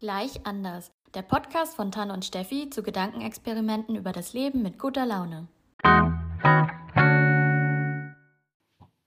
Gleich 0.00 0.46
anders. 0.46 0.92
Der 1.14 1.22
Podcast 1.22 1.74
von 1.74 1.90
Tan 1.90 2.10
und 2.10 2.24
Steffi 2.24 2.70
zu 2.70 2.82
Gedankenexperimenten 2.82 3.96
über 3.96 4.12
das 4.12 4.32
Leben 4.32 4.62
mit 4.62 4.78
guter 4.78 5.06
Laune. 5.06 5.48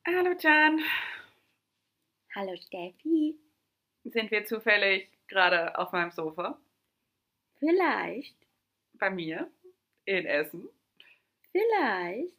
Hallo 0.06 0.36
Jan, 0.40 0.80
Hallo 2.36 2.56
Steffi. 2.58 3.40
sind 4.04 4.32
wir 4.32 4.46
zufällig 4.46 5.10
gerade 5.28 5.78
auf 5.78 5.92
meinem 5.92 6.12
Sofa 6.12 6.60
Vielleicht, 7.60 8.36
bei 8.94 9.10
mir 9.10 9.50
in 10.06 10.26
Essen? 10.26 10.68
vielleicht. 11.52 12.36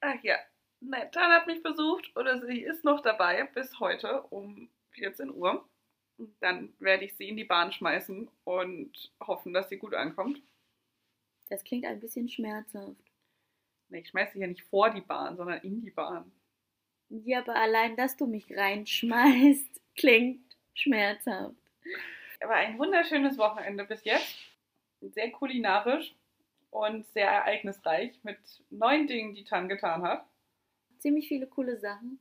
Ach 0.00 0.22
ja, 0.22 0.36
nein, 0.80 1.08
Jan 1.12 1.32
hat 1.32 1.46
mich 1.46 1.62
besucht 1.62 2.14
oder 2.16 2.40
sie 2.46 2.60
ist 2.60 2.84
noch 2.84 3.00
dabei 3.00 3.44
bis 3.54 3.78
heute 3.80 4.22
um 4.24 4.68
14 4.92 5.30
Uhr. 5.30 5.66
Dann 6.40 6.72
werde 6.78 7.04
ich 7.04 7.16
sie 7.16 7.28
in 7.28 7.36
die 7.36 7.44
Bahn 7.44 7.72
schmeißen 7.72 8.28
und 8.44 9.12
hoffen, 9.20 9.52
dass 9.52 9.68
sie 9.68 9.78
gut 9.78 9.94
ankommt. 9.94 10.40
Das 11.48 11.64
klingt 11.64 11.84
ein 11.84 12.00
bisschen 12.00 12.28
schmerzhaft. 12.28 12.96
Nee, 13.88 14.00
ich 14.00 14.08
schmeiße 14.08 14.34
sie 14.34 14.40
ja 14.40 14.46
nicht 14.46 14.62
vor 14.62 14.90
die 14.90 15.00
Bahn, 15.02 15.36
sondern 15.36 15.60
in 15.60 15.82
die 15.82 15.90
Bahn. 15.90 16.32
Ja, 17.10 17.40
aber 17.40 17.56
allein, 17.56 17.94
dass 17.96 18.16
du 18.16 18.26
mich 18.26 18.56
reinschmeißt, 18.56 19.80
klingt 19.96 20.56
schmerzhaft. 20.74 21.54
Aber 22.40 22.54
ein 22.54 22.78
wunderschönes 22.78 23.36
Wochenende 23.36 23.84
bis 23.84 24.04
jetzt. 24.04 24.34
Sehr 25.00 25.30
kulinarisch 25.30 26.14
und 26.70 27.04
sehr 27.08 27.28
ereignisreich 27.30 28.18
mit 28.22 28.38
neuen 28.70 29.06
Dingen, 29.06 29.34
die 29.34 29.44
Tan 29.44 29.68
getan 29.68 30.02
hat. 30.02 30.26
Ziemlich 30.98 31.28
viele 31.28 31.46
coole 31.46 31.78
Sachen. 31.78 32.18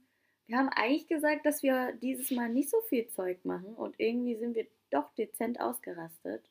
Wir 0.48 0.58
haben 0.58 0.70
eigentlich 0.70 1.08
gesagt, 1.08 1.45
dass 1.45 1.63
wir 1.63 1.94
dieses 1.94 2.31
Mal 2.31 2.49
nicht 2.49 2.70
so 2.70 2.82
viel 2.82 3.08
Zeug 3.08 3.44
machen 3.45 3.73
und 3.76 3.99
irgendwie 3.99 4.36
sind 4.36 4.55
wir 4.55 4.68
doch 4.90 5.13
dezent 5.13 5.59
ausgerastet. 5.59 6.44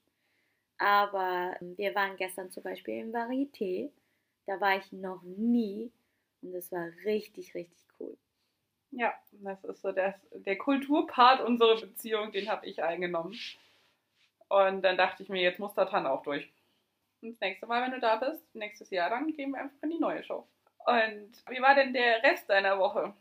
Aber 0.78 1.54
ähm, 1.60 1.76
wir 1.76 1.94
waren 1.94 2.16
gestern 2.16 2.50
zum 2.50 2.62
Beispiel 2.62 3.00
im 3.00 3.12
Varieté. 3.12 3.90
Da 4.46 4.60
war 4.60 4.78
ich 4.78 4.90
noch 4.92 5.22
nie 5.22 5.92
und 6.42 6.54
es 6.54 6.72
war 6.72 6.88
richtig, 7.04 7.54
richtig 7.54 7.86
cool. 7.98 8.16
Ja, 8.92 9.14
das 9.32 9.62
ist 9.64 9.82
so 9.82 9.92
das, 9.92 10.14
der 10.32 10.56
Kulturpart 10.56 11.42
unserer 11.42 11.80
Beziehung, 11.80 12.32
den 12.32 12.48
habe 12.48 12.66
ich 12.66 12.82
eingenommen. 12.82 13.38
Und 14.48 14.82
dann 14.82 14.96
dachte 14.96 15.22
ich 15.22 15.28
mir, 15.28 15.42
jetzt 15.42 15.60
muss 15.60 15.74
der 15.74 15.86
Tan 15.86 16.06
auch 16.06 16.22
durch. 16.22 16.50
Und 17.22 17.32
das 17.32 17.40
nächste 17.40 17.66
Mal, 17.66 17.82
wenn 17.82 17.92
du 17.92 18.00
da 18.00 18.16
bist, 18.16 18.42
nächstes 18.54 18.90
Jahr, 18.90 19.10
dann 19.10 19.32
gehen 19.32 19.52
wir 19.52 19.60
einfach 19.60 19.82
in 19.82 19.90
die 19.90 20.00
neue 20.00 20.24
Show. 20.24 20.46
Und 20.86 21.30
wie 21.48 21.60
war 21.60 21.74
denn 21.74 21.92
der 21.92 22.22
Rest 22.22 22.48
deiner 22.48 22.78
Woche? 22.78 23.12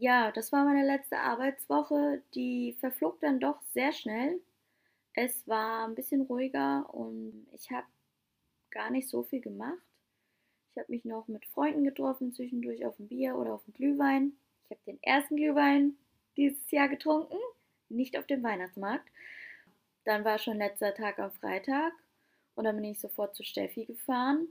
Ja, 0.00 0.30
das 0.30 0.52
war 0.52 0.64
meine 0.64 0.86
letzte 0.86 1.18
Arbeitswoche. 1.18 2.22
Die 2.34 2.76
verflog 2.78 3.20
dann 3.20 3.40
doch 3.40 3.60
sehr 3.62 3.90
schnell. 3.92 4.40
Es 5.14 5.48
war 5.48 5.88
ein 5.88 5.96
bisschen 5.96 6.22
ruhiger 6.22 6.88
und 6.94 7.48
ich 7.52 7.72
habe 7.72 7.86
gar 8.70 8.90
nicht 8.90 9.08
so 9.08 9.24
viel 9.24 9.40
gemacht. 9.40 9.82
Ich 10.70 10.78
habe 10.78 10.92
mich 10.92 11.04
noch 11.04 11.26
mit 11.26 11.44
Freunden 11.46 11.82
getroffen, 11.82 12.32
zwischendurch 12.32 12.86
auf 12.86 12.96
ein 13.00 13.08
Bier 13.08 13.34
oder 13.36 13.54
auf 13.54 13.62
einen 13.66 13.74
Glühwein. 13.74 14.34
Ich 14.64 14.70
habe 14.70 14.80
den 14.86 15.02
ersten 15.02 15.34
Glühwein 15.34 15.96
dieses 16.36 16.70
Jahr 16.70 16.88
getrunken, 16.88 17.38
nicht 17.88 18.16
auf 18.16 18.26
dem 18.26 18.44
Weihnachtsmarkt. 18.44 19.08
Dann 20.04 20.24
war 20.24 20.38
schon 20.38 20.58
letzter 20.58 20.94
Tag 20.94 21.18
am 21.18 21.32
Freitag 21.32 21.92
und 22.54 22.62
dann 22.62 22.76
bin 22.76 22.84
ich 22.84 23.00
sofort 23.00 23.34
zu 23.34 23.42
Steffi 23.42 23.84
gefahren 23.84 24.46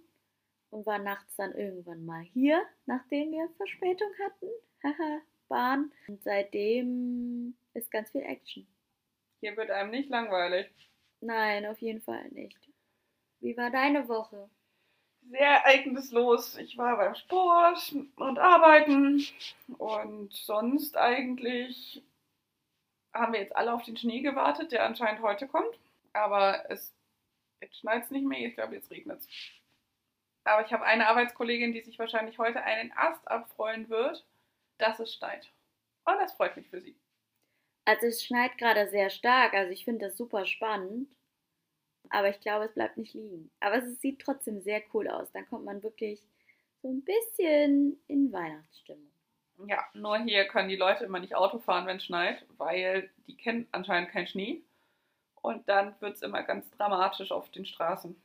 und 0.72 0.86
war 0.86 1.00
nachts 1.00 1.38
dann 1.38 1.54
irgendwann 1.54 2.06
mal 2.06 2.24
hier, 2.24 2.62
nachdem 2.86 3.32
wir 3.32 3.48
Verspätung 3.56 4.12
hatten. 4.22 4.48
Haha, 4.84 5.22
Bahn. 5.48 5.92
Und 6.08 6.24
seitdem 6.24 7.56
ist 7.74 7.92
ganz 7.92 8.12
viel 8.12 8.22
Action. 8.22 8.68
Hier 9.40 9.56
wird 9.56 9.72
einem 9.72 9.92
nicht 9.92 10.10
langweilig. 10.10 10.68
Nein, 11.22 11.66
auf 11.66 11.80
jeden 11.80 12.02
Fall 12.02 12.28
nicht. 12.30 12.58
Wie 13.40 13.56
war 13.58 13.70
deine 13.70 14.08
Woche? 14.08 14.50
Sehr 15.30 15.48
ereignislos. 15.48 16.58
Ich 16.58 16.78
war 16.78 16.98
beim 16.98 17.16
Sport 17.16 17.96
und 18.16 18.40
Arbeiten. 18.40 19.26
Und 19.78 20.34
sonst 20.34 20.96
eigentlich 20.98 22.04
haben 23.14 23.34
wir 23.34 23.42
jetzt 23.42 23.56
alle 23.56 23.74
auf 23.74 23.84
den 23.84 23.98
Schnee 23.98 24.22
gewartet, 24.22 24.72
der 24.72 24.86
anscheinend 24.86 25.22
heute 25.22 25.48
kommt. 25.48 25.78
Aber 26.14 26.70
es 26.70 26.94
jetzt 27.62 27.78
schneit 27.80 28.06
es 28.06 28.12
nicht 28.12 28.26
mehr. 28.26 28.48
Ich 28.48 28.56
glaube, 28.56 28.76
jetzt 28.76 28.92
regnet 28.92 29.20
es. 29.20 29.28
Aber 30.44 30.66
ich 30.66 30.72
habe 30.72 30.86
eine 30.86 31.08
Arbeitskollegin, 31.08 31.74
die 31.74 31.82
sich 31.82 32.00
wahrscheinlich 32.00 32.38
heute 32.38 32.64
einen 32.64 32.92
Ast 32.94 33.28
abfreuen 33.28 33.90
wird, 33.90 34.26
dass 34.78 35.00
es 35.00 35.14
schneit. 35.14 35.52
Und 36.06 36.18
das 36.20 36.34
freut 36.34 36.56
mich 36.56 36.70
für 36.70 36.82
sie. 36.82 36.98
Also 37.86 38.08
es 38.08 38.24
schneit 38.24 38.58
gerade 38.58 38.90
sehr 38.90 39.10
stark, 39.10 39.54
also 39.54 39.72
ich 39.72 39.86
finde 39.86 40.08
das 40.08 40.18
super 40.18 40.46
spannend. 40.46 41.10
Aber 42.10 42.30
ich 42.30 42.40
glaube, 42.40 42.66
es 42.66 42.74
bleibt 42.74 42.98
nicht 42.98 43.14
liegen. 43.14 43.52
Aber 43.60 43.78
es 43.78 44.00
sieht 44.02 44.22
trotzdem 44.22 44.62
sehr 44.62 44.82
cool 44.94 45.08
aus. 45.10 45.32
Dann 45.32 45.48
kommt 45.48 45.66
man 45.66 45.84
wirklich 45.84 46.22
so 46.82 46.90
ein 46.90 47.04
bisschen 47.04 48.02
in 48.08 48.32
Weihnachtsstimmung. 48.32 49.12
Ja, 49.66 49.84
nur 49.94 50.18
hier 50.20 50.48
können 50.48 50.70
die 50.70 50.76
Leute 50.76 51.04
immer 51.04 51.20
nicht 51.20 51.36
Auto 51.36 51.60
fahren, 51.60 51.88
wenn 51.88 51.98
es 51.98 52.06
schneit, 52.06 52.46
weil 52.58 53.10
die 53.26 53.36
kennen 53.36 53.68
anscheinend 53.72 54.12
keinen 54.12 54.28
Schnee. 54.28 54.64
Und 55.42 55.68
dann 55.68 56.00
wird 56.00 56.16
es 56.16 56.22
immer 56.22 56.44
ganz 56.44 56.70
dramatisch 56.72 57.32
auf 57.32 57.50
den 57.50 57.66
Straßen. 57.66 58.22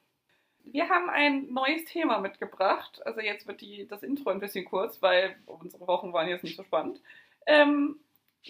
Wir 0.64 0.88
haben 0.88 1.10
ein 1.10 1.52
neues 1.52 1.84
Thema 1.84 2.18
mitgebracht. 2.18 3.04
Also 3.04 3.20
jetzt 3.20 3.46
wird 3.46 3.60
die, 3.60 3.86
das 3.86 4.02
Intro 4.02 4.30
ein 4.30 4.40
bisschen 4.40 4.64
kurz, 4.64 5.00
weil 5.02 5.36
unsere 5.46 5.86
Wochen 5.86 6.12
waren 6.12 6.28
jetzt 6.28 6.44
nicht 6.44 6.56
so 6.56 6.64
spannend. 6.64 7.00
Ähm, 7.46 8.00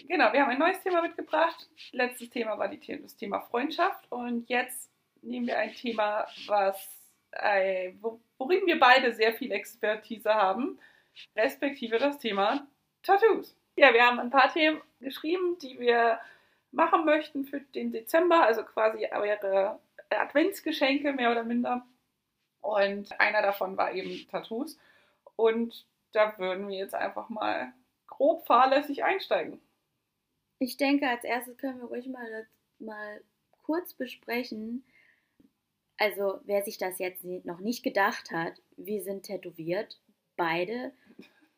genau, 0.07 0.31
wir 0.31 0.41
haben 0.41 0.51
ein 0.51 0.59
neues 0.59 0.81
Thema 0.81 1.01
mitgebracht. 1.01 1.69
Letztes 1.91 2.29
Thema 2.29 2.57
war 2.57 2.67
die, 2.67 3.01
das 3.01 3.15
Thema 3.15 3.41
Freundschaft. 3.41 4.11
Und 4.11 4.47
jetzt 4.49 4.91
nehmen 5.21 5.47
wir 5.47 5.57
ein 5.57 5.73
Thema, 5.73 6.27
was, 6.47 6.89
äh, 7.31 7.93
wo, 7.99 8.19
worin 8.37 8.65
wir 8.65 8.79
beide 8.79 9.13
sehr 9.13 9.33
viel 9.33 9.51
Expertise 9.51 10.33
haben, 10.33 10.79
respektive 11.35 11.97
das 11.97 12.19
Thema 12.19 12.67
Tattoos. 13.01 13.57
Ja, 13.75 13.93
wir 13.93 14.05
haben 14.05 14.19
ein 14.19 14.29
paar 14.29 14.51
Themen 14.53 14.81
geschrieben, 14.99 15.57
die 15.59 15.79
wir 15.79 16.19
machen 16.71 17.05
möchten 17.05 17.45
für 17.45 17.59
den 17.59 17.91
Dezember, 17.91 18.43
also 18.43 18.63
quasi 18.63 19.07
eure 19.11 19.79
Adventsgeschenke 20.09 21.13
mehr 21.13 21.31
oder 21.31 21.43
minder. 21.43 21.85
Und 22.63 23.19
einer 23.19 23.41
davon 23.41 23.77
war 23.77 23.93
eben 23.93 24.25
Tattoos. 24.31 24.79
Und 25.35 25.85
da 26.13 26.37
würden 26.37 26.69
wir 26.69 26.77
jetzt 26.77 26.95
einfach 26.95 27.29
mal 27.29 27.73
grob 28.07 28.45
fahrlässig 28.47 29.03
einsteigen. 29.03 29.61
Ich 30.59 30.77
denke, 30.77 31.09
als 31.09 31.25
erstes 31.25 31.57
können 31.57 31.81
wir 31.81 31.87
ruhig 31.87 32.07
mal, 32.07 32.47
mal 32.79 33.21
kurz 33.63 33.93
besprechen. 33.93 34.85
Also, 35.97 36.39
wer 36.45 36.63
sich 36.63 36.77
das 36.77 36.99
jetzt 36.99 37.25
noch 37.25 37.59
nicht 37.59 37.83
gedacht 37.83 38.31
hat, 38.31 38.53
wir 38.77 39.01
sind 39.03 39.23
tätowiert, 39.23 39.99
beide. 40.35 40.93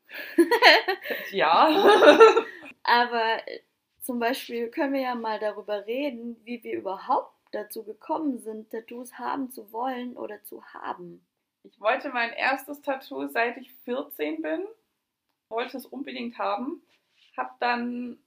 Ja. 1.32 1.68
Aber 2.84 3.48
äh, 3.48 3.60
zum 4.02 4.20
Beispiel 4.20 4.70
können 4.70 4.94
wir 4.94 5.02
ja 5.02 5.16
mal 5.16 5.40
darüber 5.40 5.86
reden, 5.86 6.40
wie 6.46 6.64
wir 6.64 6.74
überhaupt 6.74 7.35
dazu 7.56 7.84
gekommen 7.84 8.40
sind, 8.40 8.70
Tattoos 8.70 9.18
haben 9.18 9.52
zu 9.52 9.72
wollen 9.72 10.18
oder 10.18 10.44
zu 10.44 10.64
haben. 10.66 11.26
Ich 11.64 11.80
wollte 11.80 12.10
mein 12.10 12.32
erstes 12.34 12.82
Tattoo, 12.82 13.28
seit 13.28 13.58
ich 13.58 13.74
14 13.86 14.42
bin. 14.42 14.66
Wollte 15.50 15.78
es 15.78 15.86
unbedingt 15.86 16.38
haben. 16.38 16.82
Hab 17.36 17.60
dann 17.60 18.18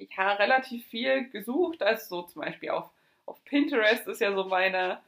ich 0.00 0.16
habe 0.16 0.38
relativ 0.38 0.86
viel 0.86 1.28
gesucht, 1.28 1.82
also 1.82 2.22
so 2.22 2.22
zum 2.22 2.42
Beispiel 2.42 2.70
auf, 2.70 2.90
auf 3.26 3.44
Pinterest 3.44 4.06
ist 4.08 4.20
ja 4.20 4.34
so 4.34 4.44
meine 4.44 5.00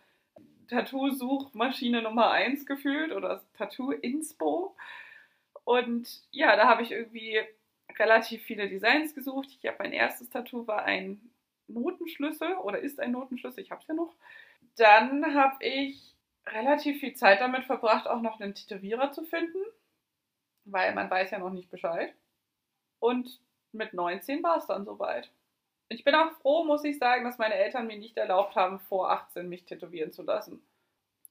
Tattoo-Suchmaschine 0.68 2.02
Nummer 2.02 2.30
1 2.30 2.66
gefühlt 2.66 3.12
oder 3.12 3.42
Tattoo-Inspo. 3.56 4.76
Und 5.64 6.22
ja, 6.30 6.56
da 6.56 6.68
habe 6.68 6.82
ich 6.82 6.92
irgendwie 6.92 7.40
relativ 7.98 8.42
viele 8.42 8.68
Designs 8.68 9.14
gesucht. 9.14 9.48
Ich 9.50 9.66
habe 9.66 9.78
mein 9.80 9.92
erstes 9.92 10.28
Tattoo 10.28 10.66
war 10.66 10.84
ein 10.84 11.31
Notenschlüssel 11.72 12.54
oder 12.56 12.80
ist 12.80 13.00
ein 13.00 13.12
Notenschlüssel, 13.12 13.62
ich 13.62 13.70
habe 13.70 13.80
es 13.80 13.88
ja 13.88 13.94
noch. 13.94 14.14
Dann 14.76 15.34
habe 15.34 15.64
ich 15.64 16.14
relativ 16.46 17.00
viel 17.00 17.14
Zeit 17.14 17.40
damit 17.40 17.64
verbracht, 17.64 18.06
auch 18.06 18.20
noch 18.20 18.40
einen 18.40 18.54
Tätowierer 18.54 19.12
zu 19.12 19.24
finden, 19.24 19.58
weil 20.64 20.94
man 20.94 21.10
weiß 21.10 21.30
ja 21.30 21.38
noch 21.38 21.50
nicht 21.50 21.70
Bescheid. 21.70 22.14
Und 22.98 23.40
mit 23.72 23.94
19 23.94 24.42
war 24.42 24.58
es 24.58 24.66
dann 24.66 24.84
soweit. 24.84 25.30
Ich 25.88 26.04
bin 26.04 26.14
auch 26.14 26.32
froh, 26.32 26.64
muss 26.64 26.84
ich 26.84 26.98
sagen, 26.98 27.24
dass 27.24 27.38
meine 27.38 27.54
Eltern 27.54 27.86
mir 27.86 27.98
nicht 27.98 28.16
erlaubt 28.16 28.56
haben, 28.56 28.80
vor 28.80 29.10
18 29.10 29.48
mich 29.48 29.64
tätowieren 29.64 30.12
zu 30.12 30.22
lassen. 30.22 30.64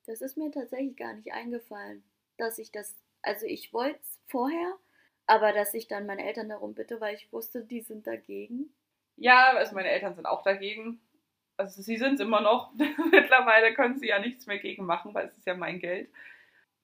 Das 0.05 0.21
ist 0.21 0.37
mir 0.37 0.51
tatsächlich 0.51 0.95
gar 0.95 1.13
nicht 1.13 1.33
eingefallen, 1.33 2.03
dass 2.37 2.57
ich 2.57 2.71
das, 2.71 2.95
also 3.21 3.45
ich 3.45 3.73
wollte 3.73 3.99
es 3.99 4.19
vorher, 4.27 4.77
aber 5.25 5.53
dass 5.53 5.73
ich 5.73 5.87
dann 5.87 6.05
meine 6.05 6.25
Eltern 6.25 6.49
darum 6.49 6.73
bitte, 6.73 6.99
weil 6.99 7.15
ich 7.15 7.31
wusste, 7.31 7.63
die 7.63 7.81
sind 7.81 8.07
dagegen. 8.07 8.73
Ja, 9.21 9.51
also 9.51 9.75
meine 9.75 9.89
Eltern 9.89 10.15
sind 10.15 10.25
auch 10.25 10.41
dagegen. 10.41 10.99
Also 11.55 11.81
sie 11.81 11.97
sind 11.97 12.15
es 12.15 12.19
immer 12.21 12.41
noch. 12.41 12.73
Mittlerweile 13.11 13.73
können 13.73 13.99
sie 13.99 14.07
ja 14.07 14.19
nichts 14.19 14.47
mehr 14.47 14.57
gegen 14.57 14.85
machen, 14.85 15.13
weil 15.13 15.27
es 15.27 15.37
ist 15.37 15.45
ja 15.45 15.55
mein 15.55 15.79
Geld. 15.79 16.09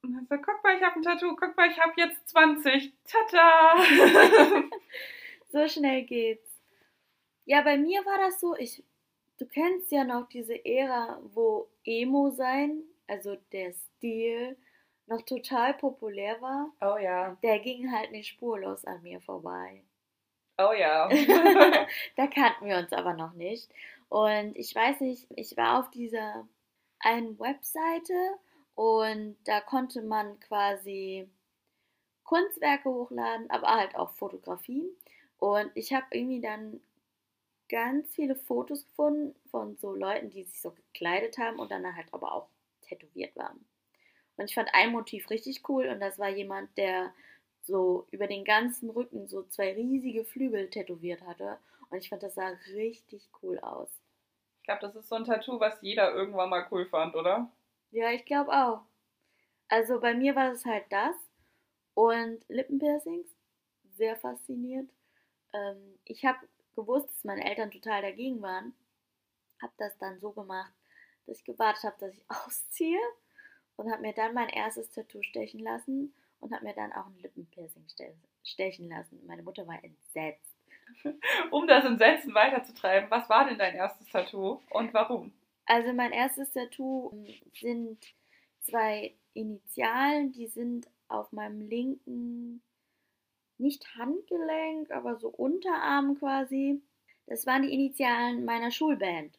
Und 0.04 0.14
dann 0.14 0.28
so, 0.28 0.36
guck 0.38 0.64
mal, 0.64 0.78
ich 0.78 0.84
habe 0.84 0.96
ein 0.98 1.02
Tattoo, 1.02 1.36
guck 1.36 1.58
mal, 1.58 1.68
ich 1.68 1.80
habe 1.80 1.94
jetzt 1.98 2.30
20. 2.30 2.94
Tada! 3.06 3.76
So 5.50 5.66
schnell 5.66 6.04
geht's. 6.04 6.62
Ja, 7.46 7.62
bei 7.62 7.78
mir 7.78 8.06
war 8.06 8.18
das 8.18 8.42
so, 8.42 8.54
ich 8.58 8.84
du 9.40 9.46
kennst 9.46 9.92
ja 9.94 10.04
noch 10.04 10.28
diese 10.28 10.64
Ära, 10.66 11.22
wo 11.34 11.70
Emo 11.86 12.30
sein, 12.32 12.84
also 13.08 13.38
der 13.54 13.72
Stil, 13.72 14.58
noch 15.06 15.22
total 15.22 15.74
populär 15.76 16.42
war. 16.42 16.74
Oh 16.82 16.98
ja. 16.98 17.38
Der 17.42 17.60
ging 17.60 17.92
halt 17.92 18.12
nicht 18.12 18.28
spurlos 18.28 18.84
an 18.84 19.02
mir 19.04 19.22
vorbei. 19.22 19.84
Oh 20.58 20.74
ja. 20.74 21.08
da 22.16 22.28
kannten 22.28 22.66
wir 22.66 22.78
uns 22.78 22.92
aber 22.92 23.14
noch 23.14 23.34
nicht. 23.34 23.70
Und 24.10 24.56
ich 24.56 24.74
weiß 24.74 25.02
nicht, 25.02 25.28
ich 25.36 25.56
war 25.58 25.80
auf 25.80 25.92
dieser 25.92 26.48
einen 27.00 27.40
Webseite 27.40 28.14
und 28.76 29.38
da 29.46 29.62
konnte 29.62 30.02
man 30.02 30.40
quasi 30.40 31.30
Kunstwerke 32.24 32.90
hochladen, 32.90 33.50
aber 33.50 33.68
halt 33.68 33.96
auch 33.96 34.12
Fotografien. 34.12 34.90
Und 35.38 35.72
ich 35.76 35.94
habe 35.94 36.06
irgendwie 36.12 36.42
dann 36.42 36.82
ganz 37.70 38.14
viele 38.14 38.36
Fotos 38.36 38.86
gefunden 38.86 39.36
von 39.52 39.76
so 39.78 39.94
Leuten, 39.94 40.30
die 40.30 40.44
sich 40.44 40.62
so 40.62 40.72
gekleidet 40.72 41.38
haben 41.38 41.60
und 41.60 41.72
dann 41.72 41.96
halt 41.96 42.08
aber 42.14 42.34
auch 42.34 42.48
tätowiert 42.82 43.36
waren. 43.36 43.66
Und 44.38 44.46
ich 44.46 44.56
fand 44.56 44.70
ein 44.74 44.92
Motiv 44.92 45.30
richtig 45.30 45.68
cool 45.68 45.88
und 45.88 46.00
das 46.00 46.20
war 46.20 46.30
jemand, 46.30 46.76
der 46.78 47.14
so 47.68 48.08
über 48.12 48.28
den 48.28 48.46
ganzen 48.46 48.90
Rücken 48.90 49.28
so 49.28 49.44
zwei 49.44 49.74
riesige 49.74 50.26
Flügel 50.26 50.70
tätowiert 50.70 51.22
hatte. 51.22 51.60
Und 51.90 52.00
ich 52.00 52.10
fand, 52.10 52.24
das 52.24 52.36
sah 52.36 52.48
richtig 52.74 53.30
cool 53.42 53.60
aus. 53.60 53.90
Ich 54.60 54.64
glaube, 54.64 54.82
das 54.82 54.96
ist 54.96 55.08
so 55.08 55.16
ein 55.16 55.26
Tattoo, 55.26 55.60
was 55.60 55.82
jeder 55.82 56.14
irgendwann 56.14 56.50
mal 56.50 56.68
cool 56.72 56.86
fand, 56.88 57.16
oder? 57.16 57.52
Ja, 57.92 58.12
ich 58.12 58.26
glaube 58.26 58.52
auch. 58.52 58.82
Also 59.70 60.00
bei 60.00 60.14
mir 60.14 60.36
war 60.36 60.52
es 60.52 60.66
halt 60.66 60.86
das. 60.90 61.16
Und 61.94 62.40
Lippenpiercings, 62.48 63.28
sehr 63.96 64.16
fasziniert. 64.16 64.90
Ähm, 65.54 66.00
ich 66.06 66.26
habe 66.26 66.40
gewusst, 66.76 67.10
dass 67.10 67.24
meine 67.24 67.44
Eltern 67.46 67.72
total 67.72 68.02
dagegen 68.02 68.42
waren. 68.42 68.74
Habe 69.62 69.74
das 69.78 69.98
dann 69.98 70.20
so 70.20 70.32
gemacht, 70.32 70.74
dass 71.26 71.40
ich 71.40 71.46
gewartet 71.46 71.84
habe, 71.84 71.96
dass 72.00 72.14
ich 72.14 72.26
ausziehe 72.46 73.00
und 73.76 73.92
habe 73.92 74.02
mir 74.02 74.14
dann 74.14 74.34
mein 74.34 74.50
erstes 74.50 74.90
Tattoo 74.92 75.22
stechen 75.22 75.60
lassen 75.62 76.14
und 76.40 76.54
habe 76.54 76.66
mir 76.66 76.74
dann 76.74 76.94
auch 76.94 77.08
ein 77.08 77.20
Lippenpiercing 77.20 77.86
stechen 78.44 78.90
lassen. 78.90 79.26
Meine 79.26 79.44
Mutter 79.44 79.68
war 79.68 79.84
entsetzt. 79.84 80.58
Um 81.52 81.68
das 81.68 81.84
Entsetzen 81.84 82.34
weiterzutreiben, 82.34 83.12
was 83.12 83.30
war 83.30 83.46
denn 83.46 83.58
dein 83.58 83.76
erstes 83.76 84.08
Tattoo 84.08 84.62
und 84.70 84.94
warum? 84.94 85.34
Also 85.66 85.92
mein 85.92 86.14
erstes 86.14 86.52
Tattoo 86.52 87.12
ähm, 87.14 87.28
sind 87.54 88.14
zwei 88.62 89.14
Initialen, 89.34 90.32
die 90.32 90.48
sind 90.48 90.88
auf 91.10 91.32
meinem 91.34 91.62
linken, 91.62 92.64
nicht 93.58 93.96
Handgelenk, 93.96 94.92
aber 94.92 95.18
so 95.18 95.30
Unterarm 95.30 96.18
quasi. 96.18 96.82
Das 97.26 97.46
waren 97.46 97.64
die 97.64 97.74
Initialen 97.74 98.46
meiner 98.46 98.72
Schulband. 98.72 99.38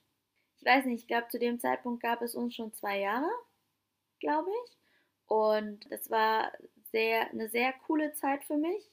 Ich 0.59 0.67
weiß 0.67 0.85
nicht, 0.85 1.03
ich 1.03 1.09
glaube, 1.09 1.29
zu 1.29 1.39
dem 1.39 1.59
Zeitpunkt 1.61 2.03
gab 2.03 2.21
es 2.21 2.35
uns 2.35 2.55
schon 2.55 2.73
zwei 2.75 2.99
Jahre, 2.99 3.31
glaube 4.21 4.51
ich. 4.65 4.77
Und 5.27 5.91
das 5.91 6.11
war 6.11 6.53
sehr, 6.93 7.31
eine 7.31 7.49
sehr 7.49 7.73
coole 7.87 8.13
Zeit 8.15 8.45
für 8.45 8.57
mich. 8.57 8.91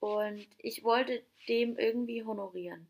Und 0.00 0.46
ich 0.58 0.84
wollte 0.84 1.22
dem 1.48 1.78
irgendwie 1.78 2.24
honorieren. 2.24 2.86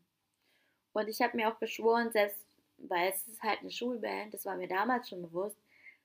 Und 0.93 1.07
ich 1.07 1.21
habe 1.21 1.37
mir 1.37 1.49
auch 1.51 1.59
geschworen, 1.59 2.11
selbst 2.11 2.45
weil 2.77 3.09
es 3.09 3.27
ist 3.27 3.41
halt 3.41 3.59
eine 3.61 3.71
Schulband, 3.71 4.33
das 4.33 4.45
war 4.45 4.55
mir 4.55 4.67
damals 4.67 5.09
schon 5.09 5.21
bewusst, 5.21 5.57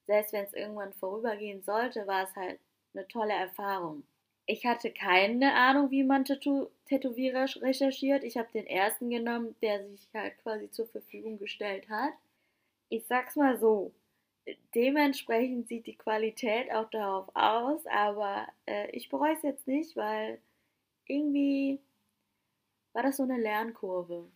selbst 0.06 0.32
wenn 0.32 0.44
es 0.44 0.52
irgendwann 0.52 0.92
vorübergehen 0.94 1.62
sollte, 1.62 2.06
war 2.06 2.24
es 2.24 2.34
halt 2.36 2.58
eine 2.94 3.06
tolle 3.08 3.32
Erfahrung. 3.32 4.02
Ich 4.46 4.66
hatte 4.66 4.90
keine 4.90 5.54
Ahnung, 5.54 5.90
wie 5.90 6.02
man 6.02 6.24
Tattoo 6.24 6.70
Tätowierer 6.86 7.46
recherchiert. 7.62 8.24
Ich 8.24 8.36
habe 8.36 8.50
den 8.52 8.66
ersten 8.66 9.10
genommen, 9.10 9.54
der 9.62 9.86
sich 9.86 10.08
halt 10.12 10.36
quasi 10.42 10.70
zur 10.70 10.88
Verfügung 10.88 11.38
gestellt 11.38 11.88
hat. 11.88 12.12
Ich 12.88 13.06
sag's 13.06 13.36
mal 13.36 13.58
so, 13.58 13.92
dementsprechend 14.74 15.68
sieht 15.68 15.86
die 15.86 15.96
Qualität 15.96 16.72
auch 16.72 16.90
darauf 16.90 17.28
aus, 17.34 17.86
aber 17.86 18.46
äh, 18.66 18.90
ich 18.90 19.08
bereue 19.08 19.34
es 19.34 19.42
jetzt 19.42 19.66
nicht, 19.66 19.96
weil 19.96 20.40
irgendwie 21.06 21.80
war 22.92 23.02
das 23.02 23.16
so 23.16 23.22
eine 23.22 23.38
Lernkurve. 23.38 24.30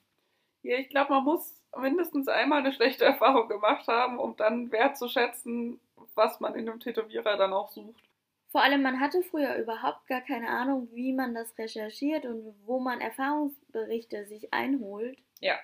Ja, 0.62 0.78
ich 0.78 0.88
glaube, 0.88 1.12
man 1.12 1.24
muss 1.24 1.60
mindestens 1.76 2.28
einmal 2.28 2.60
eine 2.60 2.72
schlechte 2.72 3.04
Erfahrung 3.04 3.48
gemacht 3.48 3.86
haben, 3.88 4.18
um 4.18 4.36
dann 4.36 4.72
wertzuschätzen, 4.72 5.80
was 6.14 6.40
man 6.40 6.54
in 6.54 6.68
einem 6.68 6.80
Tätowierer 6.80 7.36
dann 7.36 7.52
auch 7.52 7.70
sucht. 7.70 8.02
Vor 8.50 8.62
allem, 8.62 8.82
man 8.82 9.00
hatte 9.00 9.22
früher 9.22 9.56
überhaupt 9.56 10.06
gar 10.06 10.20
keine 10.20 10.48
Ahnung, 10.48 10.88
wie 10.92 11.12
man 11.12 11.34
das 11.34 11.58
recherchiert 11.58 12.24
und 12.24 12.54
wo 12.64 12.78
man 12.78 13.00
Erfahrungsberichte 13.00 14.26
sich 14.26 14.54
einholt. 14.54 15.18
Ja. 15.40 15.58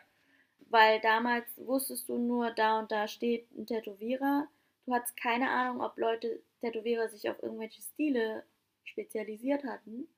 Weil 0.71 1.01
damals 1.01 1.47
wusstest 1.57 2.09
du 2.09 2.17
nur, 2.17 2.53
da 2.53 2.79
und 2.79 2.91
da 2.91 3.09
steht 3.09 3.51
ein 3.53 3.67
Tätowierer. 3.67 4.47
Du 4.87 4.95
hattest 4.95 5.17
keine 5.17 5.51
Ahnung, 5.51 5.83
ob 5.83 5.99
Leute, 5.99 6.41
Tätowierer 6.61 7.09
sich 7.09 7.29
auf 7.29 7.43
irgendwelche 7.43 7.83
Stile 7.83 8.45
spezialisiert 8.85 9.65
hatten. 9.65 10.09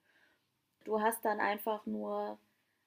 Du 0.84 1.00
hast 1.00 1.24
dann 1.24 1.40
einfach 1.40 1.86
nur 1.86 2.38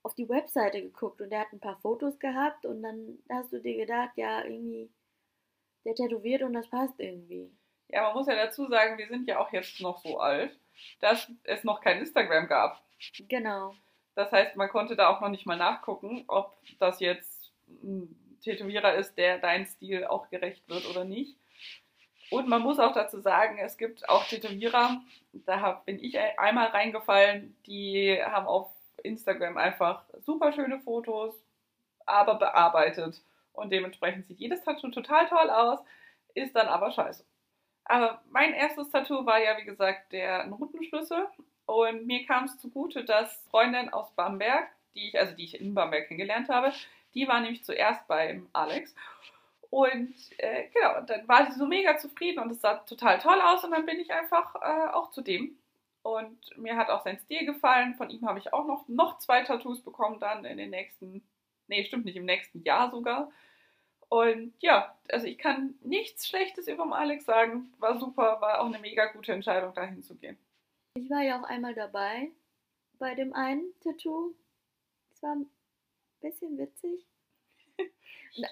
auf 0.03 0.13
die 0.13 0.29
Webseite 0.29 0.81
geguckt 0.81 1.21
und 1.21 1.31
der 1.31 1.41
hat 1.41 1.53
ein 1.53 1.59
paar 1.59 1.77
Fotos 1.77 2.19
gehabt 2.19 2.65
und 2.65 2.83
dann 2.83 3.17
hast 3.29 3.51
du 3.51 3.59
dir 3.59 3.77
gedacht, 3.77 4.11
ja, 4.15 4.43
irgendwie, 4.43 4.91
der 5.85 5.95
tätowiert 5.95 6.43
und 6.43 6.53
das 6.53 6.69
passt 6.69 6.99
irgendwie. 6.99 7.51
Ja, 7.87 8.03
man 8.03 8.13
muss 8.13 8.27
ja 8.27 8.35
dazu 8.35 8.67
sagen, 8.67 8.99
wir 8.99 9.07
sind 9.07 9.27
ja 9.27 9.39
auch 9.39 9.51
jetzt 9.51 9.81
noch 9.81 9.97
so 9.99 10.19
alt, 10.19 10.55
dass 10.99 11.31
es 11.43 11.63
noch 11.63 11.81
kein 11.81 11.99
Instagram 11.99 12.47
gab. 12.47 12.83
Genau. 13.27 13.73
Das 14.13 14.31
heißt, 14.31 14.55
man 14.55 14.69
konnte 14.69 14.95
da 14.95 15.09
auch 15.09 15.21
noch 15.21 15.29
nicht 15.29 15.45
mal 15.45 15.57
nachgucken, 15.57 16.23
ob 16.27 16.55
das 16.79 16.99
jetzt 16.99 17.34
ein 17.67 18.37
Tätowierer 18.41 18.95
ist, 18.95 19.17
der 19.17 19.39
dein 19.39 19.65
Stil 19.65 20.05
auch 20.05 20.29
gerecht 20.29 20.67
wird 20.69 20.89
oder 20.89 21.03
nicht. 21.03 21.35
Und 22.31 22.47
man 22.47 22.61
muss 22.61 22.79
auch 22.79 22.93
dazu 22.93 23.19
sagen, 23.19 23.57
es 23.59 23.77
gibt 23.77 24.09
auch 24.09 24.25
Tätowierer, 24.25 25.01
da 25.33 25.81
bin 25.85 26.03
ich 26.03 26.17
einmal 26.37 26.67
reingefallen, 26.67 27.55
die 27.67 28.19
haben 28.23 28.47
auf 28.47 28.71
Instagram 29.03 29.57
einfach 29.57 30.03
super 30.21 30.51
schöne 30.51 30.79
Fotos, 30.79 31.35
aber 32.05 32.35
bearbeitet. 32.35 33.21
Und 33.53 33.71
dementsprechend 33.71 34.25
sieht 34.25 34.39
jedes 34.39 34.63
Tattoo 34.63 34.89
total 34.89 35.27
toll 35.27 35.49
aus, 35.49 35.79
ist 36.33 36.55
dann 36.55 36.67
aber 36.67 36.91
scheiße. 36.91 37.23
Aber 37.85 38.21
mein 38.29 38.53
erstes 38.53 38.89
Tattoo 38.89 39.25
war 39.25 39.39
ja, 39.39 39.57
wie 39.57 39.65
gesagt, 39.65 40.11
der 40.11 40.47
Notenschlüssel. 40.47 41.27
Und 41.65 42.05
mir 42.05 42.25
kam 42.25 42.45
es 42.45 42.59
zugute, 42.59 43.05
dass 43.05 43.43
Freundin 43.49 43.89
aus 43.89 44.11
Bamberg, 44.15 44.67
die 44.95 45.09
ich, 45.09 45.19
also 45.19 45.35
die 45.35 45.45
ich 45.45 45.59
in 45.59 45.73
Bamberg 45.73 46.07
kennengelernt 46.07 46.49
habe, 46.49 46.73
die 47.15 47.27
war 47.27 47.41
nämlich 47.41 47.63
zuerst 47.63 48.07
beim 48.07 48.47
Alex. 48.53 48.93
Und 49.71 50.13
äh, 50.37 50.69
genau, 50.73 51.01
dann 51.01 51.27
war 51.27 51.51
sie 51.51 51.57
so 51.57 51.65
mega 51.65 51.97
zufrieden 51.97 52.39
und 52.39 52.51
es 52.51 52.61
sah 52.61 52.75
total 52.75 53.19
toll 53.19 53.41
aus. 53.41 53.63
Und 53.63 53.71
dann 53.71 53.85
bin 53.85 53.99
ich 53.99 54.13
einfach 54.13 54.55
äh, 54.55 54.91
auch 54.93 55.11
zu 55.11 55.21
dem 55.21 55.57
und 56.05 56.55
mir 56.55 56.77
hat 56.77 56.89
auch 56.89 57.03
sein 57.03 57.17
Stil 57.17 57.47
gefallen. 57.47 57.95
Von 57.95 58.11
ihm 58.11 58.27
habe 58.27 58.37
ich 58.37 58.53
auch 58.53 58.67
noch, 58.67 58.87
noch 58.87 59.17
zwei 59.17 59.41
Tattoos 59.41 59.81
bekommen, 59.81 60.19
dann 60.19 60.45
in 60.45 60.57
den 60.57 60.69
nächsten, 60.69 61.27
nee, 61.67 61.83
stimmt 61.83 62.05
nicht, 62.05 62.15
im 62.15 62.25
nächsten 62.25 62.61
Jahr 62.61 62.91
sogar. 62.91 63.31
Und 64.07 64.53
ja, 64.59 64.95
also 65.11 65.25
ich 65.25 65.39
kann 65.39 65.73
nichts 65.81 66.27
Schlechtes 66.27 66.67
über 66.67 66.85
Alex 66.95 67.25
sagen. 67.25 67.73
War 67.79 67.97
super, 67.97 68.39
war 68.39 68.61
auch 68.61 68.67
eine 68.67 68.77
mega 68.77 69.07
gute 69.07 69.33
Entscheidung, 69.33 69.73
dahin 69.73 70.03
zu 70.03 70.15
gehen. 70.15 70.37
Ich 70.93 71.09
war 71.09 71.23
ja 71.23 71.41
auch 71.41 71.43
einmal 71.43 71.73
dabei 71.73 72.29
bei 72.99 73.15
dem 73.15 73.33
einen 73.33 73.73
Tattoo. 73.81 74.35
Es 75.11 75.23
war 75.23 75.35
ein 75.35 75.49
bisschen 76.21 76.57
witzig. 76.57 77.03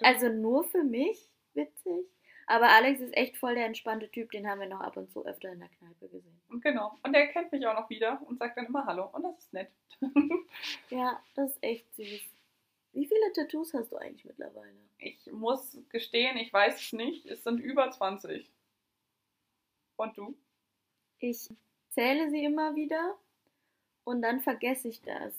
Also 0.02 0.28
nur 0.28 0.64
für 0.64 0.82
mich 0.82 1.30
witzig. 1.54 2.06
Aber 2.46 2.68
Alex 2.68 3.00
ist 3.00 3.16
echt 3.16 3.36
voll 3.36 3.54
der 3.54 3.66
entspannte 3.66 4.10
Typ, 4.10 4.30
den 4.30 4.48
haben 4.48 4.60
wir 4.60 4.68
noch 4.68 4.80
ab 4.80 4.96
und 4.96 5.10
zu 5.10 5.24
öfter 5.24 5.50
in 5.52 5.60
der 5.60 5.70
Kneipe 5.70 6.08
gesehen. 6.08 6.40
Genau. 6.60 6.98
Und 7.02 7.14
der 7.14 7.28
kennt 7.28 7.50
mich 7.52 7.66
auch 7.66 7.74
noch 7.74 7.88
wieder 7.88 8.20
und 8.26 8.38
sagt 8.38 8.58
dann 8.58 8.66
immer 8.66 8.84
Hallo. 8.84 9.08
Und 9.12 9.22
das 9.22 9.38
ist 9.38 9.52
nett. 9.52 9.70
ja, 10.90 11.22
das 11.34 11.50
ist 11.52 11.62
echt 11.62 11.94
süß. 11.96 12.22
Wie 12.92 13.06
viele 13.06 13.32
Tattoos 13.32 13.72
hast 13.74 13.92
du 13.92 13.96
eigentlich 13.96 14.24
mittlerweile? 14.24 14.72
Ich 14.98 15.26
muss 15.32 15.78
gestehen, 15.88 16.36
ich 16.36 16.52
weiß 16.52 16.80
es 16.80 16.92
nicht. 16.92 17.26
Es 17.26 17.42
sind 17.42 17.58
über 17.58 17.90
20. 17.90 18.50
Und 19.96 20.16
du? 20.16 20.36
Ich 21.18 21.48
zähle 21.90 22.30
sie 22.30 22.44
immer 22.44 22.76
wieder 22.76 23.16
und 24.04 24.22
dann 24.22 24.40
vergesse 24.40 24.88
ich 24.88 25.00
das. 25.00 25.34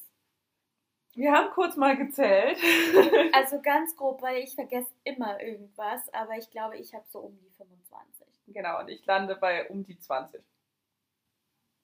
Wir 1.16 1.32
haben 1.32 1.50
kurz 1.52 1.78
mal 1.78 1.96
gezählt. 1.96 2.60
also 3.34 3.62
ganz 3.62 3.96
grob, 3.96 4.22
weil 4.22 4.44
ich 4.44 4.54
vergesse 4.54 4.92
immer 5.06 5.42
irgendwas, 5.42 6.14
aber 6.14 6.38
ich 6.38 6.50
glaube, 6.50 6.78
ich 6.78 6.94
habe 6.94 7.06
so 7.10 7.20
um 7.20 7.40
die 7.40 7.50
25. 7.58 8.28
Genau, 8.48 8.82
und 8.82 8.90
ich 8.90 9.06
lande 9.06 9.36
bei 9.36 9.68
um 9.70 9.86
die 9.86 9.98
20. 9.98 10.44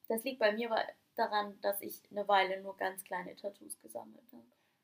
Das 0.09 0.23
liegt 0.25 0.39
bei 0.39 0.51
mir 0.51 0.69
daran, 1.15 1.59
dass 1.61 1.81
ich 1.81 2.01
eine 2.11 2.27
Weile 2.27 2.61
nur 2.61 2.75
ganz 2.75 3.03
kleine 3.05 3.35
Tattoos 3.35 3.79
gesammelt 3.79 4.27
habe. 4.33 4.43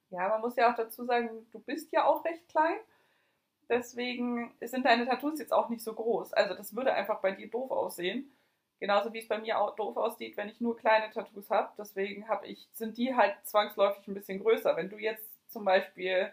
Ja, 0.09 0.29
man 0.29 0.39
muss 0.39 0.55
ja 0.55 0.71
auch 0.71 0.75
dazu 0.75 1.03
sagen, 1.03 1.45
du 1.51 1.59
bist 1.59 1.91
ja 1.91 2.05
auch 2.05 2.23
recht 2.23 2.47
klein. 2.47 2.77
Deswegen 3.69 4.55
sind 4.61 4.85
deine 4.85 5.05
Tattoos 5.05 5.39
jetzt 5.39 5.51
auch 5.51 5.67
nicht 5.67 5.83
so 5.83 5.93
groß. 5.93 6.31
Also 6.33 6.53
das 6.53 6.73
würde 6.73 6.93
einfach 6.93 7.19
bei 7.19 7.33
dir 7.33 7.49
doof 7.49 7.69
aussehen. 7.71 8.31
Genauso 8.79 9.11
wie 9.11 9.19
es 9.19 9.27
bei 9.27 9.39
mir 9.39 9.59
auch 9.59 9.75
doof 9.75 9.97
aussieht, 9.97 10.37
wenn 10.37 10.49
ich 10.49 10.61
nur 10.61 10.77
kleine 10.77 11.11
Tattoos 11.11 11.49
habe. 11.49 11.71
Deswegen 11.77 12.27
habe 12.27 12.45
ich, 12.45 12.67
sind 12.73 12.97
die 12.97 13.15
halt 13.15 13.35
zwangsläufig 13.43 14.07
ein 14.07 14.13
bisschen 14.13 14.39
größer. 14.39 14.75
Wenn 14.75 14.89
du 14.89 14.97
jetzt 14.97 15.27
zum 15.49 15.65
Beispiel 15.65 16.31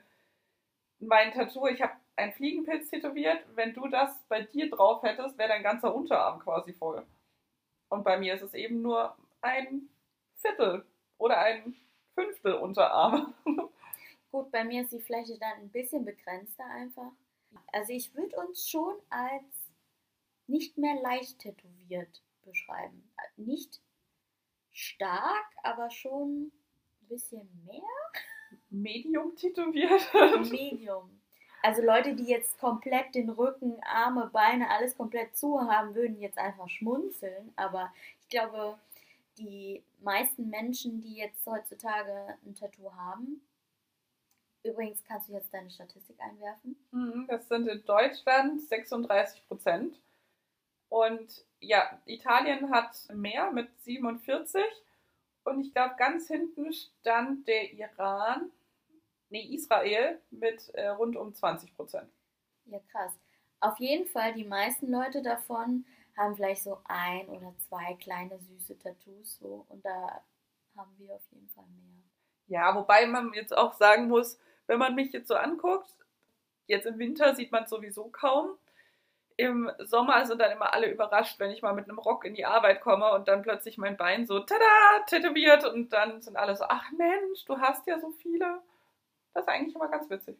mein 0.99 1.33
Tattoo, 1.33 1.67
ich 1.67 1.81
habe 1.81 1.95
einen 2.17 2.33
Fliegenpilz 2.33 2.91
tätowiert. 2.91 3.45
Wenn 3.55 3.73
du 3.73 3.89
das 3.89 4.23
bei 4.29 4.43
dir 4.43 4.71
drauf 4.71 5.03
hättest, 5.03 5.39
wäre 5.39 5.49
dein 5.49 5.63
ganzer 5.63 5.95
Unterarm 5.95 6.39
quasi 6.41 6.75
voll. 6.75 7.07
Und 7.89 8.05
bei 8.05 8.19
mir 8.19 8.35
ist 8.35 8.43
es 8.43 8.55
eben 8.55 8.83
nur 8.83 9.17
ein 9.41 9.89
Viertel 10.37 10.85
oder 11.17 11.39
ein 11.39 11.75
Fünftel 12.15 12.55
Unterarm. 12.55 13.35
Gut, 14.31 14.51
bei 14.51 14.65
mir 14.65 14.83
ist 14.83 14.93
die 14.93 15.01
Fläche 15.01 15.39
dann 15.39 15.61
ein 15.61 15.71
bisschen 15.71 16.05
begrenzter 16.05 16.67
einfach. 16.67 17.13
Also 17.73 17.93
ich 17.93 18.15
würde 18.15 18.37
uns 18.37 18.69
schon 18.69 18.97
als 19.09 19.45
nicht 20.47 20.77
mehr 20.77 21.01
leicht 21.01 21.39
tätowiert 21.39 22.23
beschreiben. 22.45 23.11
Nicht 23.37 23.81
stark, 24.73 25.47
aber 25.63 25.91
schon 25.91 26.53
ein 27.03 27.09
bisschen 27.09 27.49
mehr. 27.65 27.83
Medium 28.71 29.35
tätowiert. 29.37 30.03
Medium. 30.51 31.21
Also 31.63 31.81
Leute, 31.81 32.15
die 32.15 32.27
jetzt 32.27 32.59
komplett 32.59 33.15
den 33.15 33.31
Rücken, 33.31 33.83
Arme, 33.85 34.29
Beine, 34.33 34.69
alles 34.69 34.97
komplett 34.97 35.35
zu 35.37 35.61
haben, 35.61 35.95
würden 35.95 36.21
jetzt 36.21 36.37
einfach 36.37 36.69
schmunzeln. 36.69 37.53
Aber 37.57 37.93
ich 38.21 38.29
glaube, 38.29 38.79
die 39.39 39.83
meisten 40.01 40.51
Menschen, 40.51 41.01
die 41.01 41.17
jetzt 41.17 41.47
heutzutage 41.47 42.37
ein 42.45 42.55
Tattoo 42.55 42.93
haben, 42.93 43.41
übrigens 44.63 45.03
kannst 45.05 45.29
du 45.29 45.33
jetzt 45.33 45.53
deine 45.55 45.71
Statistik 45.71 46.21
einwerfen. 46.21 46.77
Mhm, 46.91 47.27
das 47.29 47.49
sind 47.49 47.67
in 47.67 47.83
Deutschland 47.85 48.61
36 48.61 49.47
Prozent. 49.49 49.99
Und 50.95 51.45
ja, 51.59 52.01
Italien 52.07 52.71
hat 52.71 52.95
mehr 53.13 53.51
mit 53.51 53.69
47. 53.81 54.63
Und 55.43 55.59
ich 55.61 55.73
glaube, 55.73 55.97
ganz 55.99 56.29
hinten 56.29 56.73
stand 56.73 57.49
der 57.49 57.73
Iran, 57.73 58.53
nee, 59.29 59.43
Israel 59.57 60.21
mit 60.31 60.69
äh, 60.75 60.87
rund 60.91 61.17
um 61.17 61.35
20 61.35 61.75
Prozent. 61.75 62.09
Ja, 62.67 62.79
krass. 62.93 63.19
Auf 63.59 63.77
jeden 63.81 64.07
Fall, 64.07 64.35
die 64.35 64.45
meisten 64.45 64.89
Leute 64.89 65.21
davon 65.21 65.85
haben 66.17 66.37
vielleicht 66.37 66.63
so 66.63 66.79
ein 66.85 67.29
oder 67.29 67.53
zwei 67.59 67.95
kleine 67.95 68.39
süße 68.39 68.79
Tattoos 68.79 69.39
so 69.41 69.67
und 69.69 69.85
da 69.85 70.23
haben 70.77 70.95
wir 70.99 71.13
auf 71.17 71.27
jeden 71.33 71.49
Fall 71.49 71.67
mehr. 71.75 72.05
Ja, 72.47 72.73
wobei 72.77 73.07
man 73.07 73.35
jetzt 73.35 73.57
auch 73.57 73.73
sagen 73.73 74.07
muss, 74.07 74.39
wenn 74.69 74.79
man 74.79 74.95
mich 74.95 75.11
jetzt 75.11 75.27
so 75.27 75.35
anguckt, 75.35 75.91
jetzt 76.69 76.87
im 76.87 77.01
Winter 77.01 77.35
sieht 77.35 77.51
man 77.51 77.67
sowieso 77.67 78.11
kaum. 78.11 78.57
Im 79.37 79.71
Sommer 79.79 80.25
sind 80.27 80.41
dann 80.41 80.53
immer 80.53 80.73
alle 80.73 80.91
überrascht, 80.91 81.41
wenn 81.41 81.51
ich 81.51 81.63
mal 81.63 81.75
mit 81.75 81.89
einem 81.89 81.99
Rock 81.99 82.25
in 82.25 82.35
die 82.35 82.45
Arbeit 82.45 82.81
komme 82.81 83.13
und 83.13 83.27
dann 83.27 83.43
plötzlich 83.43 83.79
mein 83.79 83.97
Bein 83.97 84.27
so 84.27 84.41
tada 84.41 85.05
tätowiert 85.07 85.65
und 85.65 85.93
dann 85.93 86.23
sind 86.23 86.37
alle 86.37 86.55
so, 86.57 86.65
ach 86.69 86.91
Mensch, 86.93 87.45
du 87.45 87.59
hast 87.59 87.87
ja 87.87 87.99
so 87.99 88.11
viele. 88.11 88.63
Das 89.33 89.43
ist 89.43 89.49
eigentlich 89.49 89.75
immer 89.75 89.89
ganz 89.89 90.09
witzig. 90.09 90.39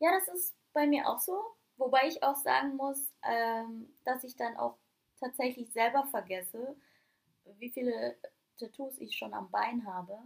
Ja, 0.00 0.10
das 0.12 0.34
ist 0.34 0.54
bei 0.72 0.86
mir 0.86 1.08
auch 1.08 1.20
so. 1.20 1.54
Wobei 1.76 2.08
ich 2.08 2.22
auch 2.22 2.36
sagen 2.36 2.76
muss, 2.76 3.12
ähm, 3.22 3.94
dass 4.04 4.24
ich 4.24 4.36
dann 4.36 4.56
auch 4.56 4.76
tatsächlich 5.20 5.72
selber 5.72 6.04
vergesse, 6.10 6.76
wie 7.58 7.70
viele 7.70 8.16
Tattoos 8.58 8.98
ich 8.98 9.16
schon 9.16 9.34
am 9.34 9.50
Bein 9.50 9.86
habe. 9.86 10.18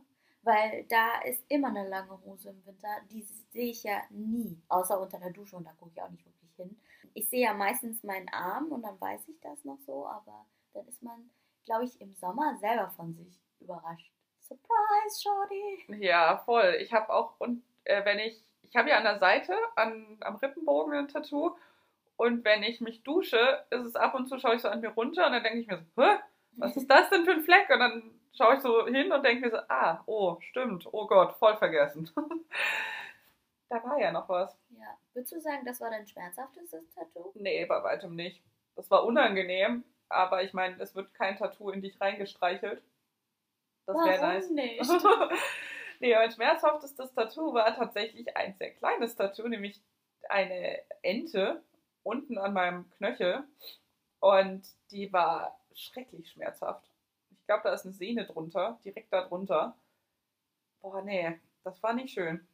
Weil 0.42 0.84
da 0.84 1.20
ist 1.22 1.44
immer 1.48 1.68
eine 1.68 1.88
lange 1.88 2.18
Hose 2.24 2.50
im 2.50 2.64
Winter. 2.64 2.88
Die 3.10 3.22
sehe 3.22 3.70
ich 3.70 3.82
ja 3.82 4.02
nie, 4.10 4.60
außer 4.68 4.98
unter 5.00 5.18
der 5.18 5.30
Dusche 5.30 5.56
und 5.56 5.64
da 5.64 5.72
gucke 5.72 5.90
ich 5.90 6.00
auch 6.00 6.08
nicht 6.08 6.24
wirklich 6.24 6.54
hin. 6.56 6.80
Ich 7.14 7.28
sehe 7.28 7.44
ja 7.44 7.54
meistens 7.54 8.02
meinen 8.02 8.28
Arm 8.30 8.72
und 8.72 8.82
dann 8.82 9.00
weiß 9.00 9.28
ich 9.28 9.40
das 9.40 9.64
noch 9.64 9.78
so, 9.86 10.06
aber 10.06 10.46
dann 10.74 10.86
ist 10.86 11.02
man, 11.02 11.30
glaube 11.64 11.84
ich, 11.84 12.00
im 12.00 12.14
Sommer 12.14 12.56
selber 12.58 12.90
von 12.90 13.14
sich 13.14 13.40
überrascht. 13.60 14.10
Surprise, 14.40 15.22
Shorty! 15.22 16.04
Ja, 16.04 16.38
voll. 16.44 16.78
Ich 16.80 16.92
habe 16.92 17.12
auch, 17.12 17.38
und 17.38 17.62
äh, 17.84 18.04
wenn 18.04 18.18
ich, 18.18 18.42
ich 18.62 18.76
habe 18.76 18.88
ja 18.88 18.98
an 18.98 19.04
der 19.04 19.18
Seite, 19.18 19.54
an, 19.76 20.16
am 20.20 20.36
Rippenbogen 20.36 20.94
ein 20.94 21.08
Tattoo 21.08 21.56
und 22.16 22.44
wenn 22.44 22.62
ich 22.62 22.80
mich 22.80 23.02
dusche, 23.02 23.64
ist 23.70 23.84
es 23.84 23.96
ab 23.96 24.14
und 24.14 24.28
zu, 24.28 24.38
schaue 24.38 24.56
ich 24.56 24.62
so 24.62 24.68
an 24.68 24.80
mir 24.80 24.90
runter 24.90 25.26
und 25.26 25.32
dann 25.32 25.42
denke 25.42 25.60
ich 25.60 25.66
mir 25.66 25.78
so, 25.78 26.02
Hä? 26.02 26.18
was 26.56 26.76
ist 26.76 26.90
das 26.90 27.10
denn 27.10 27.24
für 27.24 27.32
ein 27.32 27.42
Fleck? 27.42 27.68
Und 27.70 27.78
dann 27.78 28.10
schaue 28.36 28.54
ich 28.54 28.60
so 28.60 28.86
hin 28.86 29.12
und 29.12 29.24
denke 29.24 29.46
mir 29.46 29.50
so, 29.50 29.58
ah, 29.68 30.02
oh, 30.06 30.36
stimmt, 30.40 30.88
oh 30.92 31.06
Gott, 31.06 31.34
voll 31.34 31.56
vergessen. 31.56 32.10
da 33.68 33.82
war 33.84 33.98
ja 33.98 34.12
noch 34.12 34.28
was. 34.28 34.58
Ja. 34.70 34.98
Würdest 35.12 35.32
du 35.32 35.40
sagen, 35.40 35.64
das 35.64 35.80
war 35.80 35.90
dein 35.90 36.06
schmerzhaftestes 36.06 36.88
Tattoo? 36.94 37.32
Nee, 37.34 37.64
bei 37.66 37.82
weitem 37.82 38.14
nicht. 38.14 38.42
Das 38.76 38.90
war 38.90 39.04
unangenehm, 39.04 39.84
aber 40.08 40.42
ich 40.42 40.52
meine, 40.52 40.80
es 40.80 40.94
wird 40.94 41.12
kein 41.14 41.36
Tattoo 41.36 41.70
in 41.70 41.82
dich 41.82 42.00
reingestreichelt. 42.00 42.82
Das 43.86 43.96
wäre 43.96 44.20
nice. 44.20 44.50
nicht? 44.50 44.80
nee, 46.00 46.14
mein 46.14 46.30
schmerzhaftestes 46.30 47.12
Tattoo 47.14 47.54
war 47.54 47.74
tatsächlich 47.74 48.36
ein 48.36 48.54
sehr 48.54 48.72
kleines 48.72 49.16
Tattoo, 49.16 49.48
nämlich 49.48 49.82
eine 50.28 50.80
Ente 51.02 51.62
unten 52.02 52.38
an 52.38 52.52
meinem 52.52 52.90
Knöchel. 52.90 53.44
Und 54.20 54.66
die 54.90 55.12
war 55.12 55.58
schrecklich 55.74 56.30
schmerzhaft. 56.30 56.90
Ich 57.30 57.44
glaube, 57.46 57.62
da 57.64 57.72
ist 57.72 57.84
eine 57.84 57.94
Sehne 57.94 58.26
drunter, 58.26 58.78
direkt 58.84 59.12
da 59.12 59.26
drunter. 59.26 59.76
Boah, 60.80 61.02
nee, 61.02 61.38
das 61.64 61.82
war 61.82 61.92
nicht 61.92 62.12
schön. 62.12 62.46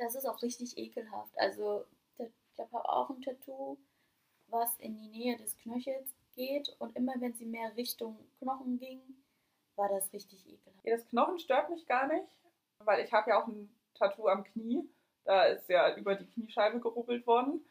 Das 0.00 0.14
ist 0.14 0.24
auch 0.24 0.40
richtig 0.40 0.78
ekelhaft. 0.78 1.38
Also, 1.38 1.84
ich 2.16 2.58
habe 2.58 2.88
auch 2.88 3.10
ein 3.10 3.20
Tattoo, 3.20 3.76
was 4.48 4.74
in 4.78 4.96
die 4.96 5.08
Nähe 5.08 5.36
des 5.36 5.58
Knöchels 5.58 6.14
geht. 6.34 6.74
Und 6.78 6.96
immer 6.96 7.12
wenn 7.18 7.34
sie 7.34 7.44
mehr 7.44 7.76
Richtung 7.76 8.18
Knochen 8.38 8.78
ging, 8.78 9.00
war 9.76 9.90
das 9.90 10.10
richtig 10.14 10.46
ekelhaft. 10.46 10.84
Ja, 10.84 10.96
das 10.96 11.06
Knochen 11.06 11.38
stört 11.38 11.68
mich 11.68 11.86
gar 11.86 12.06
nicht, 12.06 12.26
weil 12.78 13.04
ich 13.04 13.12
habe 13.12 13.30
ja 13.30 13.42
auch 13.42 13.46
ein 13.46 13.70
Tattoo 13.94 14.28
am 14.28 14.44
Knie. 14.44 14.88
Da 15.24 15.44
ist 15.44 15.68
ja 15.68 15.94
über 15.94 16.14
die 16.14 16.26
Kniescheibe 16.26 16.80
gerubbelt 16.80 17.26
worden. 17.26 17.62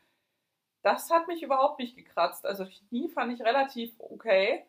Das 0.83 1.09
hat 1.09 1.27
mich 1.27 1.41
überhaupt 1.41 1.79
nicht 1.79 1.97
gekratzt. 1.97 2.45
Also 2.45 2.65
Knie 2.65 3.09
fand 3.09 3.33
ich 3.33 3.41
relativ 3.41 3.99
okay. 3.99 4.65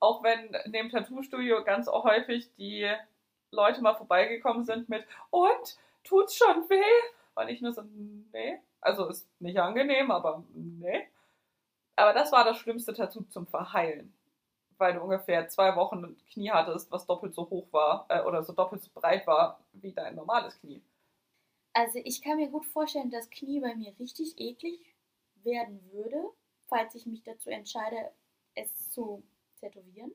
Auch 0.00 0.22
wenn 0.22 0.54
in 0.64 0.72
dem 0.72 0.88
Tattoo-Studio 0.88 1.64
ganz 1.64 1.86
häufig 1.86 2.50
die 2.54 2.90
Leute 3.50 3.82
mal 3.82 3.94
vorbeigekommen 3.94 4.64
sind 4.64 4.88
mit 4.88 5.06
und 5.30 5.78
tut's 6.08 6.36
schon 6.36 6.68
weh? 6.68 6.82
Und 7.34 7.48
ich 7.48 7.60
nur 7.60 7.72
so, 7.72 7.82
nee. 8.32 8.60
Also 8.80 9.06
ist 9.08 9.28
nicht 9.40 9.58
angenehm, 9.58 10.10
aber 10.10 10.44
nee. 10.54 11.08
Aber 11.96 12.12
das 12.12 12.32
war 12.32 12.44
das 12.44 12.58
schlimmste 12.58 12.94
Tattoo 12.94 13.22
zum 13.24 13.46
Verheilen. 13.46 14.14
Weil 14.76 14.94
du 14.94 15.00
ungefähr 15.00 15.48
zwei 15.48 15.74
Wochen 15.74 16.04
ein 16.04 16.16
Knie 16.32 16.50
hattest, 16.50 16.90
was 16.92 17.06
doppelt 17.06 17.34
so 17.34 17.48
hoch 17.50 17.72
war 17.72 18.06
äh, 18.08 18.22
oder 18.22 18.42
so 18.44 18.52
doppelt 18.52 18.82
so 18.82 18.90
breit 18.94 19.26
war 19.26 19.60
wie 19.72 19.92
dein 19.92 20.14
normales 20.14 20.58
Knie. 20.60 20.82
Also 21.72 22.00
ich 22.04 22.22
kann 22.22 22.36
mir 22.36 22.48
gut 22.48 22.66
vorstellen, 22.66 23.10
dass 23.10 23.30
Knie 23.30 23.60
bei 23.60 23.74
mir 23.74 23.96
richtig 23.98 24.38
eklig 24.38 24.80
werden 25.42 25.80
würde, 25.92 26.30
falls 26.66 26.94
ich 26.94 27.06
mich 27.06 27.22
dazu 27.22 27.50
entscheide, 27.50 28.12
es 28.54 28.90
zu 28.90 29.22
tätowieren, 29.60 30.12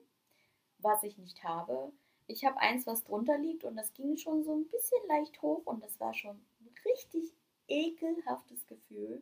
was 0.80 1.04
ich 1.04 1.18
nicht 1.18 1.44
habe. 1.44 1.92
Ich 2.34 2.44
habe 2.44 2.58
eins, 2.58 2.88
was 2.88 3.04
drunter 3.04 3.38
liegt 3.38 3.64
und 3.64 3.76
das 3.76 3.94
ging 3.94 4.18
schon 4.18 4.44
so 4.44 4.56
ein 4.56 4.68
bisschen 4.68 5.08
leicht 5.08 5.40
hoch 5.44 5.62
und 5.66 5.84
das 5.84 6.00
war 6.00 6.16
schon 6.16 6.36
ein 6.62 6.74
richtig 6.84 7.32
ekelhaftes 7.68 8.66
Gefühl. 8.66 9.22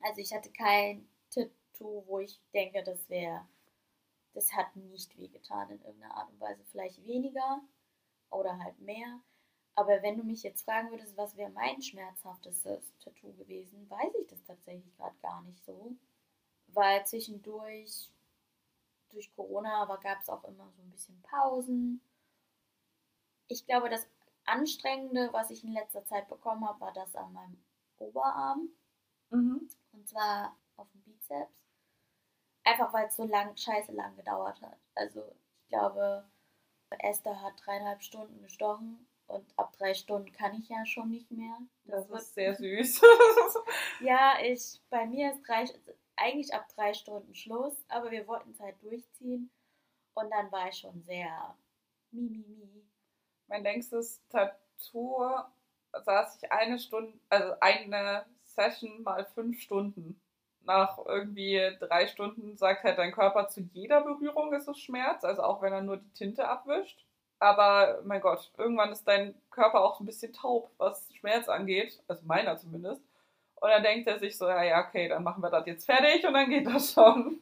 Also 0.00 0.20
ich 0.20 0.34
hatte 0.34 0.50
kein 0.50 1.08
Tattoo, 1.30 2.02
wo 2.08 2.18
ich 2.18 2.40
denke, 2.52 2.82
das 2.82 3.08
wäre, 3.08 3.46
das 4.34 4.52
hat 4.54 4.74
nicht 4.74 5.16
wehgetan 5.16 5.70
in 5.70 5.80
irgendeiner 5.82 6.16
Art 6.16 6.30
und 6.30 6.40
Weise. 6.40 6.64
Vielleicht 6.64 7.04
weniger 7.04 7.62
oder 8.30 8.58
halt 8.58 8.76
mehr. 8.80 9.20
Aber 9.76 10.02
wenn 10.02 10.16
du 10.16 10.24
mich 10.24 10.42
jetzt 10.42 10.64
fragen 10.64 10.90
würdest, 10.90 11.16
was 11.16 11.36
wäre 11.36 11.50
mein 11.50 11.80
schmerzhaftestes 11.80 12.92
Tattoo 12.98 13.34
gewesen, 13.34 13.88
weiß 13.88 14.16
ich 14.20 14.26
das 14.26 14.42
tatsächlich 14.42 14.92
gerade 14.96 15.16
gar 15.22 15.42
nicht 15.42 15.64
so. 15.64 15.94
Weil 16.66 17.06
zwischendurch, 17.06 18.10
durch 19.10 19.32
Corona, 19.36 19.84
gab 20.02 20.20
es 20.20 20.28
auch 20.28 20.42
immer 20.42 20.68
so 20.72 20.82
ein 20.82 20.90
bisschen 20.90 21.22
Pausen. 21.22 22.00
Ich 23.52 23.66
glaube, 23.66 23.90
das 23.90 24.08
Anstrengende, 24.44 25.28
was 25.32 25.50
ich 25.50 25.62
in 25.62 25.72
letzter 25.72 26.04
Zeit 26.04 26.28
bekommen 26.28 26.66
habe, 26.66 26.80
war 26.80 26.92
das 26.92 27.14
an 27.14 27.32
meinem 27.32 27.62
Oberarm. 27.98 28.70
Mhm. 29.30 29.68
Und 29.92 30.08
zwar 30.08 30.56
auf 30.76 30.90
dem 30.90 31.02
Bizeps. 31.02 31.62
Einfach 32.64 32.92
weil 32.92 33.06
es 33.06 33.16
so 33.16 33.24
lang, 33.24 33.56
scheiße 33.56 33.92
lang 33.92 34.16
gedauert 34.16 34.60
hat. 34.62 34.78
Also 34.94 35.34
ich 35.60 35.68
glaube, 35.68 36.24
Esther 36.98 37.40
hat 37.42 37.54
dreieinhalb 37.64 38.02
Stunden 38.02 38.40
gestochen 38.42 39.06
und 39.26 39.58
ab 39.58 39.72
drei 39.76 39.94
Stunden 39.94 40.32
kann 40.32 40.54
ich 40.54 40.68
ja 40.68 40.84
schon 40.86 41.10
nicht 41.10 41.30
mehr. 41.30 41.56
Das, 41.84 42.06
das 42.08 42.22
ist 42.22 42.34
sehr 42.34 42.54
süß. 42.54 43.02
ja, 44.00 44.34
ich, 44.42 44.80
bei 44.90 45.06
mir 45.06 45.32
ist 45.32 45.42
drei, 45.46 45.64
eigentlich 46.16 46.54
ab 46.54 46.68
drei 46.74 46.94
Stunden 46.94 47.34
Schluss, 47.34 47.84
aber 47.88 48.10
wir 48.10 48.26
wollten 48.26 48.50
es 48.52 48.60
halt 48.60 48.82
durchziehen. 48.82 49.50
Und 50.14 50.30
dann 50.30 50.52
war 50.52 50.68
ich 50.68 50.78
schon 50.78 51.02
sehr 51.02 51.56
mi, 52.10 52.28
mi, 52.28 52.66
mi. 52.66 52.91
Mein 53.52 53.64
längstes 53.64 54.26
Tattoo 54.30 55.26
saß 55.92 56.38
ich 56.40 56.50
eine 56.50 56.78
Stunde, 56.78 57.12
also 57.28 57.52
eine 57.60 58.24
Session 58.44 59.02
mal 59.02 59.26
fünf 59.26 59.60
Stunden. 59.60 60.18
Nach 60.62 60.96
irgendwie 61.04 61.60
drei 61.78 62.06
Stunden 62.06 62.56
sagt 62.56 62.82
halt 62.82 62.96
dein 62.96 63.12
Körper 63.12 63.48
zu 63.48 63.60
jeder 63.74 64.00
Berührung 64.00 64.54
ist 64.54 64.68
es 64.68 64.78
Schmerz, 64.78 65.22
also 65.22 65.42
auch 65.42 65.60
wenn 65.60 65.74
er 65.74 65.82
nur 65.82 65.98
die 65.98 66.12
Tinte 66.14 66.48
abwischt. 66.48 67.04
Aber 67.40 68.00
mein 68.06 68.22
Gott, 68.22 68.50
irgendwann 68.56 68.90
ist 68.90 69.06
dein 69.06 69.34
Körper 69.50 69.84
auch 69.84 70.00
ein 70.00 70.06
bisschen 70.06 70.32
taub, 70.32 70.70
was 70.78 71.12
Schmerz 71.12 71.46
angeht. 71.50 72.02
Also 72.08 72.24
meiner 72.24 72.56
zumindest. 72.56 73.04
Und 73.56 73.68
dann 73.68 73.82
denkt 73.82 74.08
er 74.08 74.18
sich 74.18 74.38
so, 74.38 74.48
ja, 74.48 74.62
ja, 74.62 74.88
okay, 74.88 75.08
dann 75.08 75.24
machen 75.24 75.42
wir 75.42 75.50
das 75.50 75.66
jetzt 75.66 75.84
fertig 75.84 76.26
und 76.26 76.32
dann 76.32 76.48
geht 76.48 76.66
das 76.66 76.94
schon. 76.94 77.38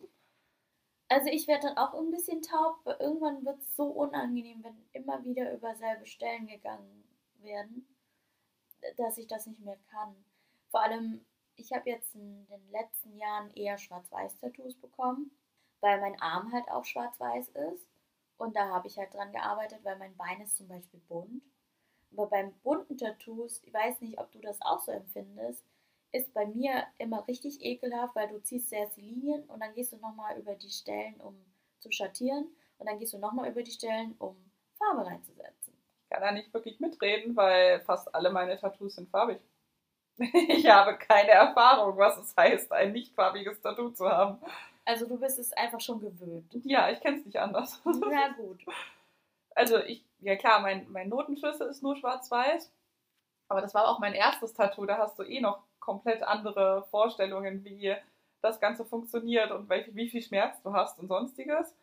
Also 1.10 1.28
ich 1.28 1.48
werde 1.48 1.66
dann 1.66 1.76
auch 1.76 1.92
ein 1.94 2.10
bisschen 2.10 2.40
taub, 2.40 2.78
weil 2.84 2.96
irgendwann 3.00 3.44
wird 3.44 3.58
es 3.60 3.76
so 3.76 3.84
unangenehm, 3.86 4.62
wenn 4.62 4.88
immer 4.92 5.24
wieder 5.24 5.52
über 5.52 5.74
selbe 5.74 6.06
Stellen 6.06 6.46
gegangen 6.46 7.04
werden, 7.40 7.86
dass 8.96 9.18
ich 9.18 9.26
das 9.26 9.46
nicht 9.46 9.60
mehr 9.60 9.78
kann. 9.90 10.14
Vor 10.70 10.80
allem, 10.82 11.26
ich 11.56 11.72
habe 11.72 11.90
jetzt 11.90 12.14
in 12.14 12.46
den 12.46 12.70
letzten 12.70 13.16
Jahren 13.16 13.50
eher 13.56 13.76
Schwarz-Weiß-Tattoos 13.76 14.76
bekommen, 14.76 15.32
weil 15.80 16.00
mein 16.00 16.20
Arm 16.22 16.52
halt 16.52 16.70
auch 16.70 16.84
schwarz-weiß 16.84 17.48
ist. 17.48 17.88
Und 18.38 18.54
da 18.54 18.68
habe 18.68 18.86
ich 18.86 18.96
halt 18.96 19.12
dran 19.12 19.32
gearbeitet, 19.32 19.80
weil 19.82 19.98
mein 19.98 20.16
Bein 20.16 20.40
ist 20.40 20.56
zum 20.56 20.68
Beispiel 20.68 21.00
bunt. 21.08 21.42
Aber 22.12 22.28
beim 22.28 22.54
bunten 22.60 22.96
Tattoos, 22.96 23.60
ich 23.64 23.74
weiß 23.74 24.00
nicht, 24.00 24.18
ob 24.18 24.30
du 24.30 24.38
das 24.38 24.62
auch 24.62 24.80
so 24.80 24.92
empfindest, 24.92 25.64
ist 26.12 26.32
bei 26.34 26.46
mir 26.46 26.84
immer 26.98 27.26
richtig 27.28 27.62
ekelhaft, 27.62 28.14
weil 28.16 28.28
du 28.28 28.42
ziehst 28.42 28.68
zuerst 28.68 28.96
die 28.96 29.02
Linien 29.02 29.44
und 29.44 29.60
dann 29.60 29.74
gehst 29.74 29.92
du 29.92 29.96
nochmal 29.98 30.38
über 30.38 30.54
die 30.54 30.70
Stellen, 30.70 31.14
um 31.20 31.36
zu 31.78 31.90
schattieren. 31.90 32.48
Und 32.78 32.88
dann 32.88 32.98
gehst 32.98 33.12
du 33.12 33.18
nochmal 33.18 33.50
über 33.50 33.62
die 33.62 33.70
Stellen, 33.70 34.14
um 34.18 34.36
Farbe 34.78 35.06
reinzusetzen. 35.06 35.74
Ich 36.02 36.10
kann 36.10 36.22
da 36.22 36.32
nicht 36.32 36.52
wirklich 36.52 36.80
mitreden, 36.80 37.36
weil 37.36 37.80
fast 37.80 38.12
alle 38.14 38.30
meine 38.30 38.58
Tattoos 38.58 38.96
sind 38.96 39.10
farbig. 39.10 39.40
Ich 40.48 40.68
habe 40.68 40.98
keine 40.98 41.30
Erfahrung, 41.30 41.96
was 41.96 42.18
es 42.18 42.36
heißt, 42.36 42.72
ein 42.72 42.92
nicht 42.92 43.14
farbiges 43.14 43.60
Tattoo 43.60 43.90
zu 43.90 44.06
haben. 44.08 44.38
Also 44.84 45.06
du 45.06 45.18
bist 45.18 45.38
es 45.38 45.52
einfach 45.52 45.80
schon 45.80 46.00
gewöhnt. 46.00 46.52
Ja, 46.64 46.90
ich 46.90 47.00
kenne 47.00 47.18
es 47.18 47.24
nicht 47.24 47.38
anders. 47.38 47.80
Na 47.84 48.28
gut. 48.36 48.64
Also 49.54 49.78
ich, 49.78 50.04
ja 50.18 50.36
klar, 50.36 50.60
mein, 50.60 50.90
mein 50.90 51.08
Notenschlüssel 51.08 51.68
ist 51.68 51.82
nur 51.82 51.96
schwarz-weiß. 51.96 52.70
Aber 53.48 53.60
das 53.60 53.74
war 53.74 53.88
auch 53.88 53.98
mein 53.98 54.14
erstes 54.14 54.52
Tattoo. 54.52 54.84
Da 54.84 54.98
hast 54.98 55.18
du 55.18 55.22
eh 55.22 55.40
noch 55.40 55.62
komplett 55.80 56.22
andere 56.22 56.84
Vorstellungen, 56.90 57.64
wie 57.64 57.96
das 58.42 58.60
Ganze 58.60 58.84
funktioniert 58.84 59.50
und 59.50 59.68
wie, 59.68 59.94
wie 59.94 60.08
viel 60.08 60.22
Schmerz 60.22 60.62
du 60.62 60.72
hast 60.72 60.98
und 60.98 61.08
sonstiges. 61.08 61.74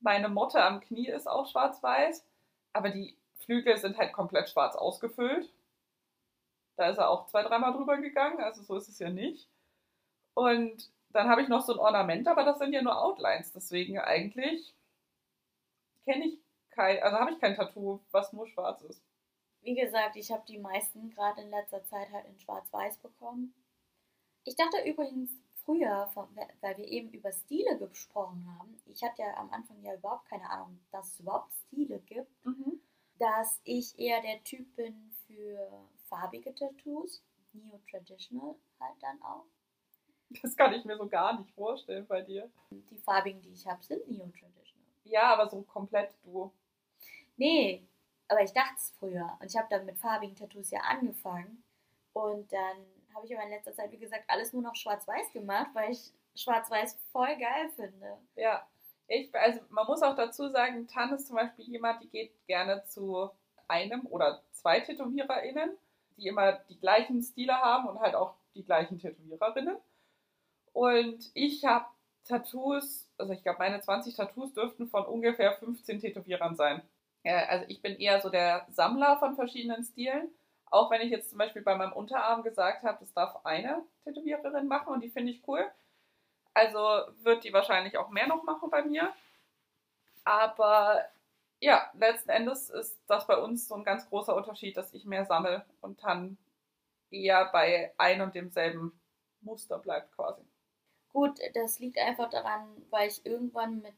Meine 0.00 0.28
Motte 0.28 0.62
am 0.62 0.80
Knie 0.80 1.08
ist 1.08 1.26
auch 1.26 1.48
schwarz-weiß, 1.48 2.24
aber 2.72 2.90
die 2.90 3.16
Flügel 3.38 3.76
sind 3.76 3.96
halt 3.96 4.12
komplett 4.12 4.50
schwarz 4.50 4.76
ausgefüllt. 4.76 5.52
Da 6.76 6.90
ist 6.90 6.98
er 6.98 7.08
auch 7.08 7.26
zwei, 7.26 7.42
dreimal 7.42 7.72
drüber 7.72 7.96
gegangen, 7.96 8.40
also 8.40 8.62
so 8.62 8.76
ist 8.76 8.88
es 8.88 8.98
ja 8.98 9.08
nicht. 9.08 9.48
Und 10.34 10.90
dann 11.10 11.28
habe 11.28 11.40
ich 11.40 11.48
noch 11.48 11.62
so 11.62 11.72
ein 11.72 11.78
Ornament, 11.78 12.28
aber 12.28 12.44
das 12.44 12.58
sind 12.58 12.74
ja 12.74 12.82
nur 12.82 13.00
Outlines, 13.02 13.52
deswegen 13.52 13.98
eigentlich 13.98 14.74
kenne 16.04 16.26
ich 16.26 16.38
kein, 16.70 17.02
also 17.02 17.16
habe 17.18 17.32
ich 17.32 17.40
kein 17.40 17.56
Tattoo, 17.56 18.00
was 18.10 18.32
nur 18.34 18.46
schwarz 18.46 18.82
ist. 18.82 19.02
Wie 19.66 19.74
gesagt, 19.74 20.14
ich 20.14 20.30
habe 20.30 20.44
die 20.46 20.58
meisten 20.58 21.10
gerade 21.10 21.42
in 21.42 21.50
letzter 21.50 21.82
Zeit 21.86 22.08
halt 22.12 22.24
in 22.26 22.38
Schwarz-Weiß 22.38 22.98
bekommen. 22.98 23.52
Ich 24.44 24.54
dachte 24.54 24.88
übrigens 24.88 25.28
früher, 25.64 26.08
weil 26.60 26.76
wir 26.76 26.86
eben 26.86 27.10
über 27.10 27.32
Stile 27.32 27.76
gesprochen 27.76 28.46
haben, 28.56 28.80
ich 28.86 29.02
hatte 29.02 29.22
ja 29.22 29.36
am 29.36 29.50
Anfang 29.50 29.82
ja 29.82 29.94
überhaupt 29.94 30.28
keine 30.28 30.48
Ahnung, 30.48 30.78
dass 30.92 31.08
es 31.08 31.18
überhaupt 31.18 31.52
Stile 31.66 31.98
gibt, 31.98 32.30
Mhm. 32.46 32.80
dass 33.18 33.60
ich 33.64 33.98
eher 33.98 34.22
der 34.22 34.40
Typ 34.44 34.76
bin 34.76 35.10
für 35.26 35.68
farbige 36.04 36.54
Tattoos, 36.54 37.24
Neo-Traditional 37.52 38.54
halt 38.78 39.02
dann 39.02 39.20
auch. 39.20 39.46
Das 40.42 40.56
kann 40.56 40.74
ich 40.74 40.84
mir 40.84 40.96
so 40.96 41.08
gar 41.08 41.36
nicht 41.40 41.50
vorstellen 41.56 42.06
bei 42.06 42.22
dir. 42.22 42.48
Die 42.70 42.98
farbigen, 42.98 43.42
die 43.42 43.50
ich 43.52 43.66
habe, 43.66 43.82
sind 43.82 44.08
Neo-Traditional. 44.08 44.86
Ja, 45.02 45.32
aber 45.34 45.48
so 45.48 45.62
komplett 45.62 46.14
du. 46.22 46.52
Nee, 47.36 47.84
aber 48.28 48.42
ich 48.42 48.52
dachte 48.52 48.74
es 48.76 48.92
früher. 48.98 49.36
Und 49.40 49.46
ich 49.46 49.56
habe 49.56 49.68
dann 49.70 49.86
mit 49.86 49.98
farbigen 49.98 50.36
Tattoos 50.36 50.70
ja 50.70 50.80
angefangen. 50.80 51.62
Und 52.12 52.52
dann 52.52 52.76
habe 53.14 53.26
ich 53.26 53.34
aber 53.34 53.44
in 53.44 53.50
letzter 53.50 53.74
Zeit, 53.74 53.92
wie 53.92 53.98
gesagt, 53.98 54.24
alles 54.28 54.52
nur 54.52 54.62
noch 54.62 54.74
schwarz-weiß 54.74 55.32
gemacht, 55.32 55.70
weil 55.74 55.92
ich 55.92 56.12
schwarz-weiß 56.34 56.98
voll 57.12 57.36
geil 57.36 57.70
finde. 57.74 58.18
Ja, 58.34 58.66
ich, 59.08 59.34
also 59.34 59.60
man 59.70 59.86
muss 59.86 60.02
auch 60.02 60.16
dazu 60.16 60.48
sagen, 60.48 60.86
Tan 60.88 61.14
ist 61.14 61.26
zum 61.26 61.36
Beispiel 61.36 61.66
jemand, 61.66 62.02
die 62.02 62.08
geht 62.08 62.32
gerne 62.46 62.84
zu 62.86 63.30
einem 63.68 64.06
oder 64.06 64.42
zwei 64.52 64.80
TätowiererInnen, 64.80 65.76
die 66.16 66.26
immer 66.28 66.52
die 66.68 66.78
gleichen 66.78 67.22
Stile 67.22 67.54
haben 67.54 67.88
und 67.88 68.00
halt 68.00 68.14
auch 68.14 68.34
die 68.54 68.64
gleichen 68.64 68.98
Tätowiererinnen. 68.98 69.76
Und 70.72 71.30
ich 71.34 71.64
habe 71.64 71.86
Tattoos, 72.24 73.08
also 73.18 73.32
ich 73.32 73.42
glaube, 73.42 73.58
meine 73.58 73.80
20 73.80 74.14
Tattoos 74.14 74.52
dürften 74.52 74.88
von 74.88 75.04
ungefähr 75.06 75.52
15 75.52 76.00
Tätowierern 76.00 76.56
sein. 76.56 76.82
Ja, 77.26 77.44
also 77.46 77.64
ich 77.66 77.82
bin 77.82 77.96
eher 77.96 78.20
so 78.20 78.30
der 78.30 78.68
Sammler 78.70 79.18
von 79.18 79.34
verschiedenen 79.34 79.82
Stilen. 79.82 80.32
Auch 80.66 80.92
wenn 80.92 81.00
ich 81.00 81.10
jetzt 81.10 81.30
zum 81.30 81.38
Beispiel 81.38 81.62
bei 81.62 81.74
meinem 81.74 81.92
Unterarm 81.92 82.44
gesagt 82.44 82.84
habe, 82.84 82.98
das 83.00 83.12
darf 83.14 83.44
eine 83.44 83.82
Tätowiererin 84.04 84.68
machen 84.68 84.94
und 84.94 85.00
die 85.00 85.10
finde 85.10 85.32
ich 85.32 85.42
cool. 85.48 85.68
Also 86.54 86.78
wird 87.24 87.42
die 87.42 87.52
wahrscheinlich 87.52 87.98
auch 87.98 88.10
mehr 88.10 88.28
noch 88.28 88.44
machen 88.44 88.70
bei 88.70 88.84
mir. 88.84 89.12
Aber 90.22 91.04
ja, 91.58 91.90
letzten 91.94 92.30
Endes 92.30 92.70
ist 92.70 92.96
das 93.08 93.26
bei 93.26 93.36
uns 93.36 93.66
so 93.66 93.74
ein 93.74 93.82
ganz 93.82 94.08
großer 94.08 94.36
Unterschied, 94.36 94.76
dass 94.76 94.94
ich 94.94 95.04
mehr 95.04 95.24
sammle 95.24 95.66
und 95.80 96.04
dann 96.04 96.38
eher 97.10 97.46
bei 97.46 97.92
ein 97.98 98.20
und 98.20 98.36
demselben 98.36 99.00
Muster 99.40 99.80
bleibt 99.80 100.14
quasi. 100.14 100.42
Gut, 101.12 101.40
das 101.54 101.80
liegt 101.80 101.98
einfach 101.98 102.30
daran, 102.30 102.68
weil 102.90 103.08
ich 103.08 103.26
irgendwann 103.26 103.82
mit 103.82 103.94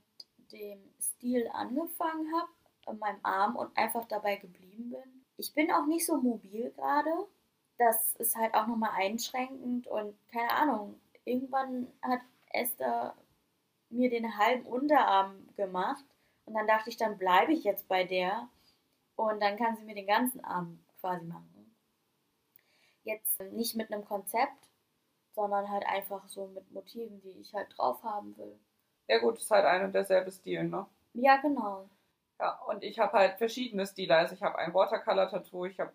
dem 0.51 0.81
Stil 0.99 1.47
angefangen 1.53 2.33
habe, 2.35 2.49
an 2.89 2.99
meinem 2.99 3.21
Arm 3.23 3.57
und 3.57 3.77
einfach 3.77 4.07
dabei 4.07 4.37
geblieben 4.37 4.91
bin. 4.91 5.25
Ich 5.37 5.55
bin 5.55 5.71
auch 5.71 5.87
nicht 5.87 6.07
so 6.07 6.17
mobil 6.17 6.71
gerade. 6.73 7.11
Das 7.79 8.17
ist 8.17 8.37
halt 8.37 8.55
auch 8.55 8.67
nochmal 8.67 8.93
einschränkend 8.97 9.87
und 9.87 10.17
keine 10.29 10.51
Ahnung. 10.51 11.01
Irgendwann 11.25 11.87
hat 12.03 12.21
Esther 12.51 13.15
mir 13.91 14.11
den 14.11 14.37
halben 14.37 14.67
Unterarm 14.67 15.49
gemacht 15.57 16.05
und 16.45 16.55
dann 16.55 16.67
dachte 16.67 16.91
ich, 16.91 16.97
dann 16.97 17.19
bleibe 17.19 17.53
ich 17.53 17.65
jetzt 17.65 17.89
bei 17.89 18.05
der 18.05 18.49
und 19.17 19.41
dann 19.41 19.57
kann 19.57 19.77
sie 19.77 19.85
mir 19.85 19.95
den 19.95 20.07
ganzen 20.07 20.45
Arm 20.45 20.81
quasi 21.01 21.25
machen. 21.27 21.77
Jetzt 23.05 23.41
nicht 23.53 23.77
mit 23.77 23.93
einem 23.93 24.05
Konzept, 24.05 24.69
sondern 25.35 25.71
halt 25.71 25.87
einfach 25.87 26.29
so 26.29 26.49
mit 26.49 26.71
Motiven, 26.73 27.21
die 27.21 27.41
ich 27.41 27.55
halt 27.55 27.69
drauf 27.77 28.03
haben 28.03 28.37
will. 28.37 28.59
Ja 29.07 29.19
gut, 29.19 29.39
ist 29.39 29.51
halt 29.51 29.65
ein 29.65 29.85
und 29.85 29.95
derselbe 29.95 30.31
Stil, 30.31 30.65
ne? 30.65 30.87
Ja, 31.15 31.37
genau. 31.37 31.89
Ja, 32.39 32.61
und 32.67 32.85
ich 32.85 32.99
habe 32.99 33.13
halt 33.13 33.39
verschiedene 33.39 33.87
Stile. 33.87 34.17
Also 34.17 34.35
ich 34.35 34.43
habe 34.43 34.59
ein 34.59 34.73
Watercolor-Tattoo, 34.73 35.67
ich 35.67 35.81
habe 35.81 35.93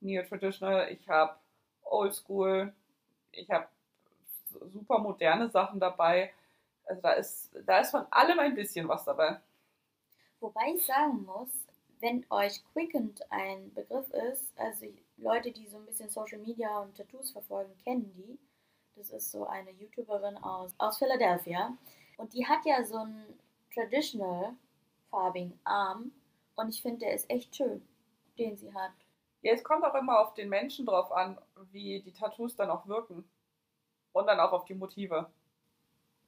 Neo-Traditional, 0.00 0.90
ich 0.92 1.08
habe 1.08 1.36
Oldschool, 1.82 2.72
ich 3.32 3.50
habe 3.50 3.66
super 4.72 4.98
moderne 4.98 5.48
Sachen 5.48 5.80
dabei. 5.80 6.32
Also 6.84 7.02
da 7.02 7.12
ist, 7.12 7.50
da 7.66 7.78
ist 7.80 7.90
von 7.90 8.06
allem 8.10 8.38
ein 8.38 8.54
bisschen 8.54 8.88
was 8.88 9.04
dabei. 9.04 9.40
Wobei 10.40 10.72
ich 10.74 10.86
sagen 10.86 11.24
muss, 11.24 11.48
wenn 12.00 12.24
euch 12.30 12.62
Quickened 12.72 13.20
ein 13.30 13.72
Begriff 13.74 14.08
ist, 14.10 14.46
also 14.56 14.86
Leute, 15.16 15.50
die 15.50 15.66
so 15.66 15.78
ein 15.78 15.86
bisschen 15.86 16.10
Social 16.10 16.38
Media 16.38 16.78
und 16.78 16.96
Tattoos 16.96 17.30
verfolgen, 17.30 17.76
kennen 17.82 18.12
die. 18.14 18.38
Das 18.94 19.10
ist 19.10 19.30
so 19.30 19.46
eine 19.46 19.70
YouTuberin 19.72 20.36
aus, 20.38 20.74
aus 20.78 20.98
Philadelphia. 20.98 21.76
Und 22.16 22.32
die 22.34 22.46
hat 22.46 22.64
ja 22.64 22.84
so 22.84 22.98
einen 22.98 23.38
Traditional 23.72 24.54
farbigen 25.10 25.58
Arm. 25.64 26.12
Und 26.54 26.70
ich 26.70 26.82
finde, 26.82 27.00
der 27.00 27.14
ist 27.14 27.30
echt 27.30 27.54
schön, 27.54 27.86
den 28.38 28.56
sie 28.56 28.72
hat. 28.74 28.92
Ja, 29.42 29.52
es 29.52 29.62
kommt 29.62 29.84
auch 29.84 29.94
immer 29.94 30.20
auf 30.20 30.34
den 30.34 30.48
Menschen 30.48 30.86
drauf 30.86 31.12
an, 31.12 31.38
wie 31.70 32.00
die 32.02 32.12
Tattoos 32.12 32.56
dann 32.56 32.70
auch 32.70 32.86
wirken. 32.86 33.28
Und 34.12 34.26
dann 34.26 34.40
auch 34.40 34.52
auf 34.52 34.64
die 34.64 34.74
Motive. 34.74 35.30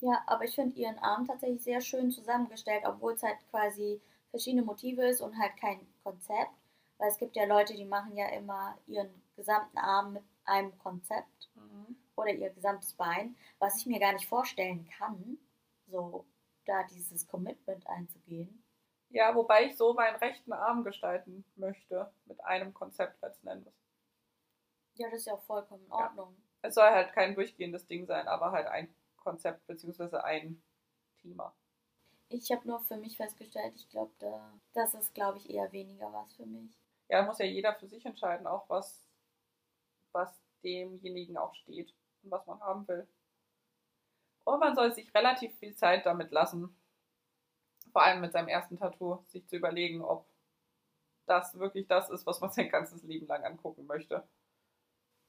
Ja, 0.01 0.23
aber 0.27 0.45
ich 0.45 0.55
finde 0.55 0.77
ihren 0.77 0.99
Arm 0.99 1.27
tatsächlich 1.27 1.63
sehr 1.63 1.81
schön 1.81 2.11
zusammengestellt, 2.11 2.85
obwohl 2.87 3.15
es 3.15 3.23
halt 3.23 3.39
quasi 3.51 4.01
verschiedene 4.31 4.63
Motive 4.63 5.03
ist 5.07 5.21
und 5.21 5.37
halt 5.39 5.57
kein 5.57 5.87
Konzept. 6.05 6.53
Weil 6.99 7.09
es 7.09 7.19
gibt 7.19 7.35
ja 7.37 7.45
Leute, 7.45 7.75
die 7.75 7.85
machen 7.85 8.17
ja 8.17 8.29
immer 8.29 8.79
ihren 8.87 9.11
gesamten 9.35 9.79
Arm 9.79 10.13
mit 10.13 10.23
einem 10.45 10.79
Konzept 10.79 11.51
oder 12.15 12.31
ihr 12.31 12.51
gesamtes 12.51 12.93
Bein, 12.95 13.37
was 13.59 13.77
ich 13.79 13.87
mir 13.87 13.99
gar 13.99 14.13
nicht 14.13 14.29
vorstellen 14.29 14.89
kann, 14.99 15.39
so 15.87 16.27
da 16.67 16.83
dieses 16.85 17.27
Commitment 17.27 17.87
einzugehen. 17.87 18.63
Ja, 19.11 19.35
wobei 19.35 19.65
ich 19.65 19.77
so 19.77 19.93
meinen 19.93 20.17
rechten 20.17 20.53
Arm 20.53 20.85
gestalten 20.85 21.45
möchte, 21.57 22.11
mit 22.27 22.43
einem 22.45 22.73
Konzept 22.73 23.21
letzten 23.23 23.49
Endes. 23.49 23.75
Ja, 24.95 25.09
das 25.11 25.21
ist 25.21 25.27
ja 25.27 25.35
auch 25.35 25.43
vollkommen 25.43 25.85
in 25.85 25.93
Ordnung. 25.93 26.37
Es 26.63 26.75
soll 26.75 26.89
halt 26.89 27.13
kein 27.13 27.35
durchgehendes 27.35 27.87
Ding 27.87 28.07
sein, 28.07 28.29
aber 28.29 28.53
halt 28.53 28.67
ein 28.69 28.95
Konzept 29.17 29.67
bzw. 29.67 30.19
ein 30.19 30.63
Thema. 31.21 31.53
Ich 32.29 32.53
habe 32.53 32.67
nur 32.69 32.81
für 32.81 32.97
mich 32.97 33.17
festgestellt, 33.17 33.75
ich 33.75 33.89
glaube, 33.89 34.13
da, 34.21 34.53
das 34.75 34.95
ist, 34.95 35.13
glaube 35.15 35.39
ich, 35.39 35.51
eher 35.51 35.73
weniger 35.73 36.13
was 36.13 36.33
für 36.35 36.47
mich. 36.47 36.71
Ja, 37.09 37.23
muss 37.23 37.39
ja 37.39 37.47
jeder 37.47 37.75
für 37.75 37.89
sich 37.89 38.07
entscheiden, 38.07 38.47
auch 38.47 38.69
was, 38.69 39.09
was 40.13 40.41
demjenigen 40.63 41.37
auch 41.37 41.55
steht 41.57 41.93
und 42.23 42.31
was 42.31 42.47
man 42.47 42.61
haben 42.61 42.87
will. 42.87 43.09
Und 44.45 44.61
man 44.61 44.77
soll 44.77 44.93
sich 44.93 45.13
relativ 45.13 45.57
viel 45.59 45.75
Zeit 45.75 46.07
damit 46.07 46.31
lassen, 46.31 46.77
vor 47.93 48.03
allem 48.03 48.21
mit 48.21 48.33
seinem 48.33 48.49
ersten 48.49 48.77
Tattoo, 48.79 49.19
sich 49.29 49.47
zu 49.47 49.57
überlegen, 49.57 50.03
ob 50.03 50.27
das 51.27 51.59
wirklich 51.59 51.87
das 51.87 52.11
ist, 52.11 52.27
was 52.27 52.41
man 52.43 52.51
sein 52.51 52.69
ganzes 52.69 53.03
Leben 53.05 53.27
lang 53.27 53.43
angucken 53.45 53.87
möchte. 53.87 54.29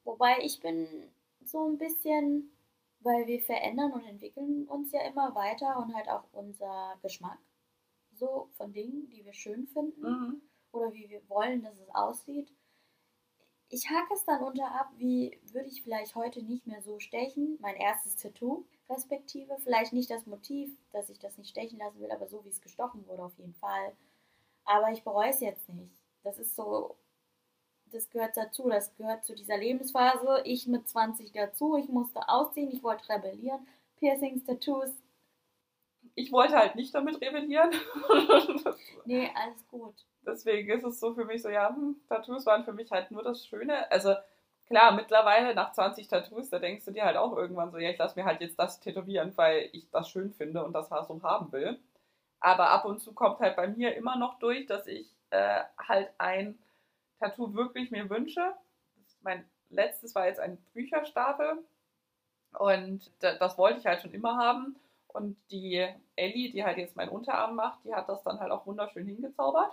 Wobei 0.04 0.38
ich 0.42 0.60
bin 0.60 1.12
so 1.40 1.68
ein 1.68 1.76
bisschen, 1.76 2.56
weil 3.00 3.26
wir 3.26 3.40
verändern 3.42 3.92
und 3.92 4.04
entwickeln 4.04 4.68
uns 4.68 4.92
ja 4.92 5.00
immer 5.02 5.34
weiter 5.34 5.76
und 5.78 5.92
halt 5.94 6.08
auch 6.08 6.28
unser 6.32 6.98
Geschmack 7.02 7.40
so 8.12 8.48
von 8.52 8.72
Dingen, 8.72 9.08
die 9.10 9.24
wir 9.24 9.34
schön 9.34 9.66
finden 9.68 10.06
Mhm. 10.06 10.42
oder 10.72 10.92
wie 10.94 11.08
wir 11.10 11.28
wollen, 11.28 11.62
dass 11.62 11.78
es 11.78 11.94
aussieht. 11.94 12.54
Ich 13.70 13.90
hake 13.90 14.14
es 14.14 14.24
dann 14.24 14.40
unter 14.44 14.70
ab, 14.70 14.92
wie 14.98 15.40
würde 15.52 15.66
ich 15.68 15.82
vielleicht 15.82 16.14
heute 16.14 16.44
nicht 16.44 16.66
mehr 16.68 16.80
so 16.80 17.00
stechen. 17.00 17.58
Mein 17.60 17.74
erstes 17.74 18.14
Tattoo, 18.14 18.66
respektive. 18.92 19.56
Vielleicht 19.60 19.92
nicht 19.92 20.10
das 20.10 20.26
Motiv, 20.26 20.70
dass 20.92 21.10
ich 21.10 21.18
das 21.18 21.38
nicht 21.38 21.50
stechen 21.50 21.78
lassen 21.78 22.00
will, 22.00 22.10
aber 22.12 22.28
so 22.28 22.44
wie 22.44 22.50
es 22.50 22.60
gestochen 22.60 23.06
wurde, 23.08 23.24
auf 23.24 23.36
jeden 23.38 23.54
Fall. 23.54 23.92
Aber 24.64 24.90
ich 24.92 25.02
bereue 25.02 25.30
es 25.30 25.40
jetzt 25.40 25.68
nicht. 25.68 25.92
Das 26.22 26.38
ist 26.38 26.54
so, 26.56 26.96
das 27.86 28.10
gehört 28.10 28.36
dazu, 28.36 28.68
das 28.68 28.94
gehört 28.96 29.24
zu 29.24 29.34
dieser 29.34 29.58
Lebensphase. 29.58 30.42
Ich 30.44 30.66
mit 30.66 30.88
20 30.88 31.32
dazu, 31.32 31.76
ich 31.76 31.88
musste 31.88 32.28
ausziehen, 32.28 32.70
ich 32.72 32.82
wollte 32.82 33.08
rebellieren. 33.08 33.66
Piercings, 33.98 34.44
Tattoos, 34.44 34.90
Ich 36.14 36.32
wollte 36.32 36.54
halt 36.56 36.74
nicht 36.76 36.94
damit 36.94 37.20
rebellieren. 37.20 37.70
nee, 39.04 39.30
alles 39.34 39.66
gut. 39.68 39.94
Deswegen 40.26 40.70
ist 40.70 40.84
es 40.84 41.00
so 41.00 41.14
für 41.14 41.24
mich 41.24 41.42
so, 41.42 41.48
ja, 41.48 41.68
hm, 41.74 42.00
Tattoos 42.08 42.46
waren 42.46 42.64
für 42.64 42.72
mich 42.72 42.90
halt 42.90 43.10
nur 43.10 43.22
das 43.22 43.46
Schöne. 43.46 43.90
Also 43.90 44.14
klar, 44.66 44.92
mittlerweile 44.92 45.54
nach 45.54 45.72
20 45.72 46.08
Tattoos, 46.08 46.50
da 46.50 46.58
denkst 46.58 46.84
du 46.84 46.90
dir 46.92 47.04
halt 47.04 47.16
auch 47.16 47.36
irgendwann 47.36 47.70
so, 47.70 47.78
ja, 47.78 47.90
ich 47.90 47.98
lasse 47.98 48.18
mir 48.18 48.24
halt 48.26 48.40
jetzt 48.40 48.58
das 48.58 48.80
tätowieren, 48.80 49.36
weil 49.36 49.68
ich 49.72 49.90
das 49.90 50.08
schön 50.08 50.32
finde 50.32 50.64
und 50.64 50.72
das 50.72 50.88
so 50.88 51.22
haben 51.22 51.52
will. 51.52 51.78
Aber 52.40 52.70
ab 52.70 52.84
und 52.86 53.00
zu 53.00 53.12
kommt 53.14 53.40
halt 53.40 53.56
bei 53.56 53.68
mir 53.68 53.96
immer 53.96 54.16
noch 54.18 54.38
durch, 54.40 54.66
dass 54.66 54.86
ich 54.86 55.08
äh, 55.30 55.62
halt 55.78 56.10
ein 56.18 56.58
Tattoo 57.20 57.54
wirklich 57.54 57.90
mir 57.92 58.10
wünsche. 58.10 58.54
Mein 59.22 59.44
letztes 59.70 60.14
war 60.14 60.26
jetzt 60.26 60.40
ein 60.40 60.58
Bücherstapel 60.74 61.64
und 62.58 63.10
da- 63.20 63.34
das 63.36 63.58
wollte 63.58 63.78
ich 63.80 63.86
halt 63.86 64.00
schon 64.02 64.12
immer 64.12 64.36
haben. 64.36 64.76
Und 65.08 65.36
die 65.50 65.86
Ellie, 66.16 66.50
die 66.52 66.64
halt 66.64 66.78
jetzt 66.78 66.96
meinen 66.96 67.10
Unterarm 67.10 67.54
macht, 67.56 67.84
die 67.84 67.94
hat 67.94 68.08
das 68.08 68.22
dann 68.22 68.40
halt 68.40 68.50
auch 68.50 68.66
wunderschön 68.66 69.06
hingezaubert. 69.06 69.70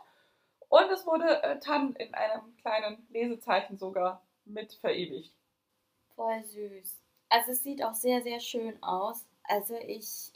Und 0.70 0.90
es 0.92 1.06
wurde 1.06 1.44
äh, 1.44 1.60
Tan 1.60 1.96
in 1.96 2.14
einem 2.14 2.56
kleinen 2.58 3.08
Lesezeichen 3.12 3.78
sogar 3.78 4.22
mit 4.50 4.74
verewigt. 4.74 5.34
Voll 6.16 6.44
süß. 6.44 7.02
Also 7.30 7.52
es 7.52 7.64
sieht 7.64 7.84
auch 7.84 7.94
sehr, 7.94 8.22
sehr 8.22 8.40
schön 8.40 8.82
aus. 8.84 9.26
Also 9.44 9.76
ich 9.76 10.34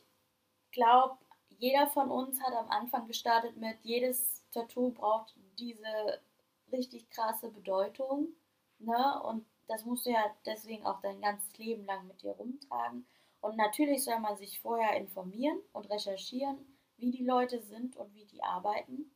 glaube, 0.72 1.18
jeder 1.50 1.88
von 1.88 2.10
uns 2.10 2.42
hat 2.42 2.54
am 2.54 2.70
Anfang 2.70 3.08
gestartet 3.08 3.58
mit, 3.58 3.78
jedes 3.84 4.44
Tattoo 4.52 4.92
braucht 4.92 5.36
diese 5.58 6.22
richtig 6.72 7.10
krasse 7.10 7.50
Bedeutung. 7.50 8.28
Ne? 8.80 9.22
Und 9.24 9.46
das 9.68 9.86
musst 9.86 10.06
du 10.06 10.12
ja 10.12 10.36
deswegen 10.46 10.86
auch 10.86 11.00
dein 11.02 11.22
ganzes 11.22 11.58
Leben 11.58 11.86
lang 11.86 12.08
mit 12.08 12.22
dir 12.22 12.32
rumtragen. 12.32 13.06
Und 13.42 13.58
natürlich 13.58 14.04
soll 14.04 14.20
man 14.20 14.38
sich 14.38 14.60
vorher 14.60 14.96
informieren 14.98 15.60
und 15.74 15.90
recherchieren, 15.90 16.78
wie 16.98 17.12
die 17.12 17.26
Leute 17.26 17.62
sind 17.62 17.98
und 17.98 18.14
wie 18.14 18.26
die 18.26 18.44
arbeiten. 18.44 19.12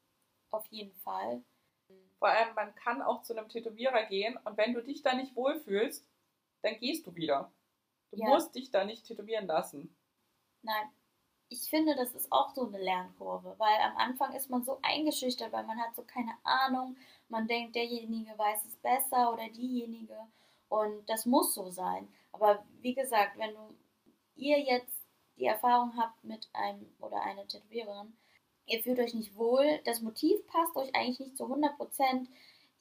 Auf 0.51 0.65
jeden 0.67 0.93
Fall. 0.95 1.43
Vor 2.19 2.29
allem, 2.29 2.53
man 2.55 2.73
kann 2.75 3.01
auch 3.01 3.23
zu 3.23 3.35
einem 3.37 3.49
Tätowierer 3.49 4.05
gehen 4.05 4.37
und 4.45 4.57
wenn 4.57 4.73
du 4.73 4.83
dich 4.83 5.03
da 5.03 5.13
nicht 5.13 5.35
wohlfühlst, 5.35 6.07
dann 6.61 6.79
gehst 6.79 7.05
du 7.07 7.15
wieder. 7.15 7.51
Du 8.11 8.17
Ja. 8.17 8.27
musst 8.27 8.55
dich 8.55 8.71
da 8.71 8.85
nicht 8.85 9.05
tätowieren 9.05 9.47
lassen. 9.47 9.95
Nein, 10.61 10.89
ich 11.49 11.69
finde, 11.69 11.95
das 11.95 12.13
ist 12.15 12.31
auch 12.31 12.53
so 12.53 12.67
eine 12.67 12.79
Lernkurve, 12.79 13.55
weil 13.57 13.79
am 13.81 13.97
Anfang 13.97 14.33
ist 14.33 14.49
man 14.49 14.63
so 14.63 14.79
eingeschüchtert, 14.81 15.51
weil 15.51 15.65
man 15.65 15.79
hat 15.79 15.95
so 15.95 16.03
keine 16.03 16.33
Ahnung. 16.43 16.97
Man 17.29 17.47
denkt, 17.47 17.75
derjenige 17.75 18.37
weiß 18.37 18.65
es 18.65 18.75
besser 18.77 19.33
oder 19.33 19.47
diejenige. 19.49 20.17
Und 20.69 21.09
das 21.09 21.25
muss 21.25 21.53
so 21.53 21.69
sein. 21.69 22.07
Aber 22.33 22.65
wie 22.81 22.93
gesagt, 22.95 23.37
wenn 23.37 23.53
du 23.53 23.75
ihr 24.35 24.59
jetzt 24.59 25.01
die 25.37 25.45
Erfahrung 25.45 25.95
habt 25.97 26.23
mit 26.23 26.49
einem 26.53 26.93
oder 26.99 27.21
einer 27.21 27.47
Tätowiererin, 27.47 28.17
ihr 28.67 28.83
fühlt 28.83 28.99
euch 28.99 29.13
nicht 29.13 29.35
wohl, 29.35 29.79
das 29.85 30.01
Motiv 30.01 30.45
passt 30.47 30.75
euch 30.75 30.93
eigentlich 30.93 31.19
nicht 31.19 31.37
zu 31.37 31.45
100 31.45 31.77
Prozent. 31.77 32.29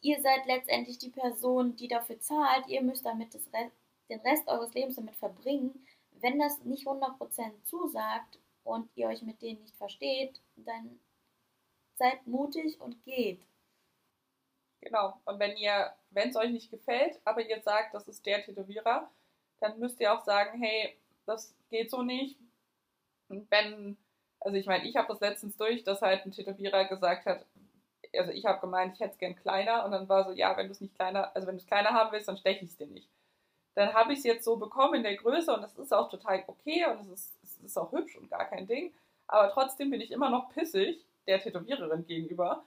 Ihr 0.03 0.21
seid 0.21 0.47
letztendlich 0.47 0.99
die 0.99 1.11
Person, 1.11 1.77
die 1.77 1.89
dafür 1.89 2.21
zahlt. 2.21 2.67
Ihr 2.69 2.83
müsst 2.83 3.07
damit 3.07 3.35
Rest, 3.35 3.73
den 4.09 4.21
Rest 4.21 4.47
eures 4.49 4.75
Lebens 4.75 4.97
damit 4.97 5.17
verbringen. 5.17 5.87
Wenn 6.21 6.39
das 6.39 6.63
nicht 6.65 6.87
100% 6.87 7.63
zusagt 7.65 8.39
und 8.65 8.89
ihr 8.95 9.09
euch 9.09 9.23
mit 9.23 9.41
denen 9.43 9.63
nicht 9.63 9.77
versteht, 9.77 10.41
dann 10.57 11.01
seid 11.95 12.27
mutig 12.27 12.81
und 12.81 13.03
geht. 13.05 13.41
Genau. 14.81 15.21
Und 15.25 15.39
wenn 15.39 15.57
ihr, 15.57 15.93
wenn 16.11 16.31
es 16.31 16.37
euch 16.37 16.51
nicht 16.51 16.71
gefällt, 16.71 17.21
aber 17.25 17.47
ihr 17.47 17.61
sagt, 17.63 17.95
das 17.95 18.07
ist 18.07 18.25
der 18.27 18.45
Tätowierer, 18.45 19.11
dann 19.61 19.79
müsst 19.79 20.01
ihr 20.01 20.13
auch 20.13 20.25
sagen, 20.25 20.61
hey, 20.61 20.97
das 21.25 21.55
geht 21.71 21.91
so 21.91 22.03
nicht. 22.03 22.39
Und 23.29 23.51
wenn, 23.51 23.97
also 24.47 24.59
ich 24.59 24.67
meine, 24.67 24.85
ich 24.85 24.95
habe 24.95 25.09
das 25.09 25.19
letztens 25.19 25.57
durch, 25.57 25.83
dass 25.83 26.03
halt 26.03 26.25
ein 26.25 26.31
Tätowierer 26.31 26.85
gesagt 26.85 27.27
hat, 27.27 27.45
also 28.17 28.31
ich 28.31 28.45
habe 28.45 28.61
gemeint, 28.61 28.95
ich 28.95 29.01
hätte 29.01 29.15
es 29.15 29.19
gern 29.19 29.35
kleiner 29.35 29.85
und 29.85 29.91
dann 29.91 30.09
war 30.09 30.25
so, 30.25 30.31
ja, 30.31 30.57
wenn 30.57 30.67
du 30.67 30.73
es 30.73 30.81
nicht 30.81 30.95
kleiner, 30.95 31.35
also 31.35 31.49
wenn 31.49 31.57
du 31.57 31.63
es 31.63 31.67
kleiner 31.67 31.91
haben 31.91 32.13
willst, 32.13 32.29
dann 32.29 32.37
steche 32.37 32.65
ich 32.65 32.71
es 32.71 32.77
dir 32.77 32.87
nicht. 32.87 33.11
Dann 33.75 33.93
habe 33.93 34.13
ich 34.13 34.21
es 34.21 34.25
jetzt 34.25 34.45
so 34.45 34.57
bekommen 34.57 34.95
in 34.95 35.03
der 35.03 35.17
Größe 35.17 35.53
und 35.53 35.63
das 35.63 35.77
ist 35.77 35.93
auch 35.93 36.09
total 36.09 36.45
okay 36.47 36.87
und 36.87 37.01
es 37.01 37.09
ist, 37.09 37.35
es 37.43 37.59
ist 37.59 37.77
auch 37.77 37.91
hübsch 37.91 38.17
und 38.17 38.31
gar 38.31 38.45
kein 38.45 38.69
Ding. 38.69 38.95
Aber 39.27 39.51
trotzdem 39.51 39.91
bin 39.91 40.01
ich 40.01 40.13
immer 40.13 40.31
noch 40.31 40.49
pissig 40.51 41.05
der 41.27 41.41
Tätowiererin 41.41 42.07
gegenüber, 42.07 42.65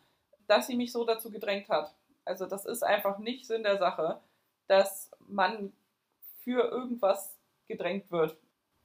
dass 0.47 0.67
sie 0.67 0.75
mich 0.75 0.91
so 0.91 1.05
dazu 1.05 1.31
gedrängt 1.31 1.69
hat. 1.69 1.95
Also 2.25 2.45
das 2.45 2.65
ist 2.65 2.83
einfach 2.83 3.19
nicht 3.19 3.47
Sinn 3.47 3.63
der 3.63 3.77
Sache, 3.77 4.19
dass 4.67 5.11
man 5.19 5.71
für 6.43 6.69
irgendwas 6.69 7.39
gedrängt 7.69 8.11
wird. 8.11 8.35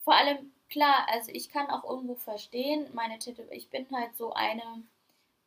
Vor 0.05 0.15
allem, 0.15 0.54
klar, 0.75 1.07
also 1.09 1.31
ich 1.33 1.51
kann 1.51 1.71
auch 1.71 1.85
irgendwo 1.85 2.17
verstehen, 2.17 2.89
meine 2.95 3.21
Tätow 3.21 3.49
ich 3.53 3.71
bin 3.71 3.87
halt 3.93 4.17
so 4.17 4.33
eine, 4.33 4.83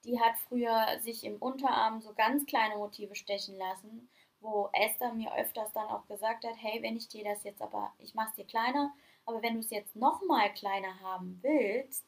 die 0.06 0.22
hat 0.22 0.38
früher 0.48 1.00
sich 1.02 1.26
im 1.26 1.36
Unterarm 1.36 2.00
so 2.00 2.14
ganz 2.14 2.46
kleine 2.46 2.78
Motive 2.78 3.14
stechen 3.14 3.58
lassen, 3.58 4.10
wo 4.40 4.70
Esther 4.72 5.14
mir 5.14 5.36
öfters 5.36 5.74
dann 5.74 5.88
auch 5.88 6.08
gesagt 6.08 6.46
hat, 6.46 6.56
hey, 6.56 6.82
wenn 6.82 6.96
ich 6.96 7.10
dir 7.10 7.26
das 7.26 7.44
jetzt 7.44 7.62
aber, 7.62 7.94
ich 8.00 8.16
mach's 8.16 8.36
dir 8.36 8.46
kleiner, 8.46 8.94
aber 9.26 9.42
wenn 9.42 9.56
du 9.56 9.60
es 9.60 9.70
jetzt 9.70 9.98
nochmal 9.98 10.54
kleiner 10.54 10.98
haben 11.02 11.40
willst, 11.42 12.06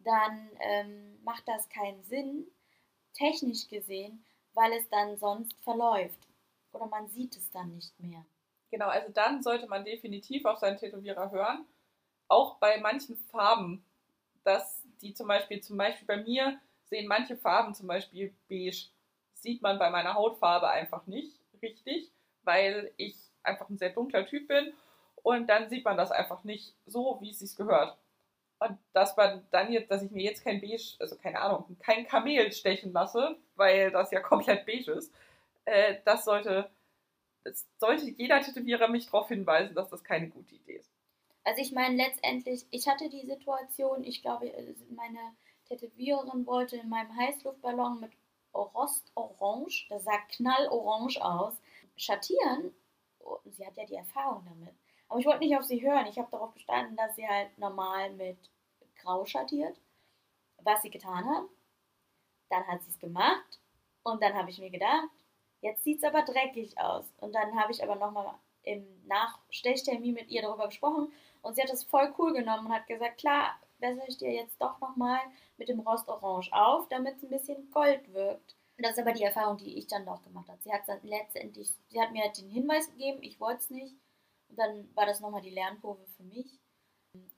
dann 0.00 0.50
ähm, 0.58 1.22
macht 1.22 1.46
das 1.46 1.68
keinen 1.68 2.02
Sinn, 2.02 2.48
technisch 3.12 3.68
gesehen, 3.68 4.24
weil 4.54 4.72
es 4.72 4.88
dann 4.88 5.16
sonst 5.16 5.54
verläuft. 5.62 6.26
Oder 6.72 6.86
man 6.86 7.06
sieht 7.06 7.36
es 7.36 7.48
dann 7.52 7.76
nicht 7.76 7.98
mehr. 8.00 8.24
Genau, 8.72 8.88
also 8.88 9.12
dann 9.12 9.42
sollte 9.44 9.68
man 9.68 9.84
definitiv 9.84 10.44
auf 10.44 10.58
seinen 10.58 10.76
Tätowierer 10.76 11.30
hören. 11.30 11.64
Auch 12.28 12.56
bei 12.56 12.78
manchen 12.78 13.16
Farben, 13.16 13.84
dass 14.44 14.82
die 15.00 15.14
zum 15.14 15.28
Beispiel, 15.28 15.60
zum 15.60 15.76
Beispiel 15.76 16.06
bei 16.06 16.18
mir 16.18 16.58
sehen 16.84 17.06
manche 17.06 17.36
Farben, 17.36 17.74
zum 17.74 17.86
Beispiel 17.86 18.34
beige, 18.48 18.88
sieht 19.34 19.62
man 19.62 19.78
bei 19.78 19.90
meiner 19.90 20.14
Hautfarbe 20.14 20.68
einfach 20.68 21.06
nicht 21.06 21.38
richtig, 21.62 22.10
weil 22.42 22.92
ich 22.96 23.16
einfach 23.42 23.68
ein 23.68 23.78
sehr 23.78 23.90
dunkler 23.90 24.26
Typ 24.26 24.48
bin 24.48 24.72
und 25.22 25.46
dann 25.48 25.68
sieht 25.68 25.84
man 25.84 25.96
das 25.96 26.10
einfach 26.10 26.44
nicht 26.44 26.74
so, 26.86 27.18
wie 27.20 27.30
es 27.30 27.38
sich 27.38 27.56
gehört. 27.56 27.96
Und 28.60 28.76
dass 28.92 29.16
man 29.16 29.46
dann 29.50 29.72
jetzt, 29.72 29.90
dass 29.90 30.02
ich 30.02 30.10
mir 30.10 30.24
jetzt 30.24 30.42
kein 30.42 30.60
beige, 30.60 30.96
also 30.98 31.16
keine 31.16 31.40
Ahnung, 31.40 31.76
kein 31.80 32.06
Kamel 32.06 32.50
stechen 32.52 32.92
lasse, 32.92 33.36
weil 33.54 33.90
das 33.90 34.10
ja 34.10 34.20
komplett 34.20 34.66
beige 34.66 34.92
ist, 34.92 35.14
äh, 35.64 35.96
das 36.04 36.24
sollte 36.24 36.70
es 37.44 37.66
sollte 37.78 38.10
jeder 38.10 38.40
Tätowierer 38.40 38.88
mich 38.88 39.06
darauf 39.06 39.28
hinweisen, 39.28 39.74
dass 39.74 39.90
das 39.90 40.04
keine 40.04 40.28
gute 40.28 40.54
Idee 40.54 40.76
ist. 40.76 40.90
Also 41.48 41.62
ich 41.62 41.72
meine 41.72 41.96
letztendlich, 41.96 42.66
ich 42.70 42.86
hatte 42.86 43.08
die 43.08 43.24
Situation, 43.24 44.04
ich 44.04 44.20
glaube, 44.20 44.52
meine 44.90 45.34
Tätowiererin 45.66 46.44
wollte 46.44 46.76
in 46.76 46.90
meinem 46.90 47.16
Heißluftballon 47.16 48.00
mit 48.00 48.12
Rostorange, 48.52 49.86
das 49.88 50.04
sah 50.04 50.18
knallorange 50.28 51.24
aus, 51.24 51.54
schattieren. 51.96 52.74
Oh, 53.20 53.38
Sie 53.46 53.66
hat 53.66 53.78
ja 53.78 53.86
die 53.86 53.94
Erfahrung 53.94 54.44
damit. 54.44 54.74
Aber 55.08 55.20
ich 55.20 55.24
wollte 55.24 55.38
nicht 55.38 55.56
auf 55.56 55.64
sie 55.64 55.80
hören. 55.80 56.06
Ich 56.08 56.18
habe 56.18 56.30
darauf 56.30 56.52
bestanden, 56.52 56.96
dass 56.96 57.16
sie 57.16 57.26
halt 57.26 57.56
normal 57.56 58.10
mit 58.10 58.36
Grau 59.00 59.24
schattiert. 59.24 59.80
Was 60.58 60.82
sie 60.82 60.90
getan 60.90 61.24
hat. 61.24 61.44
Dann 62.50 62.66
hat 62.66 62.82
sie 62.82 62.90
es 62.90 62.98
gemacht. 62.98 63.58
Und 64.02 64.22
dann 64.22 64.34
habe 64.34 64.50
ich 64.50 64.58
mir 64.58 64.70
gedacht, 64.70 65.08
jetzt 65.62 65.82
sieht 65.82 65.96
es 65.96 66.04
aber 66.04 66.24
dreckig 66.24 66.78
aus. 66.78 67.06
Und 67.20 67.34
dann 67.34 67.58
habe 67.58 67.72
ich 67.72 67.82
aber 67.82 67.96
nochmal 67.96 68.34
im 68.62 68.86
Nachstechtermin 69.06 70.14
mit 70.14 70.28
ihr 70.28 70.42
darüber 70.42 70.68
gesprochen. 70.68 71.12
Und 71.42 71.54
sie 71.54 71.62
hat 71.62 71.70
das 71.70 71.84
voll 71.84 72.12
cool 72.18 72.32
genommen 72.32 72.66
und 72.66 72.72
hat 72.72 72.86
gesagt, 72.86 73.18
klar, 73.18 73.58
bessere 73.78 74.06
ich 74.08 74.18
dir 74.18 74.32
jetzt 74.32 74.60
doch 74.60 74.80
nochmal 74.80 75.20
mit 75.56 75.68
dem 75.68 75.80
Rostorange 75.80 76.48
auf, 76.52 76.88
damit 76.88 77.16
es 77.16 77.22
ein 77.22 77.30
bisschen 77.30 77.70
Gold 77.70 78.12
wirkt. 78.12 78.56
Das 78.78 78.92
ist 78.92 79.00
aber 79.00 79.12
die 79.12 79.24
Erfahrung, 79.24 79.56
die 79.56 79.76
ich 79.76 79.88
dann 79.88 80.04
noch 80.04 80.22
gemacht 80.22 80.48
habe. 80.48 80.60
Sie 80.62 80.72
hat 80.72 80.82
dann 80.86 81.00
letztendlich, 81.02 81.72
sie 81.88 82.00
hat 82.00 82.12
mir 82.12 82.30
den 82.30 82.48
Hinweis 82.48 82.88
gegeben, 82.90 83.22
ich 83.22 83.40
wollte 83.40 83.60
es 83.60 83.70
nicht. 83.70 83.94
Und 84.48 84.58
dann 84.58 84.88
war 84.94 85.06
das 85.06 85.20
nochmal 85.20 85.42
die 85.42 85.50
Lernkurve 85.50 86.06
für 86.16 86.22
mich. 86.22 86.58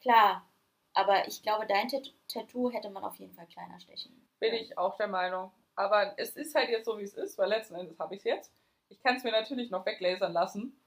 Klar, 0.01 0.47
aber 0.93 1.27
ich 1.29 1.43
glaube, 1.43 1.67
dein 1.67 1.89
Tat 1.89 2.13
Tattoo 2.29 2.71
hätte 2.71 2.91
man 2.91 3.05
auf 3.05 3.17
jeden 3.17 3.35
Fall 3.35 3.47
kleiner 3.47 3.81
stechen. 3.81 4.29
Bin 4.39 4.55
ich 4.55 4.77
auch 4.77 4.97
der 4.97 5.09
Meinung. 5.09 5.51
Aber 5.77 6.19
es 6.19 6.37
ist 6.37 6.55
halt 6.55 6.69
jetzt 6.69 6.85
so, 6.85 6.99
wie 6.99 7.05
es 7.05 7.15
ist, 7.15 7.39
weil 7.39 7.49
letzten 7.49 7.75
Endes 7.75 7.99
habe 7.99 8.15
ich 8.15 8.21
es 8.21 8.25
jetzt. 8.25 8.53
Ich 8.89 9.01
kann 9.01 9.17
es 9.17 9.25
mir 9.25 9.31
natürlich 9.31 9.71
noch 9.71 9.87
weglasern 9.87 10.33
lassen, 10.33 10.79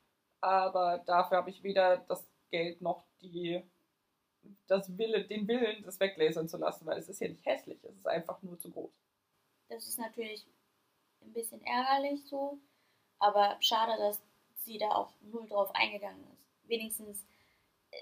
aber 0.43 0.97
dafür 1.05 1.37
habe 1.37 1.49
ich 1.49 1.63
weder 1.63 1.97
das 1.97 2.27
Geld 2.51 2.81
noch 2.81 3.05
die, 3.21 3.63
das 4.67 4.97
Wille, 4.97 5.23
den 5.23 5.47
Willen, 5.47 5.83
das 5.83 6.01
weglasern 6.01 6.49
zu 6.49 6.57
lassen, 6.57 6.85
weil 6.85 6.97
es 6.97 7.07
ist 7.07 7.21
ja 7.21 7.29
nicht 7.29 7.45
hässlich, 7.45 7.81
es 7.81 7.95
ist 7.95 8.07
einfach 8.07 8.41
nur 8.41 8.59
zu 8.59 8.69
groß. 8.69 8.91
Das 9.69 9.87
ist 9.87 9.97
natürlich 9.97 10.45
ein 11.21 11.31
bisschen 11.31 11.63
ärgerlich 11.63 12.25
so, 12.25 12.59
aber 13.19 13.55
schade, 13.61 13.97
dass 13.97 14.21
sie 14.65 14.77
da 14.77 14.89
auch 14.89 15.13
null 15.21 15.47
drauf 15.47 15.73
eingegangen 15.73 16.25
ist. 16.33 16.45
Wenigstens, 16.63 17.25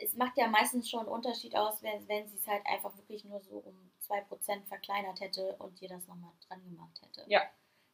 es 0.01 0.15
macht 0.15 0.35
ja 0.37 0.47
meistens 0.47 0.89
schon 0.89 1.01
einen 1.01 1.09
Unterschied 1.09 1.55
aus, 1.55 1.83
wenn, 1.83 2.07
wenn 2.07 2.27
sie 2.27 2.37
es 2.37 2.47
halt 2.47 2.65
einfach 2.65 2.97
wirklich 2.97 3.23
nur 3.23 3.39
so 3.41 3.57
um 3.57 3.91
2% 4.09 4.65
verkleinert 4.65 5.19
hätte 5.19 5.55
und 5.57 5.79
dir 5.79 5.89
das 5.89 6.07
nochmal 6.07 6.33
dran 6.47 6.63
gemacht 6.63 6.99
hätte. 7.03 7.23
Ja. 7.29 7.41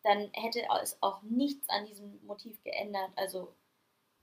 Dann 0.03 0.29
hätte 0.31 0.65
es 0.81 0.97
auch 1.01 1.21
nichts 1.23 1.67
an 1.67 1.85
diesem 1.85 2.25
Motiv 2.25 2.63
geändert. 2.63 3.11
Also, 3.17 3.53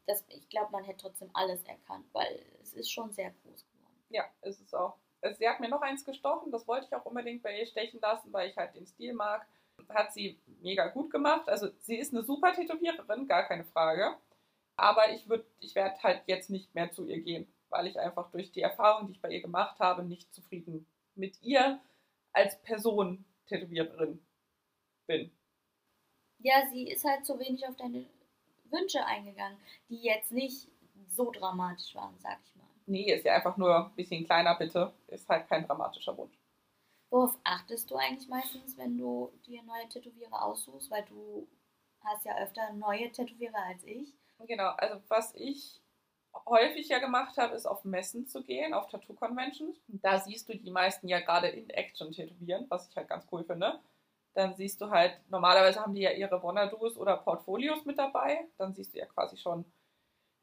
das, 0.07 0.25
ich 0.29 0.49
glaube, 0.49 0.73
man 0.73 0.85
hätte 0.85 1.03
trotzdem 1.03 1.31
alles 1.33 1.63
erkannt, 1.65 2.07
weil 2.13 2.45
es 2.63 2.75
ist 2.75 2.91
schon 2.91 3.13
sehr 3.13 3.31
groß 3.31 3.67
geworden. 3.67 4.05
Ja, 4.11 4.25
ist 4.43 4.61
es 4.61 4.75
auch. 4.75 4.97
Also, 5.23 5.39
sie 5.39 5.49
hat 5.49 5.61
mir 5.61 5.69
noch 5.69 5.83
eins 5.83 6.05
gestochen, 6.05 6.53
das 6.53 6.69
wollte 6.69 6.87
ich 6.87 6.95
auch 6.95 7.07
unbedingt 7.07 7.43
bei 7.43 7.59
ihr 7.59 7.67
stechen 7.67 8.01
lassen, 8.01 8.33
weil 8.33 8.51
ich 8.51 8.57
halt 8.57 8.75
den 8.75 8.87
Stil 8.87 9.15
mag. 9.15 9.47
Hat 9.89 10.13
sie 10.13 10.41
mega 10.61 10.89
gut 10.89 11.11
gemacht. 11.11 11.49
Also, 11.49 11.69
sie 11.81 11.97
ist 11.97 12.13
eine 12.13 12.23
super 12.23 12.53
Tätowiererin, 12.53 13.27
gar 13.27 13.45
keine 13.45 13.65
Frage. 13.65 14.17
Aber 14.77 15.11
ich, 15.11 15.27
ich 15.61 15.75
werde 15.75 16.03
halt 16.03 16.23
jetzt 16.27 16.51
nicht 16.51 16.75
mehr 16.75 16.91
zu 16.93 17.07
ihr 17.07 17.21
gehen, 17.21 17.53
weil 17.71 17.87
ich 17.87 17.99
einfach 17.99 18.31
durch 18.31 18.53
die 18.53 18.63
Erfahrung, 18.63 19.07
die 19.07 19.13
ich 19.15 19.21
bei 19.21 19.31
ihr 19.31 19.41
gemacht 19.41 19.79
habe, 19.79 20.03
nicht 20.03 20.33
zufrieden 20.35 20.87
mit 21.15 21.41
ihr 21.43 21.81
als 22.33 22.61
Person 22.63 23.25
Tätowiererin 23.47 24.25
bin. 25.07 25.31
Ja, 26.39 26.67
sie 26.71 26.89
ist 26.89 27.05
halt 27.05 27.25
so 27.25 27.39
wenig 27.39 27.67
auf 27.67 27.77
deine 27.77 28.05
Wünsche 28.75 29.05
eingegangen, 29.07 29.59
die 29.89 30.03
jetzt 30.03 30.33
nicht 30.33 30.69
so 31.09 31.31
dramatisch 31.31 31.95
waren, 31.95 32.19
sag 32.19 32.39
ich 32.45 32.57
mal. 32.57 32.69
Nee, 32.87 33.13
ist 33.13 33.25
ja 33.25 33.35
einfach 33.35 33.57
nur 33.57 33.87
ein 33.87 33.95
bisschen 33.95 34.25
kleiner, 34.25 34.57
bitte. 34.57 34.93
Ist 35.07 35.29
halt 35.29 35.49
kein 35.49 35.67
dramatischer 35.67 36.17
Wunsch. 36.17 36.37
Worauf 37.11 37.39
achtest 37.45 37.91
du 37.91 37.97
eigentlich 37.97 38.29
meistens, 38.29 38.77
wenn 38.77 38.99
du 38.99 39.33
dir 39.47 39.63
neue 39.63 39.89
Tätowierer 39.89 40.45
aussuchst? 40.45 40.91
Weil 40.91 41.05
du 41.05 41.49
hast 42.01 42.25
ja 42.25 42.37
öfter 42.39 42.73
neue 42.73 43.11
Tätowierer 43.11 43.63
als 43.63 43.85
ich. 43.85 44.13
Genau, 44.41 44.71
also 44.77 45.01
was 45.09 45.35
ich 45.37 45.81
häufig 46.47 46.89
ja 46.89 46.99
gemacht 46.99 47.37
habe, 47.39 47.55
ist 47.55 47.67
auf 47.67 47.85
Messen 47.85 48.27
zu 48.27 48.43
gehen, 48.43 48.75
auf 48.75 48.89
Tattoo-Conventions. 48.89 49.81
Da 49.87 50.19
siehst 50.19 50.49
du 50.49 50.57
die 50.57 50.71
meisten 50.71 51.09
ja 51.09 51.21
gerade 51.21 51.49
in 51.49 51.71
Action 51.71 52.13
tätowieren, 52.13 52.67
was 52.69 52.89
ich 52.89 52.97
halt 52.97 53.09
ganz 53.09 53.27
cool 53.31 53.45
finde. 53.45 53.81
Dann 54.35 54.55
siehst 54.55 54.81
du 54.81 54.91
halt, 54.91 55.19
normalerweise 55.31 55.81
haben 55.81 55.95
die 55.95 56.03
ja 56.03 56.11
ihre 56.11 56.41
Bonadus 56.41 56.97
oder 56.97 57.17
Portfolios 57.17 57.85
mit 57.85 57.99
dabei. 57.99 58.47
Dann 58.59 58.75
siehst 58.75 58.95
du 58.95 58.99
ja 58.99 59.07
quasi 59.07 59.37
schon 59.37 59.65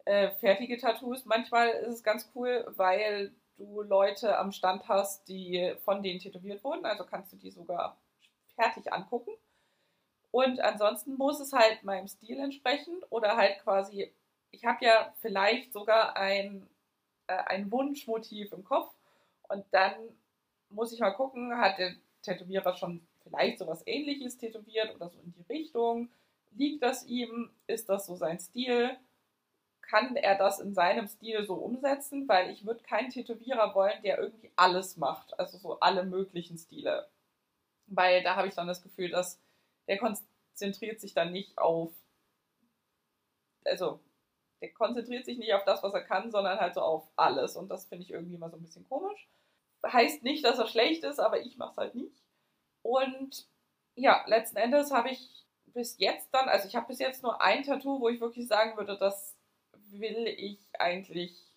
äh, 0.06 0.32
fertige 0.32 0.78
Tattoos. 0.78 1.26
Manchmal 1.26 1.70
ist 1.70 1.96
es 1.96 2.04
ganz 2.04 2.32
cool, 2.36 2.66
weil 2.78 3.34
du 3.58 3.82
Leute 3.82 4.38
am 4.38 4.52
Stand 4.52 4.88
hast, 4.88 5.28
die 5.28 5.76
von 5.84 6.02
denen 6.02 6.20
tätowiert 6.20 6.64
wurden. 6.64 6.86
Also 6.86 7.06
kannst 7.06 7.34
du 7.34 7.38
die 7.38 7.52
sogar 7.52 7.98
fertig 8.56 8.92
angucken. 8.94 9.32
Und 10.32 10.62
ansonsten 10.62 11.16
muss 11.16 11.42
es 11.42 11.52
halt 11.52 11.84
meinem 11.84 12.08
Stil 12.08 12.40
entsprechen 12.40 13.02
oder 13.10 13.36
halt 13.36 13.60
quasi 13.60 14.14
ich 14.52 14.66
habe 14.66 14.86
ja 14.86 15.14
vielleicht 15.22 15.74
sogar 15.74 16.16
ein, 16.16 16.70
äh, 17.28 17.38
ein 17.48 17.72
Wunschmotiv 17.72 18.52
im 18.52 18.64
Kopf 18.64 18.94
und 19.50 19.66
dann 19.72 19.94
muss 20.70 20.94
ich 20.94 21.00
mal 21.00 21.12
gucken, 21.12 21.58
hat 21.58 21.78
der 21.80 21.96
Tätowierer 22.22 22.76
schon 22.76 23.06
vielleicht 23.24 23.60
sowas 23.60 23.84
ähnliches 23.86 24.38
tätowiert 24.38 24.94
oder 24.96 25.10
so 25.10 25.20
in 25.20 25.34
die 25.34 25.54
Richtung? 25.54 26.10
Liegt 26.52 26.84
das 26.84 27.06
ihm? 27.06 27.50
Ist 27.68 27.90
das 27.90 28.06
so 28.06 28.16
sein 28.16 28.40
Stil? 28.40 28.98
Kann 29.82 30.16
er 30.16 30.38
das 30.38 30.60
in 30.60 30.74
seinem 30.74 31.08
Stil 31.08 31.46
so 31.46 31.56
umsetzen? 31.56 32.28
Weil 32.28 32.50
ich 32.52 32.66
würde 32.66 32.84
keinen 32.84 33.10
Tätowierer 33.10 33.74
wollen, 33.76 34.02
der 34.04 34.20
irgendwie 34.20 34.52
alles 34.56 34.98
macht, 34.98 35.38
also 35.40 35.58
so 35.58 35.80
alle 35.80 36.04
möglichen 36.04 36.58
Stile. 36.58 37.10
Weil 37.88 38.24
da 38.24 38.36
habe 38.36 38.48
ich 38.48 38.56
dann 38.56 38.68
das 38.68 38.84
Gefühl, 38.84 39.10
dass 39.10 39.40
der 39.88 39.98
konzentriert 39.98 41.00
sich 41.02 41.14
dann 41.14 41.32
nicht 41.32 41.58
auf, 41.58 41.92
also 43.66 44.00
der 44.62 44.72
konzentriert 44.74 45.26
sich 45.26 45.38
nicht 45.38 45.54
auf 45.54 45.66
das, 45.66 45.84
was 45.84 45.94
er 45.94 46.04
kann, 46.04 46.32
sondern 46.32 46.60
halt 46.60 46.76
so 46.76 46.82
auf 46.82 47.10
alles. 47.16 47.56
Und 47.56 47.70
das 47.70 47.86
finde 47.86 48.04
ich 48.04 48.12
irgendwie 48.12 48.36
immer 48.36 48.50
so 48.50 48.58
ein 48.58 48.62
bisschen 48.62 48.88
komisch. 48.88 49.28
Heißt 49.86 50.24
nicht, 50.24 50.46
dass 50.46 50.60
er 50.60 50.68
schlecht 50.68 51.04
ist, 51.04 51.20
aber 51.20 51.42
ich 51.42 51.58
mache 51.58 51.72
es 51.72 51.78
halt 51.78 51.96
nicht. 51.96 52.22
Und 52.84 53.48
ja, 53.96 54.24
letzten 54.28 54.58
Endes 54.58 54.92
habe 54.92 55.10
ich 55.10 55.46
bis 55.66 55.98
jetzt 55.98 56.34
dann, 56.34 56.50
also 56.50 56.68
ich 56.68 56.76
habe 56.76 56.88
bis 56.88 57.00
jetzt 57.00 57.24
nur 57.24 57.42
ein 57.42 57.64
Tattoo, 57.64 58.00
wo 58.00 58.10
ich 58.10 58.20
wirklich 58.20 58.48
sagen 58.48 58.78
würde, 58.78 58.98
das 58.98 59.38
will 59.92 60.28
ich 60.28 60.60
eigentlich, 60.74 61.54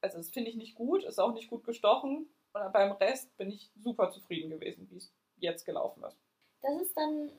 also 0.00 0.18
das 0.18 0.30
finde 0.30 0.50
ich 0.50 0.56
nicht 0.56 0.74
gut, 0.74 1.04
ist 1.04 1.18
auch 1.18 1.32
nicht 1.32 1.48
gut 1.48 1.64
gestochen. 1.64 2.28
Und 2.52 2.72
beim 2.72 2.92
Rest 2.92 3.34
bin 3.36 3.50
ich 3.50 3.70
super 3.76 4.10
zufrieden 4.10 4.50
gewesen, 4.50 4.88
wie 4.90 4.96
es 4.96 5.12
jetzt 5.36 5.64
gelaufen 5.64 6.04
ist. 6.04 6.18
Das 6.60 6.80
ist 6.80 6.96
dann 6.96 7.30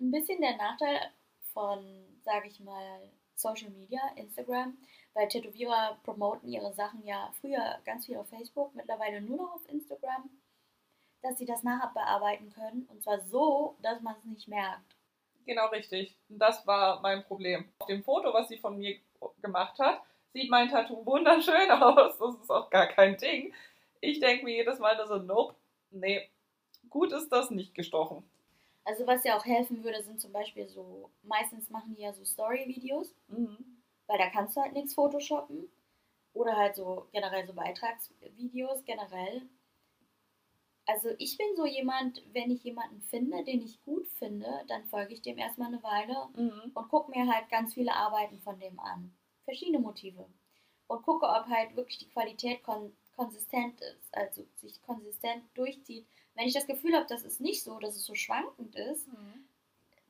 ein 0.00 0.10
bisschen 0.10 0.40
der 0.40 0.56
Nachteil 0.56 1.12
von, 1.52 2.20
sage 2.22 2.48
ich 2.48 2.60
mal, 2.60 3.10
Social 3.34 3.70
Media, 3.70 4.00
Instagram, 4.16 4.78
weil 5.14 5.28
Tätowierer 5.28 5.98
promoten 6.04 6.48
ihre 6.48 6.72
Sachen 6.74 7.04
ja 7.04 7.32
früher 7.40 7.80
ganz 7.84 8.06
viel 8.06 8.16
auf 8.16 8.28
Facebook, 8.28 8.74
mittlerweile 8.74 9.20
nur 9.20 9.38
noch 9.38 9.54
auf 9.54 9.68
Instagram, 9.68 10.30
dass 11.22 11.38
sie 11.38 11.46
das 11.46 11.62
nachher 11.62 11.92
bearbeiten 11.94 12.52
können 12.52 12.86
und 12.90 13.02
zwar 13.02 13.20
so, 13.20 13.76
dass 13.80 14.00
man 14.00 14.16
es 14.18 14.24
nicht 14.24 14.48
merkt. 14.48 14.96
Genau 15.46 15.68
richtig. 15.68 16.14
Und 16.28 16.38
das 16.38 16.66
war 16.66 17.00
mein 17.00 17.24
Problem. 17.24 17.68
Auf 17.78 17.86
dem 17.86 18.02
Foto, 18.02 18.32
was 18.32 18.48
sie 18.48 18.58
von 18.58 18.78
mir 18.78 18.96
gemacht 19.40 19.78
hat, 19.78 20.00
sieht 20.32 20.50
mein 20.50 20.68
Tattoo 20.68 21.04
wunderschön 21.04 21.70
aus. 21.70 22.18
Das 22.18 22.34
ist 22.34 22.50
auch 22.50 22.70
gar 22.70 22.86
kein 22.86 23.16
Ding. 23.16 23.52
Ich 24.00 24.20
denke 24.20 24.44
mir 24.44 24.54
jedes 24.54 24.78
Mal 24.78 25.00
so, 25.06 25.16
nope, 25.16 25.54
nee, 25.90 26.28
gut 26.90 27.12
ist 27.12 27.30
das 27.30 27.50
nicht 27.50 27.74
gestochen. 27.74 28.24
Also 28.84 29.06
was 29.06 29.24
ja 29.24 29.36
auch 29.36 29.44
helfen 29.44 29.84
würde, 29.84 30.02
sind 30.02 30.20
zum 30.20 30.32
Beispiel 30.32 30.68
so, 30.68 31.10
meistens 31.22 31.70
machen 31.70 31.94
die 31.94 32.02
ja 32.02 32.12
so 32.12 32.24
Story-Videos, 32.24 33.14
mhm. 33.28 33.56
weil 34.06 34.18
da 34.18 34.28
kannst 34.28 34.56
du 34.56 34.60
halt 34.60 34.72
nichts 34.72 34.94
photoshoppen. 34.94 35.70
Oder 36.34 36.56
halt 36.56 36.74
so 36.74 37.08
generell 37.12 37.46
so 37.46 37.52
Beitragsvideos 37.52 38.84
generell. 38.86 39.42
Also 40.86 41.10
ich 41.18 41.38
bin 41.38 41.46
so 41.56 41.64
jemand, 41.64 42.22
wenn 42.32 42.50
ich 42.50 42.64
jemanden 42.64 43.00
finde, 43.02 43.44
den 43.44 43.62
ich 43.62 43.80
gut 43.84 44.06
finde, 44.08 44.64
dann 44.66 44.84
folge 44.86 45.14
ich 45.14 45.22
dem 45.22 45.38
erstmal 45.38 45.68
eine 45.68 45.82
Weile 45.82 46.28
mhm. 46.34 46.72
und 46.74 46.88
gucke 46.88 47.10
mir 47.10 47.32
halt 47.32 47.48
ganz 47.50 47.74
viele 47.74 47.94
Arbeiten 47.94 48.40
von 48.40 48.58
dem 48.58 48.78
an. 48.80 49.12
Verschiedene 49.44 49.78
Motive. 49.78 50.26
Und 50.88 51.02
gucke, 51.02 51.26
ob 51.26 51.46
halt 51.46 51.76
wirklich 51.76 51.98
die 51.98 52.08
Qualität 52.08 52.62
kon 52.62 52.92
konsistent 53.14 53.78
ist, 53.82 54.16
also 54.16 54.42
sich 54.56 54.80
konsistent 54.82 55.44
durchzieht 55.54 56.06
wenn 56.34 56.46
ich 56.46 56.54
das 56.54 56.66
Gefühl 56.66 56.94
habe, 56.94 57.06
das 57.08 57.22
ist 57.22 57.40
nicht 57.40 57.62
so, 57.62 57.78
dass 57.78 57.96
es 57.96 58.04
so 58.04 58.14
schwankend 58.14 58.74
ist, 58.74 59.08
mhm. 59.08 59.44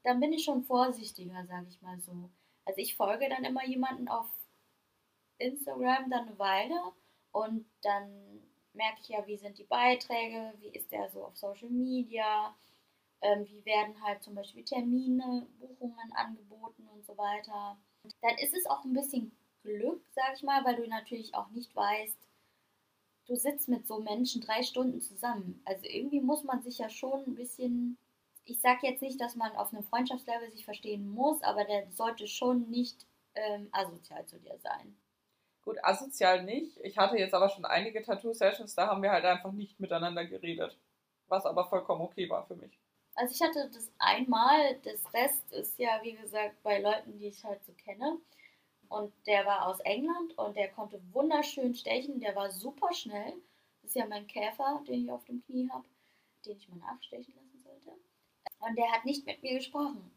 dann 0.04 0.20
bin 0.20 0.32
ich 0.32 0.44
schon 0.44 0.62
vorsichtiger, 0.62 1.44
sage 1.46 1.66
ich 1.68 1.80
mal 1.82 1.98
so. 2.00 2.30
Also 2.64 2.80
ich 2.80 2.94
folge 2.94 3.28
dann 3.28 3.44
immer 3.44 3.64
jemanden 3.64 4.08
auf 4.08 4.26
Instagram 5.38 6.11
dann 6.11 6.28
eine 6.28 6.38
Weile 6.38 6.80
und 7.32 7.66
dann 7.82 8.31
merke 8.74 9.00
ich 9.00 9.08
ja, 9.08 9.26
wie 9.26 9.37
sind 9.37 9.58
die 9.58 9.64
Beiträge, 9.64 10.54
wie 10.58 10.68
ist 10.68 10.90
der 10.92 11.08
so 11.11 11.24
auf 11.24 11.37
Social 11.37 11.70
Media, 11.70 12.54
ähm, 13.20 13.46
wie 13.46 13.64
werden 13.64 14.02
halt 14.02 14.22
zum 14.22 14.35
Beispiel 14.35 14.64
Termine, 14.64 15.46
Buchungen 15.61 16.12
angeboten 16.12 16.88
und 16.92 17.04
so 17.04 17.16
weiter. 17.16 17.78
Dann 18.20 18.38
ist 18.38 18.54
es 18.54 18.66
auch 18.66 18.85
ein 18.85 18.92
bisschen 18.92 19.32
Glück, 19.62 20.02
sage 20.12 20.35
ich 20.37 20.42
mal, 20.42 20.64
weil 20.64 20.76
du 20.76 20.88
natürlich 20.88 21.35
auch 21.35 21.48
nicht 21.50 21.74
weißt, 21.74 22.18
du 23.26 23.37
sitzt 23.37 23.68
mit 23.68 23.87
so 23.87 24.00
Menschen 24.00 24.40
drei 24.40 24.62
Stunden 24.62 25.00
zusammen. 25.00 25.62
Also 25.64 25.87
irgendwie 25.87 26.20
muss 26.20 26.42
man 26.42 26.62
sich 26.62 26.78
ja 26.78 26.88
schon 26.88 27.24
ein 27.26 27.35
bisschen, 27.35 27.96
ich 28.44 28.61
sage 28.61 28.87
jetzt 28.88 29.02
nicht, 29.02 29.20
dass 29.20 29.37
man 29.37 29.54
auf 29.56 29.72
einem 29.72 29.85
Freundschaftslevel 29.85 30.50
sich 30.50 30.64
verstehen 30.64 31.08
muss, 31.08 31.42
aber 31.42 31.64
der 31.64 31.90
sollte 31.92 32.26
schon 32.26 32.68
nicht 32.70 33.06
ähm, 33.35 33.68
asozial 33.72 34.26
zu 34.26 34.38
dir 34.38 34.58
sein. 34.58 34.96
Gut, 35.64 35.79
asozial 35.83 36.42
nicht. 36.42 36.77
Ich 36.83 36.98
hatte 36.98 37.16
jetzt 37.16 37.35
aber 37.35 37.48
schon 37.48 37.64
einige 37.64 38.03
Tattoo-Sessions, 38.03 38.75
da 38.75 38.88
haben 38.88 39.03
wir 39.03 39.12
halt 39.12 39.25
einfach 39.25 39.53
nicht 39.53 39.79
miteinander 39.79 40.25
geredet. 40.25 40.77
Was 41.29 41.46
aber 41.46 41.64
vollkommen 41.64 42.03
okay 42.03 42.29
war 42.29 42.44
für 42.46 42.57
mich. 42.57 42.79
Also 43.14 43.35
ich 43.35 43.42
hatte 43.42 43.70
das 43.72 43.90
einmal, 43.98 44.77
das 44.83 45.12
Rest 45.12 45.53
ist 45.53 45.79
ja 45.79 46.01
wie 46.03 46.12
gesagt 46.12 46.62
bei 46.62 46.81
Leuten, 46.81 47.18
die 47.18 47.29
ich 47.29 47.44
halt 47.44 47.64
so 47.64 47.72
kenne. 47.72 48.18
Und 48.88 49.12
der 49.27 49.46
war 49.46 49.66
aus 49.66 49.81
England 49.81 50.37
und 50.37 50.57
der 50.57 50.68
konnte 50.68 51.01
wunderschön 51.12 51.75
stechen. 51.75 52.20
Der 52.20 52.35
war 52.35 52.51
super 52.51 52.92
schnell. 52.92 53.33
Das 53.81 53.90
ist 53.90 53.96
ja 53.96 54.07
mein 54.07 54.27
Käfer, 54.27 54.83
den 54.87 55.05
ich 55.05 55.11
auf 55.11 55.25
dem 55.25 55.42
Knie 55.44 55.68
habe, 55.70 55.85
den 56.44 56.57
ich 56.57 56.68
mal 56.68 56.77
nachstechen 56.77 57.35
lassen 57.35 57.59
sollte. 57.61 57.98
Und 58.59 58.77
der 58.77 58.92
hat 58.92 59.05
nicht 59.05 59.25
mit 59.27 59.42
mir 59.42 59.55
gesprochen. 59.55 60.11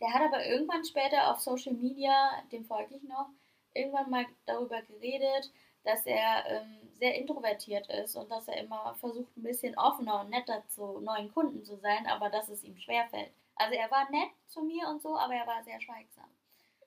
Der 0.00 0.12
hat 0.12 0.22
aber 0.22 0.44
irgendwann 0.44 0.84
später 0.84 1.30
auf 1.30 1.40
Social 1.40 1.74
Media, 1.74 2.42
dem 2.52 2.64
folge 2.64 2.96
ich 2.96 3.02
noch, 3.04 3.30
irgendwann 3.76 4.10
mal 4.10 4.26
darüber 4.46 4.82
geredet, 4.82 5.50
dass 5.84 6.04
er 6.04 6.44
ähm, 6.48 6.88
sehr 6.98 7.14
introvertiert 7.14 7.88
ist 7.88 8.16
und 8.16 8.30
dass 8.30 8.48
er 8.48 8.58
immer 8.58 8.94
versucht, 8.96 9.36
ein 9.36 9.42
bisschen 9.42 9.78
offener 9.78 10.20
und 10.20 10.30
netter 10.30 10.62
zu 10.68 11.00
neuen 11.00 11.32
Kunden 11.32 11.64
zu 11.64 11.76
sein, 11.76 12.06
aber 12.06 12.28
dass 12.28 12.48
es 12.48 12.64
ihm 12.64 12.76
schwerfällt. 12.76 13.30
Also 13.54 13.74
er 13.74 13.90
war 13.90 14.10
nett 14.10 14.30
zu 14.48 14.62
mir 14.62 14.88
und 14.88 15.00
so, 15.00 15.16
aber 15.16 15.34
er 15.34 15.46
war 15.46 15.62
sehr 15.62 15.80
schweigsam. 15.80 16.28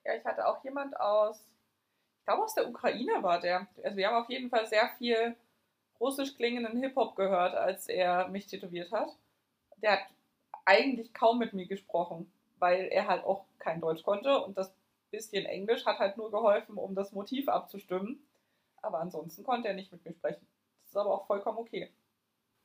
Ja, 0.04 0.14
ich 0.14 0.24
hatte 0.24 0.46
auch 0.46 0.62
jemand 0.64 0.98
aus, 0.98 1.44
ich 2.18 2.24
glaube 2.26 2.44
aus 2.44 2.54
der 2.54 2.68
Ukraine 2.68 3.22
war 3.22 3.40
der. 3.40 3.66
Also 3.82 3.96
wir 3.96 4.08
haben 4.08 4.22
auf 4.22 4.30
jeden 4.30 4.50
Fall 4.50 4.66
sehr 4.66 4.88
viel 4.98 5.36
russisch 5.98 6.36
klingenden 6.36 6.80
Hip-Hop 6.80 7.16
gehört, 7.16 7.54
als 7.54 7.88
er 7.88 8.28
mich 8.28 8.46
tätowiert 8.46 8.92
hat. 8.92 9.10
Der 9.76 9.92
hat 9.92 10.06
eigentlich 10.64 11.12
kaum 11.12 11.38
mit 11.38 11.52
mir 11.52 11.66
gesprochen, 11.66 12.32
weil 12.58 12.86
er 12.86 13.06
halt 13.06 13.24
auch 13.24 13.44
kein 13.58 13.80
Deutsch 13.80 14.02
konnte 14.02 14.42
und 14.42 14.56
das 14.56 14.72
bisschen 15.10 15.44
Englisch 15.46 15.84
hat 15.86 15.98
halt 15.98 16.16
nur 16.16 16.30
geholfen, 16.30 16.76
um 16.76 16.94
das 16.94 17.12
Motiv 17.12 17.48
abzustimmen. 17.48 18.26
Aber 18.82 19.00
ansonsten 19.00 19.44
konnte 19.44 19.68
er 19.68 19.74
nicht 19.74 19.92
mit 19.92 20.04
mir 20.04 20.12
sprechen. 20.12 20.46
Das 20.82 20.90
ist 20.90 20.96
aber 20.96 21.14
auch 21.14 21.26
vollkommen 21.26 21.58
okay. 21.58 21.92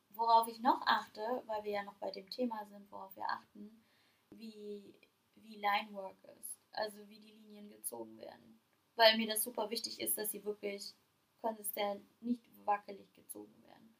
Worauf 0.09 0.47
ich 0.47 0.61
noch 0.61 0.81
achte, 0.85 1.43
weil 1.45 1.63
wir 1.63 1.71
ja 1.71 1.83
noch 1.83 1.95
bei 1.95 2.09
dem 2.11 2.29
Thema 2.29 2.65
sind, 2.67 2.89
worauf 2.89 3.15
wir 3.15 3.29
achten, 3.29 3.83
wie, 4.29 4.95
wie 5.35 5.57
Linework 5.57 6.17
ist. 6.39 6.57
Also 6.71 6.97
wie 7.09 7.19
die 7.19 7.31
Linien 7.31 7.69
gezogen 7.69 8.17
werden. 8.17 8.59
Weil 8.95 9.17
mir 9.17 9.27
das 9.27 9.43
super 9.43 9.69
wichtig 9.69 9.99
ist, 9.99 10.17
dass 10.17 10.31
sie 10.31 10.43
wirklich 10.43 10.93
konsistent, 11.41 12.03
nicht 12.21 12.41
wackelig 12.65 13.13
gezogen 13.13 13.53
werden. 13.63 13.95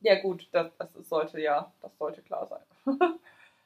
Ja 0.00 0.20
gut, 0.20 0.48
das, 0.52 0.76
das 0.76 0.92
sollte 1.08 1.40
ja, 1.40 1.72
das 1.80 1.96
sollte 1.98 2.22
klar 2.22 2.46
sein. 2.46 2.64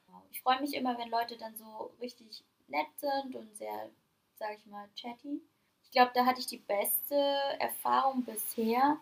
Genau. 0.05 0.21
ich 0.29 0.41
freue 0.41 0.59
mich 0.59 0.75
immer, 0.75 0.97
wenn 0.97 1.09
Leute 1.09 1.37
dann 1.37 1.55
so 1.55 1.95
richtig 1.99 2.43
nett 2.67 2.87
sind 2.97 3.35
und 3.35 3.55
sehr, 3.55 3.89
sag 4.35 4.57
ich 4.57 4.65
mal, 4.65 4.89
chatty. 4.95 5.41
Ich 5.83 5.91
glaube, 5.91 6.11
da 6.13 6.25
hatte 6.25 6.39
ich 6.39 6.47
die 6.47 6.57
beste 6.57 7.15
Erfahrung 7.59 8.23
bisher. 8.23 8.97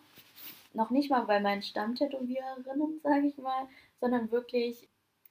Noch 0.74 0.90
nicht 0.90 1.10
mal 1.10 1.22
bei 1.22 1.40
meinen 1.40 1.62
Stammtätowiererinnen, 1.62 3.00
sage 3.02 3.28
ich 3.28 3.38
mal, 3.38 3.68
sondern 4.00 4.32
wirklich, 4.32 4.88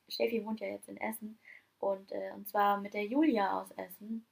Steffi 0.08 0.44
wohnt 0.44 0.60
ja 0.60 0.68
jetzt 0.68 0.88
in 0.88 0.96
Essen, 0.98 1.38
und, 1.80 2.12
äh, 2.12 2.30
und 2.34 2.46
zwar 2.46 2.78
mit 2.78 2.94
der 2.94 3.06
Julia 3.06 3.60
aus 3.60 3.70
Essen, 3.72 4.26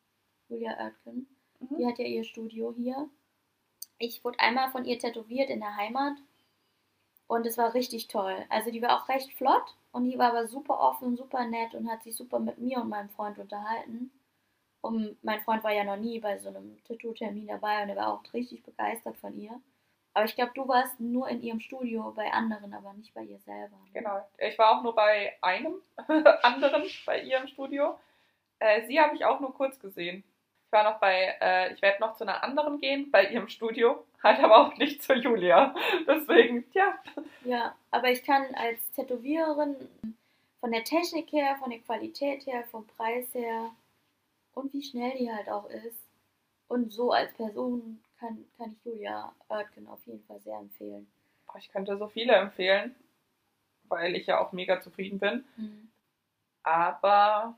Julia 0.48 0.76
Oertgen. 0.78 1.26
Mhm. 1.60 1.76
Die 1.78 1.86
hat 1.86 1.98
ja 1.98 2.04
ihr 2.04 2.24
Studio 2.24 2.74
hier. 2.76 3.08
Ich 3.98 4.22
wurde 4.22 4.38
einmal 4.38 4.70
von 4.70 4.84
ihr 4.84 4.98
tätowiert 4.98 5.50
in 5.50 5.60
der 5.60 5.76
Heimat 5.76 6.16
und 7.26 7.46
es 7.46 7.58
war 7.58 7.74
richtig 7.74 8.08
toll. 8.08 8.44
Also 8.48 8.70
die 8.70 8.82
war 8.82 9.02
auch 9.02 9.08
recht 9.08 9.32
flott 9.32 9.76
und 9.92 10.04
die 10.04 10.18
war 10.18 10.30
aber 10.30 10.46
super 10.46 10.78
offen, 10.78 11.16
super 11.16 11.46
nett 11.46 11.74
und 11.74 11.90
hat 11.90 12.02
sich 12.02 12.14
super 12.14 12.38
mit 12.38 12.58
mir 12.58 12.80
und 12.80 12.90
meinem 12.90 13.08
Freund 13.08 13.38
unterhalten. 13.38 14.12
Und 14.80 15.22
mein 15.24 15.40
Freund 15.40 15.64
war 15.64 15.72
ja 15.72 15.84
noch 15.84 15.96
nie 15.96 16.20
bei 16.20 16.38
so 16.38 16.48
einem 16.48 16.78
Tattoo-Termin 16.84 17.48
dabei 17.48 17.82
und 17.82 17.88
er 17.88 17.96
war 17.96 18.12
auch 18.12 18.32
richtig 18.32 18.62
begeistert 18.62 19.16
von 19.16 19.36
ihr. 19.36 19.60
Aber 20.14 20.24
ich 20.24 20.34
glaube, 20.34 20.52
du 20.54 20.66
warst 20.66 20.98
nur 20.98 21.28
in 21.28 21.42
ihrem 21.42 21.60
Studio 21.60 22.12
bei 22.16 22.32
anderen, 22.32 22.74
aber 22.74 22.92
nicht 22.94 23.14
bei 23.14 23.22
ihr 23.22 23.38
selber. 23.38 23.76
Ne? 23.76 23.90
Genau. 23.92 24.26
Ich 24.38 24.58
war 24.58 24.76
auch 24.76 24.82
nur 24.82 24.94
bei 24.94 25.36
einem 25.42 25.74
anderen 26.42 26.84
bei 27.06 27.22
ihrem 27.22 27.46
Studio. 27.46 27.98
Äh, 28.58 28.86
sie 28.86 29.00
habe 29.00 29.14
ich 29.14 29.24
auch 29.24 29.40
nur 29.40 29.54
kurz 29.54 29.78
gesehen. 29.78 30.24
Ich 30.66 30.72
war 30.72 30.84
noch 30.84 30.98
bei, 30.98 31.36
äh, 31.40 31.72
ich 31.72 31.82
werde 31.82 32.00
noch 32.00 32.16
zu 32.16 32.24
einer 32.24 32.42
anderen 32.42 32.80
gehen, 32.80 33.10
bei 33.10 33.26
ihrem 33.26 33.48
Studio, 33.48 34.04
halt 34.22 34.40
aber 34.40 34.66
auch 34.66 34.76
nicht 34.76 35.02
zu 35.02 35.14
Julia. 35.14 35.74
Deswegen, 36.06 36.64
ja. 36.72 36.98
Ja, 37.44 37.74
aber 37.90 38.10
ich 38.10 38.24
kann 38.24 38.54
als 38.54 38.78
Tätowiererin 38.92 39.76
von 40.60 40.72
der 40.72 40.84
Technik 40.84 41.32
her, 41.32 41.56
von 41.60 41.70
der 41.70 41.78
Qualität 41.80 42.46
her, 42.46 42.64
vom 42.70 42.86
Preis 42.86 43.32
her 43.34 43.70
und 44.58 44.72
wie 44.72 44.82
schnell 44.82 45.16
die 45.16 45.30
halt 45.30 45.48
auch 45.48 45.68
ist 45.70 46.08
und 46.66 46.92
so 46.92 47.12
als 47.12 47.32
Person 47.34 48.02
kann, 48.18 48.44
kann 48.56 48.72
ich 48.72 48.84
Julia 48.84 49.34
Oertgen 49.48 49.86
auf 49.86 50.04
jeden 50.06 50.24
Fall 50.24 50.40
sehr 50.40 50.58
empfehlen. 50.58 51.10
Ich 51.58 51.70
könnte 51.70 51.96
so 51.96 52.08
viele 52.08 52.34
empfehlen, 52.34 52.94
weil 53.84 54.16
ich 54.16 54.26
ja 54.26 54.40
auch 54.40 54.52
mega 54.52 54.80
zufrieden 54.80 55.18
bin. 55.18 55.44
Mhm. 55.56 55.90
Aber 56.62 57.56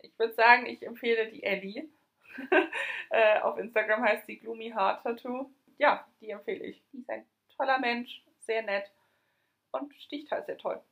ich 0.00 0.18
würde 0.18 0.34
sagen, 0.34 0.66
ich 0.66 0.84
empfehle 0.84 1.30
die 1.30 1.42
Ellie. 1.42 1.88
äh, 3.10 3.38
auf 3.40 3.58
Instagram 3.58 4.02
heißt 4.02 4.26
sie 4.26 4.38
Gloomy 4.38 4.70
Heart 4.70 5.04
Tattoo. 5.04 5.50
Ja, 5.78 6.06
die 6.20 6.30
empfehle 6.30 6.64
ich. 6.64 6.82
Die 6.92 6.98
ist 6.98 7.10
ein 7.10 7.26
toller 7.56 7.78
Mensch, 7.78 8.24
sehr 8.40 8.62
nett 8.62 8.90
und 9.70 9.94
sticht 9.94 10.30
halt 10.32 10.46
sehr 10.46 10.58
toll. 10.58 10.82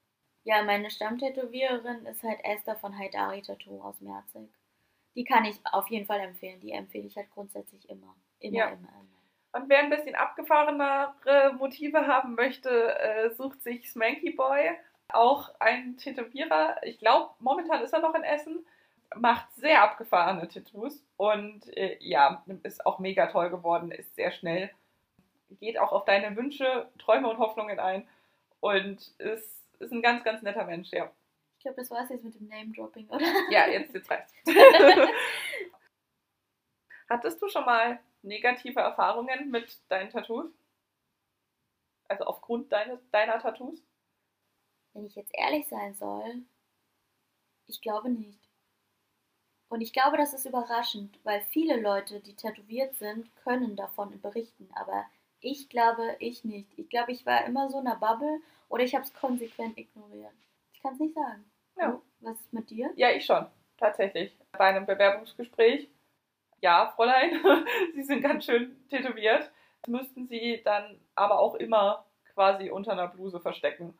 Ja, 0.44 0.62
meine 0.62 0.90
Stammtätowiererin 0.90 2.06
ist 2.06 2.22
halt 2.22 2.40
Esther 2.44 2.76
von 2.76 2.96
Haidari 2.96 3.42
Tattoo 3.42 3.80
aus 3.82 4.00
Merzig. 4.00 4.48
Die 5.14 5.24
kann 5.24 5.44
ich 5.44 5.56
auf 5.64 5.88
jeden 5.88 6.06
Fall 6.06 6.20
empfehlen. 6.20 6.60
Die 6.60 6.72
empfehle 6.72 7.06
ich 7.06 7.16
halt 7.16 7.30
grundsätzlich 7.30 7.88
immer. 7.88 8.14
Immer, 8.38 8.56
ja. 8.56 8.68
immer, 8.68 8.88
immer. 8.88 9.20
Und 9.52 9.68
wer 9.68 9.80
ein 9.80 9.90
bisschen 9.90 10.14
abgefahrenere 10.14 11.54
Motive 11.58 12.06
haben 12.06 12.34
möchte, 12.34 12.98
äh, 12.98 13.30
sucht 13.30 13.62
sich 13.62 13.90
Smanky 13.90 14.30
Boy. 14.30 14.70
Auch 15.08 15.50
ein 15.58 15.96
Tätowierer. 15.96 16.76
Ich 16.84 16.98
glaube, 16.98 17.30
momentan 17.40 17.82
ist 17.82 17.92
er 17.92 18.00
noch 18.00 18.14
in 18.14 18.22
Essen. 18.22 18.64
Macht 19.16 19.52
sehr 19.56 19.82
abgefahrene 19.82 20.46
Tattoos. 20.46 21.04
Und 21.16 21.76
äh, 21.76 21.96
ja, 22.00 22.44
ist 22.62 22.86
auch 22.86 23.00
mega 23.00 23.26
toll 23.26 23.50
geworden. 23.50 23.90
Ist 23.90 24.14
sehr 24.14 24.30
schnell. 24.30 24.70
Geht 25.58 25.80
auch 25.80 25.90
auf 25.90 26.04
deine 26.04 26.36
Wünsche, 26.36 26.88
Träume 26.98 27.28
und 27.28 27.38
Hoffnungen 27.38 27.80
ein. 27.80 28.06
Und 28.60 29.00
ist, 29.18 29.64
ist 29.80 29.92
ein 29.92 30.02
ganz, 30.02 30.22
ganz 30.22 30.42
netter 30.42 30.64
Mensch, 30.64 30.90
ja. 30.92 31.10
Ich 31.60 31.64
glaube, 31.64 31.76
das 31.76 31.90
war 31.90 32.04
es 32.04 32.08
jetzt 32.08 32.24
mit 32.24 32.34
dem 32.34 32.48
Name-Dropping, 32.48 33.06
oder? 33.10 33.26
Ja, 33.50 33.68
jetzt, 33.68 33.92
jetzt 33.92 34.10
reicht's. 34.10 34.32
Hattest 37.10 37.42
du 37.42 37.50
schon 37.50 37.66
mal 37.66 38.00
negative 38.22 38.80
Erfahrungen 38.80 39.50
mit 39.50 39.78
deinen 39.90 40.08
Tattoos? 40.08 40.50
Also 42.08 42.24
aufgrund 42.24 42.72
deines, 42.72 42.98
deiner 43.10 43.38
Tattoos? 43.38 43.84
Wenn 44.94 45.04
ich 45.04 45.14
jetzt 45.16 45.34
ehrlich 45.34 45.68
sein 45.68 45.94
soll, 45.96 46.44
ich 47.66 47.82
glaube 47.82 48.08
nicht. 48.08 48.40
Und 49.68 49.82
ich 49.82 49.92
glaube, 49.92 50.16
das 50.16 50.32
ist 50.32 50.46
überraschend, 50.46 51.20
weil 51.24 51.42
viele 51.42 51.78
Leute, 51.78 52.20
die 52.20 52.36
tätowiert 52.36 52.94
sind, 52.94 53.36
können 53.36 53.76
davon 53.76 54.18
berichten. 54.22 54.70
Aber 54.76 55.04
ich 55.40 55.68
glaube, 55.68 56.16
ich 56.20 56.42
nicht. 56.42 56.70
Ich 56.78 56.88
glaube, 56.88 57.12
ich 57.12 57.26
war 57.26 57.44
immer 57.44 57.68
so 57.68 57.80
in 57.80 57.86
einer 57.86 57.96
Bubble 57.96 58.40
oder 58.70 58.82
ich 58.82 58.94
habe 58.94 59.04
es 59.04 59.12
konsequent 59.12 59.76
ignoriert. 59.76 60.32
Ich 60.72 60.80
kann 60.80 60.94
es 60.94 61.00
nicht 61.00 61.14
sagen. 61.14 61.49
Ja. 61.80 62.00
Was 62.20 62.38
ist 62.38 62.52
mit 62.52 62.70
dir? 62.70 62.90
Ja, 62.96 63.10
ich 63.10 63.24
schon. 63.24 63.46
Tatsächlich. 63.78 64.36
Bei 64.52 64.66
einem 64.66 64.84
Bewerbungsgespräch 64.86 65.88
ja, 66.60 66.92
Fräulein, 66.94 67.40
Sie 67.94 68.02
sind 68.02 68.22
ganz 68.22 68.44
schön 68.44 68.76
tätowiert. 68.88 69.50
Das 69.82 69.88
müssten 69.88 70.26
Sie 70.26 70.62
dann 70.64 71.00
aber 71.14 71.38
auch 71.38 71.54
immer 71.54 72.04
quasi 72.34 72.70
unter 72.70 72.92
einer 72.92 73.08
Bluse 73.08 73.40
verstecken. 73.40 73.98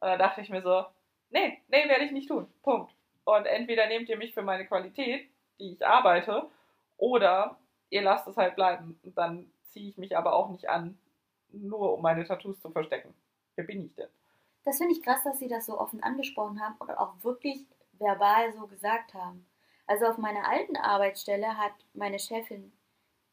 Und 0.00 0.08
da 0.08 0.16
dachte 0.16 0.40
ich 0.40 0.50
mir 0.50 0.62
so, 0.62 0.84
nee, 1.30 1.60
nee, 1.68 1.88
werde 1.88 2.04
ich 2.04 2.12
nicht 2.12 2.28
tun. 2.28 2.48
Punkt. 2.62 2.92
Und 3.24 3.46
entweder 3.46 3.86
nehmt 3.86 4.08
ihr 4.08 4.16
mich 4.16 4.34
für 4.34 4.42
meine 4.42 4.66
Qualität, 4.66 5.28
die 5.60 5.72
ich 5.72 5.86
arbeite, 5.86 6.48
oder 6.96 7.58
ihr 7.90 8.02
lasst 8.02 8.26
es 8.26 8.36
halt 8.36 8.56
bleiben. 8.56 8.98
Und 9.04 9.16
dann 9.16 9.50
ziehe 9.70 9.90
ich 9.90 9.96
mich 9.96 10.16
aber 10.16 10.32
auch 10.32 10.48
nicht 10.48 10.68
an, 10.68 10.98
nur 11.50 11.94
um 11.94 12.02
meine 12.02 12.24
Tattoos 12.24 12.60
zu 12.60 12.70
verstecken. 12.70 13.14
Wer 13.54 13.64
bin 13.64 13.84
ich 13.84 13.94
denn? 13.94 14.08
Das 14.64 14.78
finde 14.78 14.92
ich 14.94 15.02
krass, 15.02 15.22
dass 15.24 15.38
Sie 15.38 15.48
das 15.48 15.66
so 15.66 15.78
offen 15.78 16.02
angesprochen 16.02 16.60
haben 16.60 16.76
oder 16.80 17.00
auch 17.00 17.14
wirklich 17.22 17.66
verbal 17.92 18.52
so 18.52 18.66
gesagt 18.66 19.14
haben. 19.14 19.46
Also 19.86 20.06
auf 20.06 20.18
meiner 20.18 20.48
alten 20.48 20.76
Arbeitsstelle 20.76 21.56
hat 21.56 21.72
meine 21.94 22.18
Chefin 22.18 22.72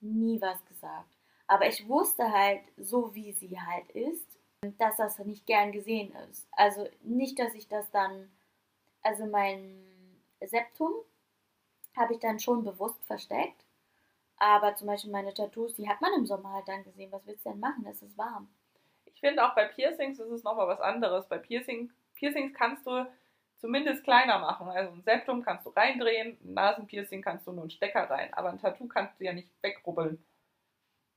nie 0.01 0.41
was 0.41 0.63
gesagt. 0.65 1.09
Aber 1.47 1.67
ich 1.67 1.87
wusste 1.87 2.31
halt, 2.31 2.61
so 2.77 3.13
wie 3.15 3.33
sie 3.33 3.59
halt 3.59 3.89
ist, 3.91 4.37
dass 4.77 4.97
das 4.97 5.17
nicht 5.19 5.45
gern 5.45 5.71
gesehen 5.71 6.13
ist. 6.29 6.47
Also 6.51 6.87
nicht, 7.01 7.39
dass 7.39 7.53
ich 7.53 7.67
das 7.67 7.89
dann, 7.91 8.31
also 9.01 9.25
mein 9.25 9.83
Septum 10.41 10.93
habe 11.95 12.13
ich 12.13 12.19
dann 12.19 12.39
schon 12.39 12.63
bewusst 12.63 13.03
versteckt. 13.05 13.65
Aber 14.37 14.75
zum 14.75 14.87
Beispiel 14.87 15.11
meine 15.11 15.33
Tattoos, 15.33 15.75
die 15.75 15.89
hat 15.89 16.01
man 16.01 16.13
im 16.13 16.25
Sommer 16.25 16.53
halt 16.53 16.67
dann 16.67 16.83
gesehen. 16.83 17.11
Was 17.11 17.25
willst 17.25 17.45
du 17.45 17.49
denn 17.49 17.59
machen? 17.59 17.85
Es 17.85 18.01
ist 18.01 18.17
warm. 18.17 18.47
Ich 19.19 19.27
finde 19.27 19.45
auch 19.45 19.53
bei 19.53 19.65
Piercings 19.65 20.17
ist 20.17 20.31
es 20.31 20.43
nochmal 20.43 20.69
was 20.69 20.79
anderes. 20.79 21.27
Bei 21.27 21.37
Piercing, 21.37 21.91
Piercings 22.15 22.53
kannst 22.53 22.87
du 22.87 23.05
zumindest 23.57 24.05
kleiner 24.05 24.39
machen. 24.39 24.69
Also 24.69 24.93
ein 24.93 25.03
Septum 25.03 25.43
kannst 25.43 25.65
du 25.65 25.71
reindrehen, 25.71 26.37
ein 26.41 26.53
Nasenpiercing 26.53 27.21
kannst 27.21 27.45
du 27.45 27.51
nur 27.51 27.63
einen 27.63 27.69
Stecker 27.69 28.09
rein, 28.09 28.33
aber 28.33 28.49
ein 28.49 28.59
Tattoo 28.59 28.87
kannst 28.87 29.19
du 29.19 29.25
ja 29.25 29.33
nicht 29.33 29.49
wegrubbeln. 29.61 30.23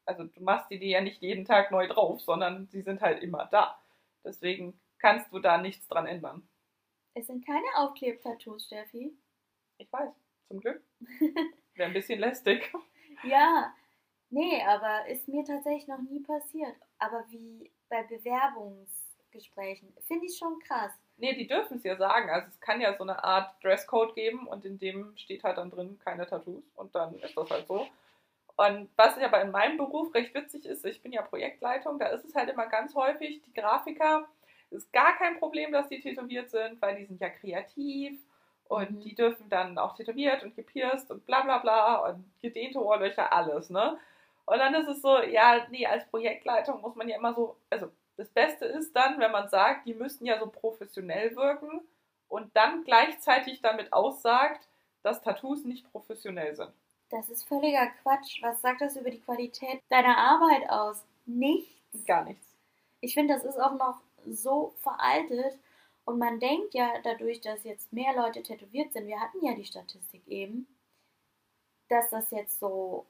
Also 0.04 0.24
du 0.24 0.42
machst 0.42 0.68
die 0.72 0.80
dir 0.80 0.88
ja 0.88 1.00
nicht 1.00 1.22
jeden 1.22 1.44
Tag 1.44 1.70
neu 1.70 1.86
drauf, 1.86 2.20
sondern 2.20 2.66
sie 2.66 2.82
sind 2.82 3.02
halt 3.02 3.22
immer 3.22 3.46
da. 3.52 3.80
Deswegen 4.24 4.76
kannst 4.98 5.32
du 5.32 5.38
da 5.38 5.58
nichts 5.58 5.86
dran 5.86 6.06
ändern. 6.06 6.42
Es 7.14 7.28
sind 7.28 7.46
keine 7.46 7.66
Aufklebtattoos, 7.76 8.66
Steffi. 8.66 9.16
Ich 9.78 9.92
weiß, 9.92 10.10
zum 10.48 10.58
Glück. 10.58 10.82
Wäre 11.76 11.88
ein 11.88 11.92
bisschen 11.92 12.18
lästig. 12.18 12.72
ja, 13.22 13.72
nee, 14.30 14.60
aber 14.64 15.06
ist 15.06 15.28
mir 15.28 15.44
tatsächlich 15.44 15.86
noch 15.86 16.00
nie 16.00 16.20
passiert. 16.20 16.74
Aber 16.98 17.24
wie 17.30 17.70
bei 17.92 18.02
Bewerbungsgesprächen, 18.04 19.92
finde 20.08 20.24
ich 20.24 20.38
schon 20.38 20.58
krass. 20.60 20.92
Nee, 21.18 21.34
die 21.34 21.46
dürfen 21.46 21.76
es 21.76 21.84
ja 21.84 21.94
sagen. 21.96 22.30
Also 22.30 22.48
es 22.48 22.58
kann 22.60 22.80
ja 22.80 22.96
so 22.96 23.02
eine 23.04 23.22
Art 23.22 23.62
Dresscode 23.62 24.14
geben 24.14 24.48
und 24.48 24.64
in 24.64 24.78
dem 24.78 25.14
steht 25.18 25.44
halt 25.44 25.58
dann 25.58 25.70
drin 25.70 25.98
keine 26.02 26.26
Tattoos 26.26 26.64
und 26.74 26.94
dann 26.94 27.14
ist 27.20 27.36
das 27.36 27.50
halt 27.50 27.66
so. 27.68 27.86
Und 28.56 28.88
was 28.96 29.18
aber 29.18 29.42
in 29.42 29.50
meinem 29.50 29.76
Beruf 29.76 30.14
recht 30.14 30.34
witzig 30.34 30.64
ist, 30.64 30.84
ich 30.86 31.02
bin 31.02 31.12
ja 31.12 31.20
Projektleitung, 31.22 31.98
da 31.98 32.06
ist 32.06 32.24
es 32.24 32.34
halt 32.34 32.48
immer 32.48 32.66
ganz 32.66 32.94
häufig, 32.94 33.42
die 33.42 33.52
Grafiker, 33.52 34.26
ist 34.70 34.90
gar 34.92 35.16
kein 35.18 35.38
Problem, 35.38 35.70
dass 35.72 35.88
die 35.88 36.00
tätowiert 36.00 36.50
sind, 36.50 36.80
weil 36.80 36.96
die 36.96 37.04
sind 37.04 37.20
ja 37.20 37.28
kreativ 37.28 38.18
und 38.68 38.90
Mhm. 38.90 39.00
die 39.00 39.14
dürfen 39.14 39.50
dann 39.50 39.76
auch 39.76 39.94
tätowiert 39.96 40.42
und 40.44 40.56
gepierst 40.56 41.10
und 41.10 41.26
bla 41.26 41.42
bla 41.42 41.58
bla 41.58 41.96
und 42.08 42.24
gedehnte 42.40 42.82
Ohrlöcher, 42.82 43.32
alles, 43.32 43.68
ne? 43.68 43.98
Und 44.44 44.58
dann 44.58 44.74
ist 44.74 44.88
es 44.88 45.02
so, 45.02 45.22
ja, 45.22 45.66
nee, 45.70 45.86
als 45.86 46.06
Projektleitung 46.08 46.80
muss 46.80 46.94
man 46.96 47.08
ja 47.08 47.16
immer 47.16 47.34
so, 47.34 47.56
also 47.70 47.90
das 48.16 48.28
Beste 48.28 48.66
ist 48.66 48.94
dann, 48.94 49.18
wenn 49.18 49.30
man 49.30 49.48
sagt, 49.48 49.86
die 49.86 49.94
müssten 49.94 50.26
ja 50.26 50.38
so 50.38 50.46
professionell 50.46 51.34
wirken 51.36 51.80
und 52.28 52.54
dann 52.56 52.84
gleichzeitig 52.84 53.60
damit 53.62 53.92
aussagt, 53.92 54.68
dass 55.02 55.22
Tattoos 55.22 55.64
nicht 55.64 55.90
professionell 55.90 56.54
sind. 56.54 56.72
Das 57.10 57.28
ist 57.28 57.46
völliger 57.46 57.88
Quatsch. 58.02 58.42
Was 58.42 58.60
sagt 58.62 58.80
das 58.80 58.96
über 58.96 59.10
die 59.10 59.20
Qualität 59.20 59.82
deiner 59.90 60.16
Arbeit 60.16 60.68
aus? 60.70 61.04
Nichts. 61.26 62.04
Gar 62.06 62.24
nichts. 62.24 62.46
Ich 63.00 63.14
finde, 63.14 63.34
das 63.34 63.44
ist 63.44 63.60
auch 63.60 63.74
noch 63.74 64.00
so 64.26 64.72
veraltet. 64.78 65.58
Und 66.04 66.18
man 66.18 66.40
denkt 66.40 66.74
ja 66.74 66.90
dadurch, 67.04 67.40
dass 67.40 67.64
jetzt 67.64 67.92
mehr 67.92 68.14
Leute 68.14 68.42
tätowiert 68.42 68.92
sind, 68.92 69.06
wir 69.06 69.20
hatten 69.20 69.44
ja 69.44 69.54
die 69.54 69.64
Statistik 69.64 70.26
eben, 70.26 70.66
dass 71.88 72.08
das 72.10 72.30
jetzt 72.30 72.58
so 72.58 73.06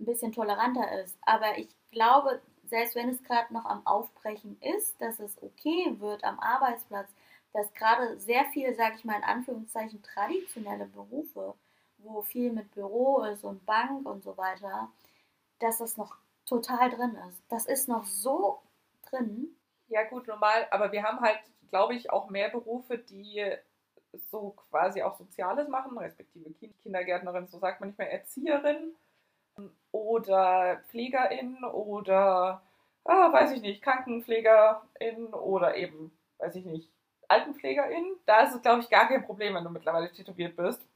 ein 0.00 0.06
bisschen 0.06 0.32
toleranter 0.32 1.00
ist. 1.02 1.16
Aber 1.22 1.58
ich 1.58 1.68
glaube, 1.90 2.40
selbst 2.64 2.94
wenn 2.94 3.08
es 3.08 3.22
gerade 3.22 3.52
noch 3.52 3.64
am 3.64 3.86
Aufbrechen 3.86 4.60
ist, 4.60 5.00
dass 5.00 5.18
es 5.18 5.42
okay 5.42 5.94
wird 5.98 6.24
am 6.24 6.38
Arbeitsplatz, 6.38 7.08
dass 7.52 7.72
gerade 7.74 8.18
sehr 8.18 8.44
viele, 8.52 8.74
sage 8.74 8.96
ich 8.96 9.04
mal 9.04 9.16
in 9.16 9.24
Anführungszeichen, 9.24 10.02
traditionelle 10.02 10.86
Berufe, 10.86 11.54
wo 11.98 12.22
viel 12.22 12.52
mit 12.52 12.70
Büro 12.72 13.22
ist 13.24 13.44
und 13.44 13.64
Bank 13.66 14.06
und 14.06 14.22
so 14.22 14.36
weiter, 14.36 14.90
dass 15.58 15.78
das 15.78 15.96
noch 15.96 16.16
total 16.46 16.90
drin 16.90 17.16
ist. 17.28 17.42
Das 17.48 17.66
ist 17.66 17.88
noch 17.88 18.04
so 18.04 18.60
drin. 19.10 19.56
Ja, 19.88 20.04
gut, 20.04 20.26
normal, 20.28 20.66
aber 20.70 20.92
wir 20.92 21.02
haben 21.02 21.20
halt, 21.20 21.40
glaube 21.70 21.94
ich, 21.94 22.10
auch 22.10 22.28
mehr 22.28 22.50
Berufe, 22.50 22.98
die 22.98 23.44
so 24.30 24.54
quasi 24.70 25.02
auch 25.02 25.16
Soziales 25.16 25.68
machen, 25.68 25.96
respektive 25.98 26.50
Kind 26.52 26.78
Kindergärtnerin, 26.78 27.46
so 27.48 27.58
sagt 27.58 27.80
man 27.80 27.90
nicht 27.90 27.98
mehr, 27.98 28.12
Erzieherin 28.12 28.94
oder 29.92 30.82
Pflegerin 30.88 31.64
oder, 31.64 32.62
ah, 33.04 33.32
weiß 33.32 33.52
ich 33.52 33.62
nicht, 33.62 33.82
Krankenpflegerin 33.82 35.26
oder 35.32 35.76
eben, 35.76 36.12
weiß 36.38 36.54
ich 36.56 36.64
nicht, 36.64 36.90
Altenpflegerin. 37.28 38.16
Da 38.26 38.42
ist 38.42 38.54
es, 38.54 38.62
glaube 38.62 38.80
ich, 38.80 38.90
gar 38.90 39.08
kein 39.08 39.24
Problem, 39.24 39.54
wenn 39.54 39.64
du 39.64 39.70
mittlerweile 39.70 40.12
tätowiert 40.12 40.56
bist 40.56 40.86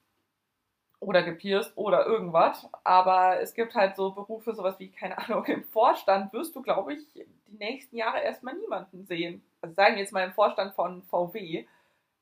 oder 0.99 1.23
gepierst 1.23 1.73
oder 1.77 2.05
irgendwas. 2.05 2.67
Aber 2.83 3.39
es 3.41 3.53
gibt 3.53 3.75
halt 3.75 3.95
so 3.95 4.11
Berufe, 4.11 4.53
sowas 4.53 4.79
wie, 4.79 4.89
keine 4.89 5.17
Ahnung, 5.17 5.45
im 5.45 5.63
Vorstand 5.65 6.33
wirst 6.33 6.55
du, 6.55 6.61
glaube 6.61 6.93
ich, 6.93 7.07
die 7.13 7.57
nächsten 7.57 7.97
Jahre 7.97 8.21
erstmal 8.21 8.55
niemanden 8.55 9.05
sehen. 9.05 9.43
Also 9.61 9.75
sagen 9.75 9.95
wir 9.95 10.01
jetzt 10.01 10.13
mal 10.13 10.25
im 10.25 10.33
Vorstand 10.33 10.73
von 10.75 11.03
VW, 11.03 11.65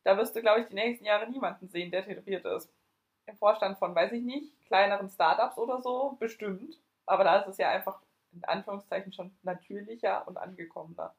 da 0.04 0.18
wirst 0.18 0.36
du, 0.36 0.42
glaube 0.42 0.62
ich, 0.62 0.68
die 0.68 0.76
nächsten 0.76 1.06
Jahre 1.06 1.30
niemanden 1.30 1.70
sehen, 1.70 1.92
der 1.92 2.04
tätowiert 2.04 2.46
ist. 2.46 2.72
Im 3.32 3.38
Vorstand 3.38 3.80
von, 3.80 3.96
weiß 3.96 4.12
ich 4.12 4.24
nicht, 4.24 4.52
kleineren 4.68 5.10
Startups 5.10 5.58
oder 5.58 5.82
so, 5.82 6.18
bestimmt. 6.20 6.78
Aber 7.06 7.24
da 7.24 7.38
ist 7.38 7.48
es 7.48 7.58
ja 7.58 7.70
einfach 7.70 8.02
in 8.34 8.44
Anführungszeichen 8.44 9.14
schon 9.14 9.36
natürlicher 9.44 10.28
und 10.28 10.38
angekommener. 10.38 11.16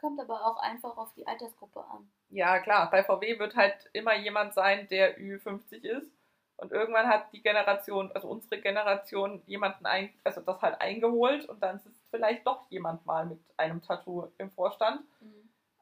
Kommt 0.00 0.20
aber 0.20 0.46
auch 0.46 0.58
einfach 0.58 0.96
auf 0.96 1.12
die 1.14 1.26
Altersgruppe 1.26 1.80
an. 1.80 2.10
Ja, 2.30 2.60
klar, 2.60 2.88
bei 2.90 3.02
VW 3.02 3.38
wird 3.38 3.56
halt 3.56 3.90
immer 3.92 4.16
jemand 4.16 4.54
sein, 4.54 4.88
der 4.88 5.18
Ü50 5.18 5.82
ist. 5.82 6.10
Und 6.56 6.72
irgendwann 6.72 7.08
hat 7.08 7.32
die 7.32 7.42
Generation, 7.42 8.12
also 8.12 8.28
unsere 8.28 8.60
Generation, 8.60 9.42
jemanden 9.46 9.86
ein, 9.86 10.12
also 10.24 10.40
das 10.40 10.60
halt 10.62 10.80
eingeholt 10.80 11.48
und 11.48 11.62
dann 11.62 11.76
ist 11.76 11.88
vielleicht 12.10 12.46
doch 12.46 12.70
jemand 12.70 13.04
mal 13.06 13.26
mit 13.26 13.40
einem 13.56 13.82
Tattoo 13.82 14.28
im 14.38 14.50
Vorstand. 14.50 15.00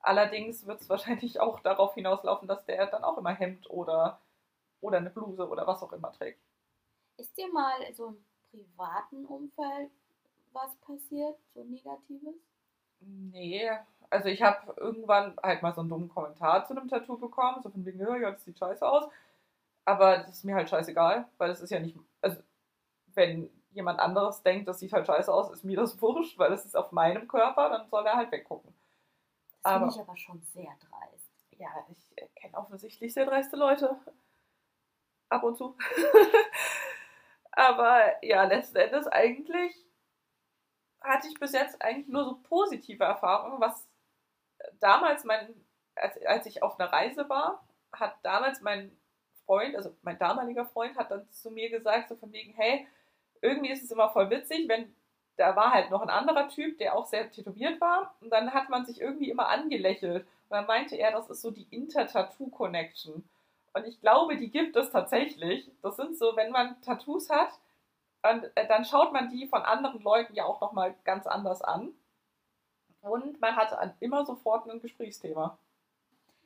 Allerdings 0.00 0.66
wird 0.66 0.80
es 0.80 0.88
wahrscheinlich 0.88 1.40
auch 1.40 1.60
darauf 1.60 1.94
hinauslaufen, 1.94 2.48
dass 2.48 2.64
der 2.64 2.86
dann 2.86 3.04
auch 3.04 3.18
immer 3.18 3.34
Hemd 3.34 3.68
oder, 3.70 4.20
oder 4.80 4.98
eine 4.98 5.10
Bluse 5.10 5.48
oder 5.48 5.66
was 5.66 5.82
auch 5.82 5.92
immer 5.92 6.12
trägt. 6.12 6.40
Ist 7.16 7.36
dir 7.36 7.52
mal 7.52 7.74
so 7.94 8.06
im 8.06 8.24
privaten 8.50 9.24
Umfeld 9.26 9.90
was 10.52 10.76
passiert, 10.76 11.36
so 11.54 11.62
Negatives? 11.64 12.34
Nee, 13.00 13.70
also 14.10 14.28
ich 14.28 14.42
habe 14.42 14.74
irgendwann 14.80 15.36
halt 15.42 15.62
mal 15.62 15.74
so 15.74 15.82
einen 15.82 15.90
dummen 15.90 16.08
Kommentar 16.08 16.66
zu 16.66 16.76
einem 16.76 16.88
Tattoo 16.88 17.16
bekommen, 17.16 17.62
so 17.62 17.70
von 17.70 17.84
wegen, 17.84 18.00
ja, 18.00 18.30
das 18.30 18.44
sieht 18.44 18.58
scheiße 18.58 18.86
aus. 18.86 19.04
Aber 19.84 20.18
das 20.18 20.30
ist 20.30 20.44
mir 20.44 20.54
halt 20.54 20.68
scheißegal, 20.68 21.28
weil 21.38 21.48
das 21.48 21.60
ist 21.60 21.70
ja 21.70 21.80
nicht, 21.80 21.96
also 22.20 22.42
wenn 23.14 23.50
jemand 23.70 24.00
anderes 24.00 24.42
denkt, 24.42 24.68
das 24.68 24.80
sieht 24.80 24.92
halt 24.92 25.06
scheiße 25.06 25.32
aus, 25.32 25.50
ist 25.50 25.64
mir 25.64 25.76
das 25.76 26.00
wurscht, 26.02 26.38
weil 26.38 26.50
das 26.50 26.64
ist 26.64 26.76
auf 26.76 26.92
meinem 26.92 27.28
Körper, 27.28 27.68
dann 27.70 27.88
soll 27.88 28.06
er 28.06 28.16
halt 28.16 28.32
weggucken. 28.32 28.74
Das 29.62 29.72
finde 29.72 29.88
ich 29.90 30.00
aber 30.00 30.16
schon 30.16 30.40
sehr 30.42 30.72
dreist. 30.80 31.30
Ja, 31.58 31.68
ich 31.90 32.34
kenne 32.36 32.56
offensichtlich 32.56 33.12
sehr 33.12 33.26
dreiste 33.26 33.56
Leute. 33.56 33.96
Ab 35.28 35.42
und 35.42 35.56
zu. 35.56 35.76
Aber 37.52 38.24
ja, 38.24 38.44
letzten 38.44 38.76
Endes 38.76 39.06
eigentlich 39.08 39.74
hatte 41.00 41.28
ich 41.28 41.38
bis 41.38 41.52
jetzt 41.52 41.80
eigentlich 41.82 42.08
nur 42.08 42.24
so 42.24 42.38
positive 42.42 43.04
Erfahrungen, 43.04 43.60
was 43.60 43.86
damals 44.80 45.24
mein, 45.24 45.54
als, 45.94 46.20
als 46.24 46.46
ich 46.46 46.62
auf 46.62 46.78
einer 46.78 46.92
Reise 46.92 47.28
war, 47.28 47.66
hat 47.92 48.16
damals 48.22 48.60
mein 48.60 48.96
Freund, 49.46 49.76
also 49.76 49.96
mein 50.02 50.18
damaliger 50.18 50.66
Freund, 50.66 50.96
hat 50.96 51.10
dann 51.10 51.30
zu 51.30 51.50
mir 51.50 51.70
gesagt, 51.70 52.08
so 52.08 52.16
von 52.16 52.32
wegen, 52.32 52.52
hey, 52.54 52.86
irgendwie 53.40 53.70
ist 53.70 53.82
es 53.82 53.90
immer 53.90 54.10
voll 54.10 54.30
witzig, 54.30 54.68
wenn 54.68 54.94
da 55.38 55.54
war 55.54 55.72
halt 55.72 55.90
noch 55.90 56.02
ein 56.02 56.10
anderer 56.10 56.48
Typ, 56.48 56.78
der 56.78 56.96
auch 56.96 57.06
sehr 57.06 57.30
tätowiert 57.30 57.80
war. 57.80 58.14
Und 58.20 58.30
dann 58.30 58.52
hat 58.52 58.68
man 58.68 58.84
sich 58.84 59.00
irgendwie 59.00 59.30
immer 59.30 59.48
angelächelt. 59.48 60.24
Und 60.24 60.56
dann 60.56 60.66
meinte 60.66 60.96
er, 60.96 61.12
das 61.12 61.30
ist 61.30 61.42
so 61.42 61.50
die 61.52 61.68
Inter-Tattoo-Connection. 61.70 63.24
Und 63.74 63.86
ich 63.86 64.00
glaube, 64.00 64.36
die 64.36 64.50
gibt 64.50 64.76
es 64.76 64.90
tatsächlich. 64.90 65.70
Das 65.82 65.96
sind 65.96 66.16
so, 66.18 66.36
wenn 66.36 66.50
man 66.50 66.80
Tattoos 66.82 67.30
hat, 67.30 67.52
und, 68.22 68.44
äh, 68.56 68.66
dann 68.66 68.84
schaut 68.84 69.12
man 69.12 69.30
die 69.30 69.46
von 69.46 69.62
anderen 69.62 70.00
Leuten 70.02 70.34
ja 70.34 70.44
auch 70.44 70.60
nochmal 70.60 70.94
ganz 71.04 71.26
anders 71.26 71.62
an. 71.62 71.92
Und 73.00 73.40
man 73.40 73.54
hat 73.56 73.72
an 73.72 73.94
immer 74.00 74.26
sofort 74.26 74.68
ein 74.68 74.80
Gesprächsthema. 74.80 75.56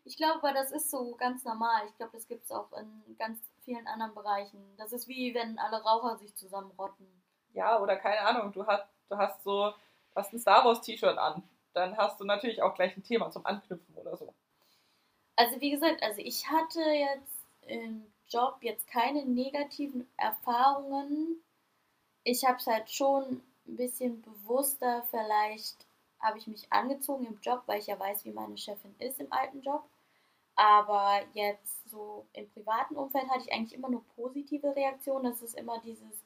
Ich 0.04 0.16
glaube, 0.16 0.38
aber 0.42 0.52
das 0.52 0.72
ist 0.72 0.90
so 0.90 1.14
ganz 1.16 1.44
normal. 1.44 1.86
Ich 1.86 1.96
glaube, 1.96 2.12
das 2.12 2.26
gibt 2.26 2.44
es 2.44 2.50
auch 2.50 2.72
in 2.72 3.16
ganz 3.18 3.38
vielen 3.64 3.86
anderen 3.86 4.14
Bereichen. 4.14 4.60
Das 4.76 4.92
ist 4.92 5.08
wie 5.08 5.34
wenn 5.34 5.58
alle 5.58 5.82
Raucher 5.82 6.16
sich 6.18 6.34
zusammenrotten. 6.34 7.06
Ja, 7.52 7.80
oder 7.80 7.96
keine 7.96 8.20
Ahnung, 8.20 8.52
du 8.52 8.66
hast, 8.66 8.84
du 9.08 9.16
hast 9.16 9.42
so, 9.44 9.70
du 9.70 10.16
hast 10.16 10.32
ein 10.32 10.40
Star 10.40 10.64
Wars 10.64 10.80
T-Shirt 10.80 11.16
an. 11.16 11.42
Dann 11.72 11.96
hast 11.96 12.20
du 12.20 12.24
natürlich 12.24 12.62
auch 12.62 12.74
gleich 12.74 12.96
ein 12.96 13.04
Thema 13.04 13.30
zum 13.30 13.46
Anknüpfen 13.46 13.94
oder 13.94 14.16
so. 14.16 14.32
Also 15.37 15.61
wie 15.61 15.70
gesagt, 15.70 16.03
also 16.03 16.20
ich 16.20 16.49
hatte 16.51 16.80
jetzt 16.80 17.47
im 17.66 18.05
Job 18.28 18.59
jetzt 18.61 18.87
keine 18.87 19.24
negativen 19.24 20.09
Erfahrungen. 20.16 21.43
Ich 22.24 22.45
habe 22.45 22.59
es 22.59 22.66
halt 22.66 22.91
schon 22.91 23.43
ein 23.66 23.76
bisschen 23.76 24.22
bewusster, 24.22 25.07
vielleicht 25.11 25.87
habe 26.20 26.39
ich 26.39 26.47
mich 26.47 26.72
angezogen 26.72 27.26
im 27.26 27.39
Job, 27.41 27.62
weil 27.66 27.80
ich 27.80 27.87
ja 27.89 27.99
weiß, 27.99 28.24
wie 28.24 28.30
meine 28.30 28.57
Chefin 28.57 28.95
ist 28.99 29.20
im 29.20 29.33
alten 29.33 29.61
Job. 29.61 29.85
Aber 30.55 31.20
jetzt 31.33 31.91
so 31.91 32.26
im 32.33 32.49
privaten 32.51 32.97
Umfeld 32.97 33.28
hatte 33.28 33.45
ich 33.45 33.53
eigentlich 33.53 33.74
immer 33.74 33.89
nur 33.89 34.05
positive 34.16 34.74
Reaktionen. 34.76 35.24
Das 35.24 35.43
ist 35.43 35.57
immer 35.57 35.80
dieses, 35.80 36.22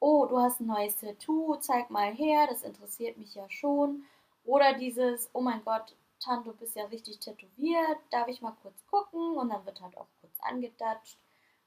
oh, 0.00 0.26
du 0.26 0.38
hast 0.38 0.60
ein 0.60 0.66
neues 0.66 0.96
Tattoo, 0.96 1.56
zeig 1.56 1.90
mal 1.90 2.12
her, 2.12 2.46
das 2.48 2.62
interessiert 2.62 3.16
mich 3.16 3.34
ja 3.34 3.48
schon. 3.48 4.04
Oder 4.44 4.74
dieses, 4.74 5.30
oh 5.32 5.40
mein 5.40 5.64
Gott, 5.64 5.94
Tante, 6.20 6.50
du 6.50 6.56
bist 6.56 6.76
ja 6.76 6.84
richtig 6.86 7.18
tätowiert, 7.20 7.98
darf 8.10 8.28
ich 8.28 8.40
mal 8.42 8.56
kurz 8.62 8.84
gucken? 8.86 9.36
Und 9.36 9.50
dann 9.50 9.64
wird 9.66 9.80
halt 9.80 9.96
auch 9.96 10.06
kurz 10.20 10.38
angedatscht, 10.40 11.16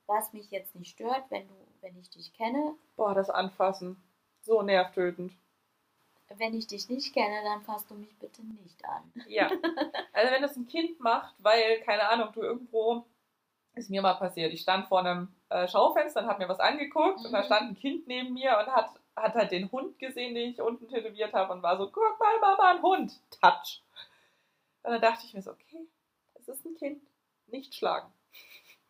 was 0.07 0.33
mich 0.33 0.51
jetzt 0.51 0.75
nicht 0.75 0.91
stört, 0.91 1.23
wenn 1.29 1.47
du, 1.47 1.53
wenn 1.81 1.97
ich 1.99 2.09
dich 2.09 2.33
kenne. 2.33 2.75
Boah, 2.95 3.13
das 3.13 3.29
Anfassen. 3.29 4.01
So 4.41 4.61
nervtötend. 4.61 5.33
Wenn 6.37 6.53
ich 6.57 6.67
dich 6.67 6.87
nicht 6.89 7.13
kenne, 7.13 7.43
dann 7.43 7.61
fasst 7.61 7.89
du 7.91 7.95
mich 7.95 8.13
bitte 8.17 8.41
nicht 8.43 8.83
an. 8.85 9.11
Ja. 9.27 9.49
Also 10.13 10.33
wenn 10.33 10.41
das 10.41 10.55
ein 10.55 10.67
Kind 10.67 10.99
macht, 10.99 11.33
weil, 11.39 11.79
keine 11.81 12.07
Ahnung, 12.09 12.29
du 12.33 12.41
irgendwo, 12.41 13.05
ist 13.75 13.89
mir 13.89 14.01
mal 14.01 14.13
passiert, 14.15 14.53
ich 14.53 14.61
stand 14.61 14.87
vor 14.87 14.99
einem 14.99 15.29
äh, 15.49 15.67
Schaufenster 15.67 16.21
und 16.21 16.27
habe 16.27 16.39
mir 16.43 16.49
was 16.49 16.59
angeguckt 16.59 17.25
und 17.25 17.31
da 17.31 17.39
Mhm. 17.39 17.45
stand 17.45 17.61
ein 17.71 17.75
Kind 17.75 18.07
neben 18.07 18.33
mir 18.33 18.57
und 18.59 18.67
hat, 18.67 18.89
hat 19.15 19.33
halt 19.33 19.51
den 19.51 19.71
Hund 19.71 19.97
gesehen, 19.99 20.35
den 20.35 20.51
ich 20.51 20.61
unten 20.61 20.87
tätowiert 20.89 21.33
habe 21.33 21.53
und 21.53 21.63
war 21.63 21.77
so, 21.77 21.89
guck 21.89 22.19
mal, 22.19 22.39
Mama, 22.39 22.71
ein 22.71 22.81
Hund. 22.81 23.13
Touch. 23.41 23.81
Und 24.83 24.91
dann 24.91 25.01
dachte 25.01 25.25
ich 25.25 25.33
mir 25.33 25.41
so, 25.41 25.51
okay, 25.51 25.87
es 26.35 26.47
ist 26.47 26.65
ein 26.65 26.75
Kind, 26.75 27.01
nicht 27.47 27.75
schlagen. 27.75 28.11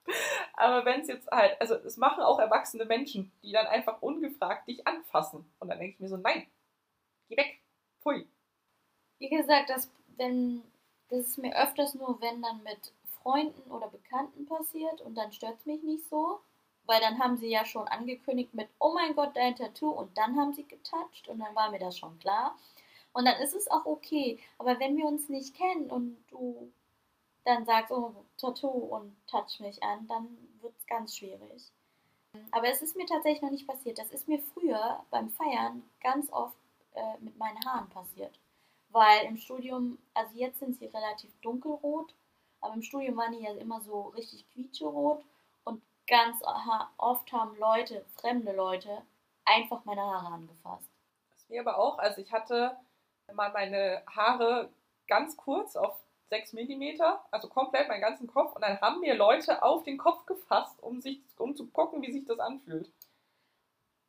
Aber 0.53 0.85
wenn 0.85 1.01
es 1.01 1.07
jetzt 1.07 1.29
halt, 1.31 1.59
also 1.59 1.75
es 1.75 1.97
machen 1.97 2.23
auch 2.23 2.39
erwachsene 2.39 2.85
Menschen, 2.85 3.31
die 3.43 3.51
dann 3.51 3.67
einfach 3.67 4.01
ungefragt 4.01 4.67
dich 4.67 4.85
anfassen. 4.87 5.51
Und 5.59 5.69
dann 5.69 5.79
denke 5.79 5.95
ich 5.95 5.99
mir 5.99 6.07
so, 6.07 6.17
nein, 6.17 6.47
geh 7.29 7.37
weg. 7.37 7.61
Pfui. 8.01 8.27
Wie 9.19 9.29
gesagt, 9.29 9.69
das, 9.69 9.91
wenn, 10.17 10.63
das 11.09 11.27
ist 11.27 11.37
mir 11.37 11.55
öfters 11.55 11.93
nur, 11.93 12.19
wenn 12.21 12.41
dann 12.41 12.63
mit 12.63 12.93
Freunden 13.21 13.69
oder 13.69 13.87
Bekannten 13.87 14.45
passiert 14.45 15.01
und 15.01 15.15
dann 15.15 15.31
stört 15.31 15.59
es 15.59 15.65
mich 15.65 15.83
nicht 15.83 16.09
so, 16.09 16.41
weil 16.85 16.99
dann 16.99 17.19
haben 17.19 17.37
sie 17.37 17.49
ja 17.49 17.63
schon 17.65 17.87
angekündigt 17.87 18.53
mit, 18.53 18.67
oh 18.79 18.93
mein 18.93 19.15
Gott, 19.15 19.35
dein 19.35 19.55
Tattoo 19.55 19.91
und 19.91 20.17
dann 20.17 20.35
haben 20.37 20.53
sie 20.53 20.67
getoucht 20.67 21.27
und 21.27 21.39
dann 21.39 21.53
war 21.55 21.69
mir 21.69 21.79
das 21.79 21.97
schon 21.97 22.17
klar. 22.19 22.57
Und 23.13 23.25
dann 23.25 23.41
ist 23.41 23.53
es 23.53 23.69
auch 23.69 23.85
okay. 23.85 24.39
Aber 24.57 24.79
wenn 24.79 24.97
wir 24.97 25.05
uns 25.05 25.29
nicht 25.29 25.55
kennen 25.55 25.89
und 25.89 26.17
du 26.29 26.71
dann 27.43 27.65
sagst, 27.65 27.91
oh, 27.91 28.13
Tattoo 28.37 28.67
und 28.67 29.15
touch 29.27 29.59
mich 29.59 29.81
an, 29.83 30.07
dann 30.07 30.37
wird 30.61 30.73
es 30.77 30.87
ganz 30.87 31.17
schwierig. 31.17 31.71
Aber 32.51 32.69
es 32.69 32.81
ist 32.81 32.95
mir 32.95 33.05
tatsächlich 33.05 33.41
noch 33.41 33.51
nicht 33.51 33.67
passiert. 33.67 33.97
Das 33.97 34.11
ist 34.11 34.27
mir 34.27 34.39
früher 34.53 35.03
beim 35.09 35.29
Feiern 35.31 35.83
ganz 36.01 36.31
oft 36.31 36.55
äh, 36.93 37.17
mit 37.19 37.37
meinen 37.37 37.63
Haaren 37.65 37.89
passiert. 37.89 38.39
Weil 38.89 39.25
im 39.25 39.37
Studium, 39.37 39.97
also 40.13 40.31
jetzt 40.35 40.59
sind 40.59 40.77
sie 40.77 40.85
relativ 40.85 41.31
dunkelrot, 41.41 42.13
aber 42.61 42.73
im 42.73 42.81
Studium 42.81 43.17
waren 43.17 43.33
die 43.33 43.43
ja 43.43 43.53
immer 43.53 43.81
so 43.81 44.09
richtig 44.09 44.45
quietscherot 44.51 45.23
und 45.63 45.81
ganz 46.07 46.41
oft 46.97 47.31
haben 47.31 47.57
Leute, 47.57 48.05
fremde 48.15 48.51
Leute, 48.51 49.01
einfach 49.45 49.83
meine 49.85 50.01
Haare 50.01 50.33
angefasst. 50.33 50.89
Das 51.33 51.49
mir 51.49 51.61
aber 51.61 51.77
auch, 51.77 51.97
also 51.99 52.21
ich 52.21 52.31
hatte 52.31 52.77
mal 53.33 53.51
meine 53.51 54.03
Haare 54.07 54.69
ganz 55.07 55.37
kurz 55.37 55.75
auf 55.75 55.99
6 56.29 56.53
mm, 56.53 57.01
also 57.29 57.49
komplett 57.49 57.87
meinen 57.87 58.01
ganzen 58.01 58.27
Kopf. 58.27 58.55
Und 58.55 58.61
dann 58.61 58.79
haben 58.79 59.01
mir 59.01 59.15
Leute 59.15 59.61
auf 59.63 59.83
den 59.83 59.97
Kopf 59.97 60.25
gefasst, 60.25 60.81
um, 60.81 61.01
sich, 61.01 61.21
um 61.37 61.55
zu 61.55 61.67
gucken, 61.67 62.01
wie 62.01 62.11
sich 62.11 62.25
das 62.25 62.39
anfühlt. 62.39 62.91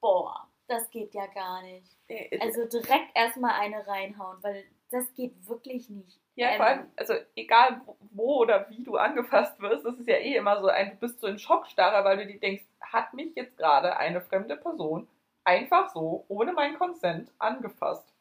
Boah, 0.01 0.49
das 0.69 0.89
geht 0.91 1.15
ja 1.15 1.27
gar 1.27 1.63
nicht. 1.63 1.97
Äh, 2.09 2.39
also 2.41 2.67
direkt 2.67 3.11
erstmal 3.15 3.61
eine 3.61 3.87
reinhauen, 3.87 4.39
weil 4.43 4.65
das 4.91 5.13
geht 5.15 5.49
wirklich 5.49 5.89
nicht. 5.89 6.21
Ja, 6.35 6.51
ähm, 6.51 6.57
vor 6.57 6.67
allem, 6.67 6.91
also 6.97 7.15
egal 7.35 7.81
wo 8.13 8.39
oder 8.39 8.69
wie 8.71 8.83
du 8.83 8.97
angefasst 8.97 9.59
wirst, 9.61 9.85
das 9.85 9.97
ist 9.99 10.09
ja 10.09 10.17
eh 10.17 10.37
immer 10.37 10.61
so 10.61 10.69
ein, 10.69 10.91
du 10.91 10.97
bist 10.97 11.21
so 11.21 11.27
in 11.27 11.39
Schockstarre, 11.39 12.05
weil 12.05 12.19
du 12.19 12.27
dir 12.27 12.39
denkst, 12.39 12.65
hat 12.81 13.15
mich 13.15 13.35
jetzt 13.35 13.57
gerade 13.57 13.97
eine 13.97 14.21
fremde 14.21 14.57
Person 14.57 15.09
einfach 15.45 15.91
so, 15.91 16.25
ohne 16.29 16.53
meinen 16.53 16.79
Consent, 16.79 17.33
angefasst. 17.39 18.12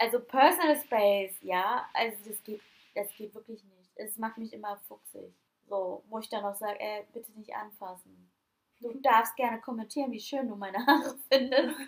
Also 0.00 0.18
Personal 0.18 0.76
Space, 0.76 1.36
ja, 1.42 1.86
also 1.92 2.16
das 2.26 2.42
geht, 2.42 2.62
das 2.94 3.14
geht 3.14 3.34
wirklich 3.34 3.62
nicht. 3.64 3.90
Es 3.96 4.16
macht 4.16 4.38
mich 4.38 4.50
immer 4.54 4.78
fuchsig. 4.88 5.34
So, 5.68 6.02
wo 6.08 6.18
ich 6.20 6.28
dann 6.30 6.42
auch 6.42 6.54
sage, 6.54 6.80
ey, 6.80 7.04
bitte 7.12 7.30
nicht 7.32 7.54
anfassen. 7.54 8.30
Du 8.80 8.98
darfst 9.00 9.36
gerne 9.36 9.60
kommentieren, 9.60 10.10
wie 10.10 10.18
schön 10.18 10.48
du 10.48 10.56
meine 10.56 10.78
Haare 10.86 11.18
findest. 11.30 11.78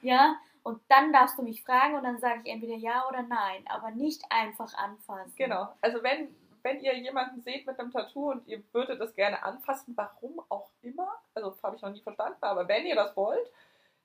ja, 0.00 0.38
und 0.62 0.80
dann 0.88 1.12
darfst 1.12 1.36
du 1.36 1.42
mich 1.42 1.62
fragen 1.62 1.94
und 1.94 2.04
dann 2.04 2.18
sage 2.18 2.40
ich 2.42 2.50
entweder 2.50 2.74
ja 2.74 3.06
oder 3.06 3.22
nein, 3.22 3.62
aber 3.68 3.90
nicht 3.90 4.24
einfach 4.30 4.72
anfassen. 4.72 5.34
Genau. 5.36 5.68
Also 5.82 6.02
wenn, 6.02 6.34
wenn 6.62 6.80
ihr 6.80 6.96
jemanden 6.96 7.42
seht 7.42 7.66
mit 7.66 7.78
einem 7.78 7.92
Tattoo 7.92 8.30
und 8.30 8.48
ihr 8.48 8.62
würdet 8.72 8.98
das 8.98 9.14
gerne 9.14 9.42
anfassen, 9.42 9.94
warum 9.94 10.40
auch 10.48 10.70
immer, 10.80 11.20
also 11.34 11.54
habe 11.62 11.76
ich 11.76 11.82
noch 11.82 11.90
nie 11.90 12.00
verstanden, 12.00 12.38
aber 12.40 12.66
wenn 12.66 12.86
ihr 12.86 12.96
das 12.96 13.14
wollt, 13.14 13.52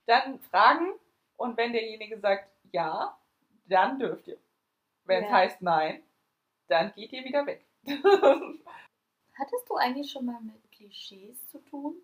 dann 0.05 0.39
fragen 0.41 0.91
und 1.37 1.55
wenn 1.55 1.71
derjenige 1.71 2.19
sagt 2.19 2.49
ja, 2.73 3.17
dann 3.65 3.99
dürft 3.99 4.27
ihr. 4.27 4.37
Wenn 5.05 5.23
es 5.23 5.29
ja. 5.29 5.35
heißt 5.35 5.61
nein, 5.61 6.03
dann 6.67 6.93
geht 6.93 7.11
ihr 7.11 7.23
wieder 7.23 7.45
weg. 7.45 7.65
Hattest 7.85 9.69
du 9.69 9.75
eigentlich 9.75 10.11
schon 10.11 10.25
mal 10.25 10.39
mit 10.41 10.71
Klischees 10.71 11.47
zu 11.49 11.59
tun? 11.59 11.95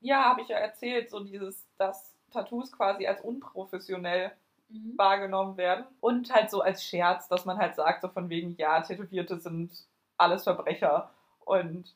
Ja, 0.00 0.24
habe 0.24 0.42
ich 0.42 0.48
ja 0.48 0.58
erzählt, 0.58 1.10
so 1.10 1.20
dieses, 1.20 1.66
dass 1.76 2.14
Tattoos 2.30 2.70
quasi 2.72 3.06
als 3.06 3.20
unprofessionell 3.22 4.32
mhm. 4.68 4.96
wahrgenommen 4.96 5.56
werden. 5.56 5.86
Und 6.00 6.32
halt 6.32 6.50
so 6.50 6.60
als 6.60 6.84
Scherz, 6.84 7.28
dass 7.28 7.44
man 7.44 7.58
halt 7.58 7.74
sagt, 7.74 8.02
so 8.02 8.08
von 8.08 8.28
wegen, 8.28 8.54
ja, 8.56 8.80
Tätowierte 8.80 9.40
sind 9.40 9.72
alles 10.16 10.44
Verbrecher. 10.44 11.10
Und 11.44 11.94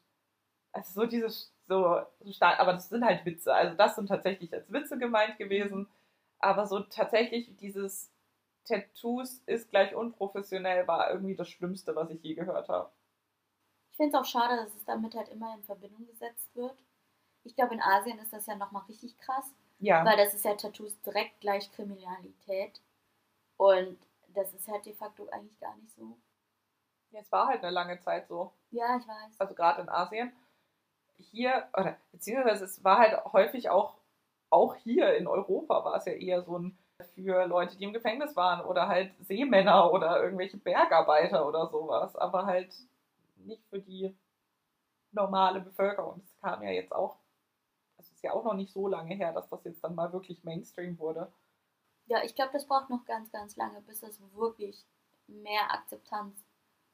also 0.72 1.02
so 1.02 1.06
dieses, 1.06 1.54
so, 1.66 2.00
so 2.20 2.32
stark, 2.32 2.58
aber 2.58 2.72
das 2.72 2.88
sind 2.88 3.04
halt 3.04 3.24
Witze. 3.24 3.54
Also 3.54 3.76
das 3.76 3.94
sind 3.94 4.08
tatsächlich 4.08 4.52
als 4.52 4.72
Witze 4.72 4.98
gemeint 4.98 5.38
gewesen. 5.38 5.80
Mhm. 5.80 5.88
Aber 6.40 6.66
so 6.66 6.80
tatsächlich 6.80 7.56
dieses 7.58 8.11
Tattoos 8.64 9.42
ist 9.46 9.70
gleich 9.70 9.94
unprofessionell 9.94 10.86
war 10.86 11.10
irgendwie 11.10 11.34
das 11.34 11.48
Schlimmste, 11.48 11.96
was 11.96 12.10
ich 12.10 12.22
je 12.22 12.34
gehört 12.34 12.68
habe. 12.68 12.90
Ich 13.90 13.96
finde 13.96 14.16
es 14.16 14.22
auch 14.22 14.24
schade, 14.24 14.56
dass 14.56 14.74
es 14.74 14.84
damit 14.84 15.14
halt 15.14 15.28
immer 15.28 15.54
in 15.54 15.62
Verbindung 15.64 16.06
gesetzt 16.06 16.54
wird. 16.54 16.76
Ich 17.44 17.56
glaube, 17.56 17.74
in 17.74 17.82
Asien 17.82 18.18
ist 18.18 18.32
das 18.32 18.46
ja 18.46 18.54
nochmal 18.54 18.84
richtig 18.88 19.18
krass. 19.18 19.52
Ja. 19.78 20.04
Weil 20.04 20.16
das 20.16 20.32
ist 20.32 20.44
ja 20.44 20.54
Tattoos 20.54 21.00
direkt 21.02 21.40
gleich 21.40 21.70
Kriminalität. 21.72 22.80
Und 23.56 23.98
das 24.28 24.52
ist 24.54 24.68
halt 24.68 24.86
de 24.86 24.94
facto 24.94 25.28
eigentlich 25.28 25.58
gar 25.58 25.76
nicht 25.76 25.92
so. 25.94 26.16
Ja, 27.10 27.20
es 27.20 27.30
war 27.30 27.48
halt 27.48 27.62
eine 27.62 27.72
lange 27.72 27.98
Zeit 28.00 28.28
so. 28.28 28.52
Ja, 28.70 28.96
ich 28.96 29.06
weiß. 29.06 29.40
Also 29.40 29.54
gerade 29.54 29.82
in 29.82 29.88
Asien. 29.88 30.32
Hier, 31.18 31.68
oder 31.76 31.96
beziehungsweise 32.10 32.64
es 32.64 32.82
war 32.82 32.98
halt 32.98 33.24
häufig 33.32 33.68
auch, 33.68 33.96
auch 34.50 34.74
hier 34.76 35.16
in 35.16 35.26
Europa 35.26 35.84
war 35.84 35.96
es 35.96 36.06
ja 36.06 36.12
eher 36.12 36.42
so 36.42 36.58
ein 36.58 36.78
für 37.10 37.46
Leute, 37.46 37.76
die 37.76 37.84
im 37.84 37.92
Gefängnis 37.92 38.36
waren 38.36 38.64
oder 38.64 38.88
halt 38.88 39.12
Seemänner 39.24 39.92
oder 39.92 40.22
irgendwelche 40.22 40.56
Bergarbeiter 40.56 41.46
oder 41.46 41.68
sowas, 41.68 42.16
aber 42.16 42.46
halt 42.46 42.74
nicht 43.36 43.64
für 43.68 43.80
die 43.80 44.14
normale 45.12 45.60
Bevölkerung. 45.60 46.20
Das 46.20 46.38
kam 46.40 46.62
ja 46.62 46.70
jetzt 46.70 46.92
auch, 46.94 47.16
das 47.96 48.10
ist 48.10 48.22
ja 48.22 48.32
auch 48.32 48.44
noch 48.44 48.54
nicht 48.54 48.72
so 48.72 48.88
lange 48.88 49.14
her, 49.14 49.32
dass 49.32 49.48
das 49.48 49.64
jetzt 49.64 49.82
dann 49.84 49.94
mal 49.94 50.12
wirklich 50.12 50.42
Mainstream 50.44 50.98
wurde. 50.98 51.30
Ja, 52.06 52.22
ich 52.24 52.34
glaube, 52.34 52.52
das 52.52 52.66
braucht 52.66 52.90
noch 52.90 53.04
ganz, 53.04 53.30
ganz 53.30 53.56
lange, 53.56 53.80
bis 53.82 54.02
es 54.02 54.20
wirklich 54.34 54.84
mehr 55.26 55.70
Akzeptanz 55.70 56.44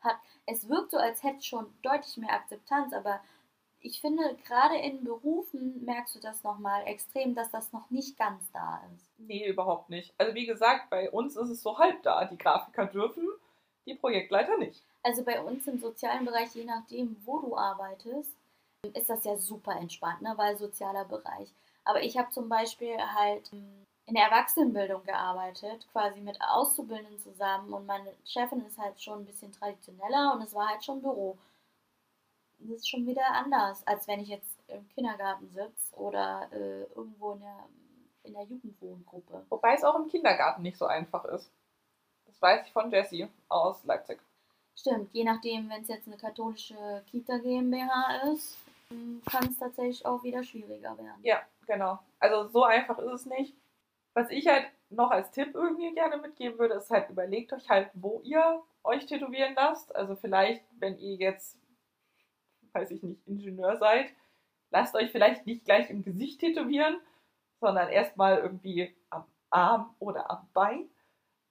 hat. 0.00 0.16
Es 0.46 0.68
wirkt 0.68 0.90
so, 0.90 0.98
als 0.98 1.22
hätte 1.22 1.38
es 1.38 1.46
schon 1.46 1.66
deutlich 1.82 2.16
mehr 2.18 2.32
Akzeptanz, 2.32 2.92
aber 2.92 3.20
ich 3.80 4.00
finde, 4.00 4.36
gerade 4.46 4.76
in 4.76 5.04
Berufen 5.04 5.84
merkst 5.84 6.16
du 6.16 6.20
das 6.20 6.42
nochmal 6.42 6.86
extrem, 6.86 7.34
dass 7.34 7.50
das 7.50 7.72
noch 7.72 7.90
nicht 7.90 8.18
ganz 8.18 8.42
da 8.52 8.82
ist. 8.94 9.04
Nee, 9.18 9.48
überhaupt 9.48 9.90
nicht. 9.90 10.12
Also 10.18 10.34
wie 10.34 10.46
gesagt, 10.46 10.90
bei 10.90 11.10
uns 11.10 11.36
ist 11.36 11.50
es 11.50 11.62
so 11.62 11.78
halb 11.78 12.02
da. 12.02 12.24
Die 12.24 12.38
Grafiker 12.38 12.86
dürfen, 12.86 13.26
die 13.86 13.94
Projektleiter 13.94 14.56
nicht. 14.58 14.82
Also 15.02 15.22
bei 15.24 15.40
uns 15.40 15.66
im 15.66 15.78
sozialen 15.78 16.24
Bereich, 16.24 16.54
je 16.54 16.64
nachdem, 16.64 17.16
wo 17.24 17.38
du 17.38 17.56
arbeitest, 17.56 18.30
ist 18.94 19.10
das 19.10 19.24
ja 19.24 19.36
super 19.36 19.76
entspannt, 19.76 20.22
ne? 20.22 20.34
weil 20.36 20.56
sozialer 20.56 21.04
Bereich. 21.04 21.48
Aber 21.84 22.02
ich 22.02 22.16
habe 22.18 22.30
zum 22.30 22.48
Beispiel 22.48 22.96
halt 22.98 23.50
in 23.52 24.14
der 24.14 24.24
Erwachsenenbildung 24.24 25.04
gearbeitet, 25.04 25.86
quasi 25.92 26.20
mit 26.20 26.38
Auszubildenden 26.40 27.18
zusammen 27.20 27.72
und 27.72 27.86
meine 27.86 28.12
Chefin 28.24 28.64
ist 28.66 28.78
halt 28.78 29.00
schon 29.00 29.20
ein 29.20 29.26
bisschen 29.26 29.52
traditioneller 29.52 30.34
und 30.34 30.42
es 30.42 30.54
war 30.54 30.68
halt 30.68 30.84
schon 30.84 31.02
Büro 31.02 31.36
das 32.58 32.78
ist 32.78 32.88
schon 32.88 33.06
wieder 33.06 33.26
anders, 33.32 33.86
als 33.86 34.06
wenn 34.08 34.20
ich 34.20 34.28
jetzt 34.28 34.58
im 34.68 34.88
Kindergarten 34.88 35.48
sitze 35.50 35.94
oder 35.96 36.48
äh, 36.52 36.82
irgendwo 36.94 37.32
in 37.32 37.40
der, 37.40 37.68
in 38.24 38.32
der 38.34 38.44
Jugendwohngruppe. 38.44 39.44
Wobei 39.48 39.74
es 39.74 39.84
auch 39.84 39.96
im 39.96 40.08
Kindergarten 40.08 40.62
nicht 40.62 40.76
so 40.76 40.86
einfach 40.86 41.24
ist. 41.26 41.50
Das 42.26 42.40
weiß 42.42 42.66
ich 42.66 42.72
von 42.72 42.90
Jessie 42.90 43.28
aus 43.48 43.84
Leipzig. 43.84 44.18
Stimmt, 44.76 45.12
je 45.12 45.24
nachdem, 45.24 45.68
wenn 45.70 45.82
es 45.82 45.88
jetzt 45.88 46.06
eine 46.06 46.16
katholische 46.16 47.02
Kita 47.10 47.38
GmbH 47.38 48.32
ist, 48.32 48.58
kann 49.30 49.48
es 49.48 49.58
tatsächlich 49.58 50.06
auch 50.06 50.22
wieder 50.22 50.42
schwieriger 50.44 50.96
werden. 50.96 51.20
Ja, 51.22 51.42
genau. 51.66 51.98
Also 52.20 52.48
so 52.48 52.64
einfach 52.64 52.98
ist 52.98 53.12
es 53.12 53.26
nicht. 53.26 53.54
Was 54.14 54.30
ich 54.30 54.46
halt 54.46 54.66
noch 54.90 55.10
als 55.10 55.30
Tipp 55.30 55.54
irgendwie 55.54 55.92
gerne 55.94 56.16
mitgeben 56.16 56.58
würde, 56.58 56.74
ist 56.74 56.90
halt 56.90 57.10
überlegt 57.10 57.52
euch 57.52 57.68
halt, 57.68 57.90
wo 57.94 58.20
ihr 58.24 58.62
euch 58.84 59.06
tätowieren 59.06 59.54
lasst. 59.54 59.94
Also 59.94 60.16
vielleicht, 60.16 60.64
wenn 60.78 60.98
ihr 60.98 61.16
jetzt 61.16 61.58
weiß 62.78 62.90
ich 62.92 63.02
nicht, 63.02 63.26
Ingenieur 63.26 63.76
seid, 63.76 64.12
lasst 64.70 64.94
euch 64.94 65.10
vielleicht 65.10 65.46
nicht 65.46 65.64
gleich 65.64 65.90
im 65.90 66.04
Gesicht 66.04 66.40
tätowieren, 66.40 67.00
sondern 67.60 67.88
erstmal 67.88 68.38
irgendwie 68.38 68.94
am 69.10 69.24
Arm 69.50 69.94
oder 69.98 70.30
am 70.30 70.48
Bein, 70.52 70.88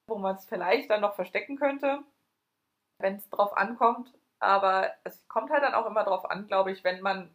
wo 0.08 0.16
man 0.16 0.36
es 0.36 0.46
vielleicht 0.46 0.90
dann 0.90 1.02
noch 1.02 1.14
verstecken 1.14 1.56
könnte, 1.56 2.02
wenn 2.98 3.16
es 3.16 3.28
drauf 3.28 3.56
ankommt. 3.56 4.12
Aber 4.40 4.92
es 5.04 5.26
kommt 5.28 5.50
halt 5.50 5.62
dann 5.62 5.74
auch 5.74 5.86
immer 5.86 6.04
drauf 6.04 6.30
an, 6.30 6.46
glaube 6.46 6.72
ich, 6.72 6.84
wenn 6.84 7.00
man 7.00 7.34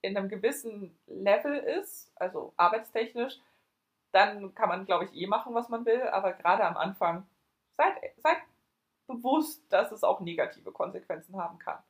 in 0.00 0.16
einem 0.16 0.28
gewissen 0.28 0.96
Level 1.06 1.56
ist, 1.56 2.12
also 2.16 2.52
arbeitstechnisch, 2.56 3.40
dann 4.12 4.54
kann 4.54 4.68
man, 4.68 4.86
glaube 4.86 5.04
ich, 5.04 5.14
eh 5.14 5.26
machen, 5.26 5.54
was 5.54 5.68
man 5.68 5.84
will. 5.84 6.02
Aber 6.02 6.32
gerade 6.32 6.64
am 6.64 6.76
Anfang 6.76 7.26
seid, 7.76 7.94
seid 8.18 8.38
bewusst, 9.08 9.64
dass 9.72 9.90
es 9.90 10.04
auch 10.04 10.20
negative 10.20 10.70
Konsequenzen 10.70 11.36
haben 11.36 11.58
kann. 11.58 11.82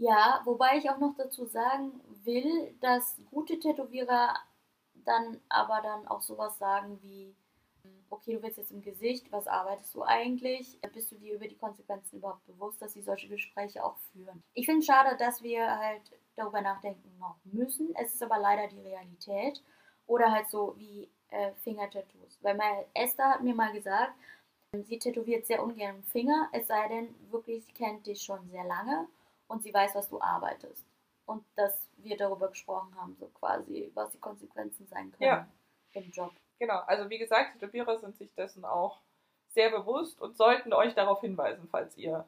Ja, 0.00 0.40
wobei 0.46 0.78
ich 0.78 0.88
auch 0.88 0.96
noch 0.96 1.14
dazu 1.14 1.44
sagen 1.44 2.00
will, 2.24 2.74
dass 2.80 3.18
gute 3.30 3.58
Tätowierer 3.58 4.34
dann 4.94 5.38
aber 5.50 5.82
dann 5.82 6.08
auch 6.08 6.22
sowas 6.22 6.56
sagen 6.56 6.98
wie, 7.02 7.36
okay, 8.08 8.34
du 8.34 8.42
willst 8.42 8.56
jetzt 8.56 8.70
im 8.70 8.80
Gesicht, 8.80 9.30
was 9.30 9.46
arbeitest 9.46 9.94
du 9.94 10.02
eigentlich? 10.02 10.80
Bist 10.94 11.12
du 11.12 11.16
dir 11.16 11.34
über 11.34 11.46
die 11.46 11.58
Konsequenzen 11.58 12.16
überhaupt 12.16 12.46
bewusst, 12.46 12.80
dass 12.80 12.94
sie 12.94 13.02
solche 13.02 13.28
Gespräche 13.28 13.84
auch 13.84 13.98
führen? 14.10 14.42
Ich 14.54 14.64
finde 14.64 14.78
es 14.78 14.86
schade, 14.86 15.18
dass 15.18 15.42
wir 15.42 15.78
halt 15.78 16.18
darüber 16.34 16.62
nachdenken 16.62 17.18
noch 17.18 17.36
müssen. 17.44 17.94
Es 17.94 18.14
ist 18.14 18.22
aber 18.22 18.38
leider 18.38 18.68
die 18.68 18.80
Realität. 18.80 19.62
Oder 20.06 20.32
halt 20.32 20.48
so 20.48 20.76
wie 20.78 21.10
äh, 21.28 21.52
Fingertattoos. 21.62 22.38
Weil 22.40 22.56
meine 22.56 22.86
Esther 22.94 23.34
hat 23.34 23.42
mir 23.42 23.54
mal 23.54 23.72
gesagt, 23.74 24.14
sie 24.72 24.98
tätowiert 24.98 25.46
sehr 25.46 25.62
ungern 25.62 26.02
Finger, 26.04 26.48
es 26.52 26.68
sei 26.68 26.88
denn, 26.88 27.14
wirklich, 27.30 27.66
sie 27.66 27.72
kennt 27.72 28.06
dich 28.06 28.22
schon 28.22 28.48
sehr 28.48 28.64
lange 28.64 29.06
und 29.50 29.62
sie 29.64 29.74
weiß, 29.74 29.96
was 29.96 30.08
du 30.08 30.20
arbeitest. 30.20 30.86
Und 31.26 31.44
das 31.56 31.74
wir 31.96 32.16
darüber 32.16 32.48
gesprochen 32.48 32.94
haben, 32.96 33.16
so 33.16 33.26
quasi, 33.28 33.90
was 33.94 34.10
die 34.12 34.18
Konsequenzen 34.18 34.86
sein 34.86 35.10
können 35.12 35.28
Ja. 35.28 35.48
im 35.92 36.10
Job. 36.10 36.32
Genau, 36.58 36.80
also 36.86 37.10
wie 37.10 37.18
gesagt, 37.18 37.52
Tätowierer 37.58 37.98
sind 37.98 38.16
sich 38.16 38.32
dessen 38.34 38.64
auch 38.64 39.00
sehr 39.48 39.70
bewusst 39.70 40.20
und 40.20 40.36
sollten 40.36 40.72
euch 40.72 40.94
darauf 40.94 41.20
hinweisen, 41.20 41.68
falls 41.70 41.96
ihr 41.96 42.24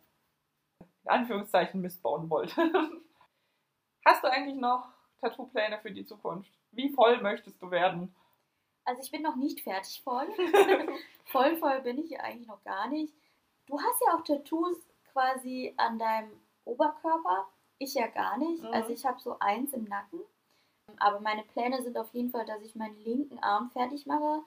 in 1.04 1.10
Anführungszeichen 1.10 1.80
Mist 1.80 2.02
bauen 2.02 2.28
wollt. 2.28 2.56
Hast 4.04 4.24
du 4.24 4.28
eigentlich 4.28 4.56
noch 4.56 4.88
Tattoo-Pläne 5.20 5.78
für 5.78 5.92
die 5.92 6.04
Zukunft? 6.04 6.50
Wie 6.72 6.90
voll 6.90 7.20
möchtest 7.20 7.62
du 7.62 7.70
werden? 7.70 8.14
Also 8.84 9.00
ich 9.02 9.12
bin 9.12 9.22
noch 9.22 9.36
nicht 9.36 9.60
fertig 9.60 10.02
voll. 10.02 10.26
voll 11.26 11.56
voll 11.58 11.80
bin 11.82 11.98
ich 11.98 12.18
eigentlich 12.20 12.48
noch 12.48 12.64
gar 12.64 12.88
nicht. 12.88 13.14
Du 13.66 13.78
hast 13.80 14.02
ja 14.04 14.16
auch 14.16 14.24
Tattoos 14.24 14.76
quasi 15.12 15.72
an 15.76 15.98
deinem 16.00 16.41
Oberkörper. 16.64 17.48
Ich 17.78 17.94
ja 17.94 18.06
gar 18.06 18.36
nicht. 18.38 18.62
Mhm. 18.62 18.72
Also 18.72 18.90
ich 18.90 19.04
habe 19.04 19.20
so 19.20 19.38
eins 19.38 19.72
im 19.72 19.84
Nacken. 19.84 20.20
Aber 20.98 21.20
meine 21.20 21.42
Pläne 21.44 21.82
sind 21.82 21.96
auf 21.96 22.12
jeden 22.12 22.30
Fall, 22.30 22.44
dass 22.44 22.62
ich 22.62 22.74
meinen 22.74 22.98
linken 22.98 23.38
Arm 23.38 23.70
fertig 23.70 24.06
mache, 24.06 24.42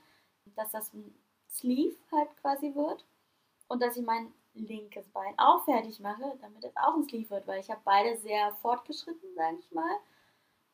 dass 0.56 0.72
das 0.72 0.94
ein 0.94 1.16
Sleeve 1.50 1.96
halt 2.12 2.36
quasi 2.38 2.76
wird 2.76 3.06
und 3.68 3.82
dass 3.82 3.98
ich 3.98 4.06
mein 4.06 4.34
linkes 4.54 5.08
Bein 5.10 5.38
auch 5.38 5.64
fertig 5.66 6.00
mache, 6.00 6.38
damit 6.42 6.64
es 6.64 6.76
auch 6.78 6.96
ein 6.96 7.04
Sleeve 7.04 7.30
wird, 7.30 7.48
weil 7.48 7.60
ich 7.60 7.70
habe 7.70 7.82
beide 7.84 8.18
sehr 8.18 8.54
fortgeschritten, 8.62 9.34
sage 9.36 9.58
ich 9.60 9.72
mal. 9.72 10.00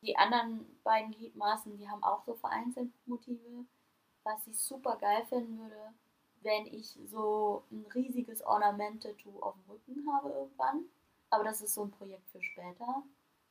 Die 0.02 0.18
anderen 0.18 0.80
beiden 0.84 1.12
Gliedmaßen, 1.12 1.78
die 1.78 1.90
haben 1.90 2.04
auch 2.04 2.24
so 2.24 2.34
vereinzelt 2.36 2.92
Motive, 3.06 3.66
was 4.24 4.46
ich 4.48 4.60
super 4.60 4.98
geil 4.98 5.26
finden 5.26 5.60
würde, 5.60 5.94
wenn 6.42 6.66
ich 6.66 6.98
so 7.06 7.64
ein 7.72 7.86
riesiges 7.94 8.44
Ornament-Tattoo 8.44 9.42
auf 9.42 9.54
dem 9.54 9.72
Rücken 9.72 10.12
habe 10.12 10.30
irgendwann. 10.30 10.86
Aber 11.32 11.46
das 11.46 11.62
ist 11.62 11.74
so 11.74 11.84
ein 11.84 11.92
Projekt 11.92 12.30
für 12.30 12.42
später. 12.44 13.04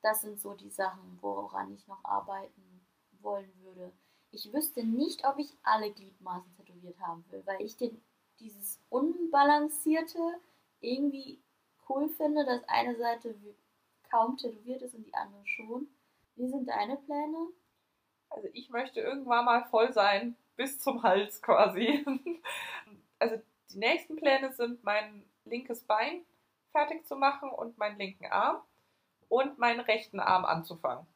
Das 0.03 0.21
sind 0.21 0.39
so 0.39 0.55
die 0.55 0.71
Sachen, 0.71 1.19
woran 1.21 1.73
ich 1.73 1.87
noch 1.89 2.05
arbeiten 2.05 2.87
wollen 3.21 3.53
würde. 3.63 3.93
Ich 4.31 4.53
wüsste 4.53 4.85
nicht, 4.85 5.27
ob 5.27 5.39
ich 5.39 5.57
alle 5.63 5.91
Gliedmaßen 5.91 6.53
tätowiert 6.55 6.99
haben 7.01 7.25
will, 7.31 7.43
weil 7.47 7.61
ich 7.61 7.77
den, 7.77 8.01
dieses 8.39 8.81
Unbalancierte 8.89 10.19
irgendwie 10.81 11.41
cool 11.89 12.09
finde, 12.09 12.45
dass 12.45 12.63
eine 12.69 12.97
Seite 12.97 13.35
kaum 14.11 14.37
tätowiert 14.37 14.83
ist 14.83 14.95
und 14.95 15.07
die 15.07 15.15
andere 15.15 15.47
schon. 15.47 15.89
Wie 16.37 16.49
sind 16.49 16.69
deine 16.69 16.97
Pläne? 16.97 17.49
Also 18.29 18.49
ich 18.53 18.71
möchte 18.71 19.01
irgendwann 19.01 19.45
mal 19.45 19.65
voll 19.65 19.93
sein, 19.93 20.37
bis 20.57 20.79
zum 20.79 21.03
Hals 21.03 21.43
quasi. 21.43 22.05
Also 23.23 23.37
die 23.71 23.77
nächsten 23.77 24.17
Pläne 24.17 24.51
sind, 24.55 24.83
mein 24.83 25.23
linkes 25.45 25.85
Bein 25.85 26.23
fertig 26.73 27.07
zu 27.07 27.17
machen 27.17 27.51
und 27.51 27.79
meinen 27.79 27.99
linken 27.99 28.27
Arm 28.27 28.61
und 29.29 29.59
meinen 29.59 29.81
rechten 29.81 30.21
Arm 30.21 30.45
anzufangen. 30.45 31.07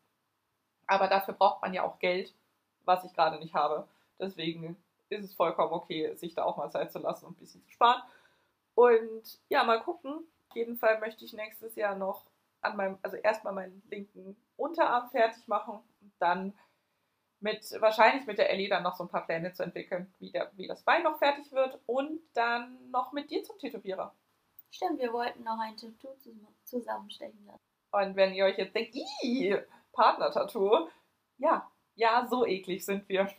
Aber 0.87 1.09
dafür 1.09 1.35
braucht 1.35 1.63
man 1.63 1.75
ja 1.75 1.83
auch 1.83 1.99
Geld, 1.99 2.35
was 2.85 3.05
ich 3.05 3.15
gerade 3.15 3.39
nicht 3.39 3.55
habe. 3.55 3.89
Deswegen 4.19 4.77
ist 5.09 5.25
es 5.25 5.35
vollkommen 5.35 5.73
okay, 5.73 6.15
sich 6.15 6.35
da 6.35 6.45
auch 6.45 6.57
mal 6.57 6.71
Zeit 6.71 6.93
zu 6.93 6.99
lassen 6.99 7.27
und 7.27 7.37
ein 7.37 7.41
bisschen 7.41 7.63
zu 7.63 7.71
sparen. 7.71 8.03
Und 8.75 9.41
ja, 9.49 9.65
mal 9.65 9.81
gucken. 9.83 10.27
Auf 10.51 10.57
jeden 10.57 10.77
Fall 10.77 11.01
möchte 11.01 11.25
ich 11.25 11.33
nächstes 11.33 11.75
Jahr 11.75 11.97
noch 11.97 12.27
an 12.61 12.77
meinem, 12.77 12.99
also 13.03 13.17
erstmal 13.17 13.53
meinen 13.53 13.83
linken 13.91 14.37
Unterarm 14.57 15.11
fertig 15.11 15.47
machen 15.49 15.81
und 16.01 16.13
dann 16.19 16.55
mit, 17.41 17.77
wahrscheinlich 17.81 18.27
mit 18.27 18.39
der 18.39 18.51
Ellie 18.51 18.69
dann 18.69 18.83
noch 18.83 18.97
so 18.97 19.05
ein 19.05 19.09
paar 19.09 19.27
Pläne 19.27 19.53
zu 19.53 19.63
entwickeln, 19.63 20.13
wie, 20.19 20.31
der, 20.31 20.51
wie 20.55 20.67
das 20.67 20.83
Bein 20.83 21.03
noch 21.03 21.19
fertig 21.19 21.53
wird 21.53 21.79
und 21.87 22.21
dann 22.35 22.91
noch 22.91 23.13
mit 23.13 23.31
dir 23.31 23.43
zum 23.43 23.59
Tätowierer. 23.59 24.15
Stimmt, 24.75 24.99
wir 24.99 25.13
wollten 25.13 25.45
noch 25.45 25.59
ein 25.61 25.77
Tattoo 25.77 26.15
zus- 26.19 26.35
zusammenstechen 26.65 27.47
lassen. 27.47 27.61
Und 27.93 28.17
wenn 28.17 28.35
ihr 28.35 28.45
euch 28.47 28.59
jetzt 28.59 28.75
denkt, 28.75 28.95
ih, 29.23 29.57
Partner-Tattoo, 29.93 30.89
ja, 31.39 31.71
ja, 31.95 32.27
so 32.29 32.45
eklig 32.45 32.85
sind 32.85 33.09
wir. 33.09 33.29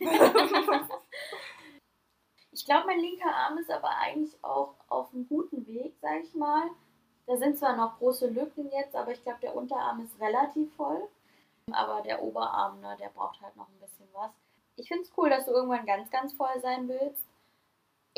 Ich 2.52 2.64
glaube, 2.64 2.86
mein 2.86 3.00
linker 3.00 3.28
Arm 3.34 3.58
ist 3.58 3.70
aber 3.70 3.90
eigentlich 3.90 4.42
auch 4.42 4.76
auf 4.88 5.12
einem 5.12 5.28
guten 5.28 5.66
Weg, 5.66 5.94
sag 6.00 6.22
ich 6.22 6.34
mal. 6.34 6.70
Da 7.26 7.36
sind 7.36 7.58
zwar 7.58 7.76
noch 7.76 7.98
große 7.98 8.28
Lücken 8.28 8.70
jetzt, 8.72 8.96
aber 8.96 9.12
ich 9.12 9.22
glaube, 9.22 9.40
der 9.42 9.54
Unterarm 9.54 10.00
ist 10.00 10.18
relativ 10.20 10.74
voll. 10.74 11.06
Aber 11.70 12.00
der 12.00 12.22
Oberarm, 12.22 12.80
ne, 12.80 12.96
der 12.98 13.10
braucht 13.10 13.42
halt 13.42 13.54
noch 13.56 13.68
ein 13.68 13.78
bisschen 13.78 14.08
was. 14.14 14.30
Ich 14.76 14.88
finde 14.88 15.02
es 15.02 15.12
cool, 15.18 15.28
dass 15.28 15.44
du 15.44 15.50
irgendwann 15.50 15.84
ganz, 15.84 16.10
ganz 16.10 16.32
voll 16.32 16.58
sein 16.62 16.88
willst. 16.88 17.26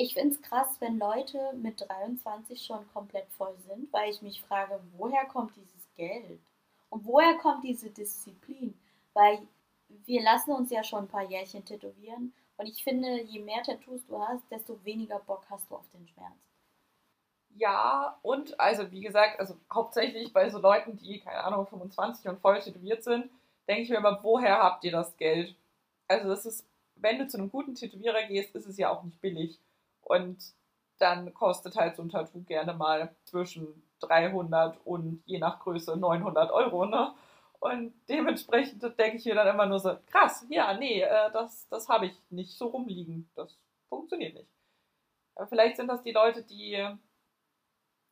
Ich 0.01 0.15
finde 0.15 0.37
es 0.37 0.41
krass, 0.43 0.77
wenn 0.79 0.97
Leute 0.97 1.53
mit 1.55 1.81
23 1.81 2.65
schon 2.65 2.89
komplett 2.93 3.29
voll 3.37 3.57
sind, 3.67 3.93
weil 3.93 4.09
ich 4.09 4.23
mich 4.23 4.41
frage, 4.41 4.81
woher 4.97 5.25
kommt 5.27 5.57
dieses 5.57 5.93
Geld? 5.97 6.41
Und 6.89 7.05
woher 7.05 7.35
kommt 7.39 7.65
diese 7.65 7.91
Disziplin? 7.91 8.79
Weil 9.13 9.41
wir 9.89 10.23
lassen 10.23 10.53
uns 10.53 10.71
ja 10.71 10.85
schon 10.85 11.01
ein 11.01 11.09
paar 11.09 11.29
Jährchen 11.29 11.65
tätowieren 11.65 12.33
und 12.59 12.67
ich 12.67 12.85
finde, 12.85 13.23
je 13.23 13.41
mehr 13.41 13.65
Tattoos 13.65 14.07
du 14.07 14.21
hast, 14.21 14.49
desto 14.53 14.79
weniger 14.85 15.19
Bock 15.19 15.45
hast 15.51 15.69
du 15.69 15.75
auf 15.75 15.89
den 15.91 16.07
Schmerz. 16.07 16.39
ja, 17.57 18.17
und 18.23 18.59
also 18.61 18.91
wie 18.93 19.01
gesagt, 19.01 19.41
also 19.41 19.57
hauptsächlich 19.73 20.33
bei 20.33 20.49
so 20.49 20.59
Leuten, 20.61 20.97
die, 20.97 21.19
keine 21.19 21.43
Ahnung, 21.43 21.67
25 21.67 22.29
und 22.29 22.41
voll 22.41 22.61
tätowiert 22.61 23.03
sind, 23.03 23.29
denke 23.67 23.83
ich 23.83 23.91
mir 23.91 23.97
immer, 23.97 24.21
woher 24.23 24.59
habt 24.63 24.85
ihr 24.85 24.93
das 24.93 25.17
Geld? 25.17 25.57
Also 26.07 26.29
das 26.29 26.47
ist, 26.47 26.65
wenn 26.95 27.19
du 27.19 27.27
zu 27.27 27.39
einem 27.39 27.51
guten 27.51 27.75
Tätowierer 27.75 28.23
gehst, 28.29 28.55
ist 28.55 28.67
es 28.67 28.79
ja 28.79 28.91
auch 28.91 29.03
nicht 29.03 29.21
billig. 29.21 29.59
Und 30.09 30.43
dann 30.99 31.33
kostet 31.35 31.77
halt 31.77 31.97
so 31.97 32.03
ein 32.03 32.09
Tattoo 32.09 32.43
gerne 32.43 32.73
mal 32.73 33.15
zwischen 33.25 33.83
300 34.01 34.79
und 34.85 35.23
je 35.27 35.39
nach 35.39 35.61
Größe 35.61 35.97
900 35.97 36.51
Euro, 36.51 36.87
ne? 36.87 37.15
Und 37.61 37.93
dementsprechend 38.09 38.83
denke 38.99 39.17
ich 39.17 39.25
mir 39.25 39.35
dann 39.35 39.49
immer 39.49 39.67
nur 39.67 39.81
so, 39.81 39.97
krass, 40.07 40.47
ja, 40.49 40.75
nee, 40.75 41.03
äh, 41.03 41.31
das, 41.33 41.69
das 41.69 41.89
habe 41.89 42.07
ich 42.07 42.23
nicht 42.31 42.57
so 42.57 42.69
rumliegen. 42.69 43.29
Das 43.35 43.59
funktioniert 43.89 44.35
nicht. 44.35 44.49
Aber 45.35 45.49
vielleicht 45.49 45.77
sind 45.77 45.89
das 45.89 46.03
die 46.03 46.13
Leute, 46.13 46.45
die, 46.45 46.77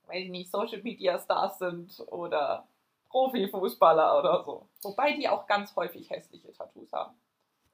weiß 0.06 0.24
ich 0.24 0.30
nicht, 0.30 0.50
Social 0.50 0.82
Media 0.82 1.18
Stars 1.18 1.58
sind 1.58 2.04
oder 2.08 2.66
Profifußballer 3.08 4.18
oder 4.18 4.44
so. 4.44 4.68
Wobei 4.82 5.12
die 5.12 5.28
auch 5.28 5.46
ganz 5.46 5.74
häufig 5.76 6.10
hässliche 6.10 6.52
Tattoos 6.52 6.92
haben. 6.92 7.16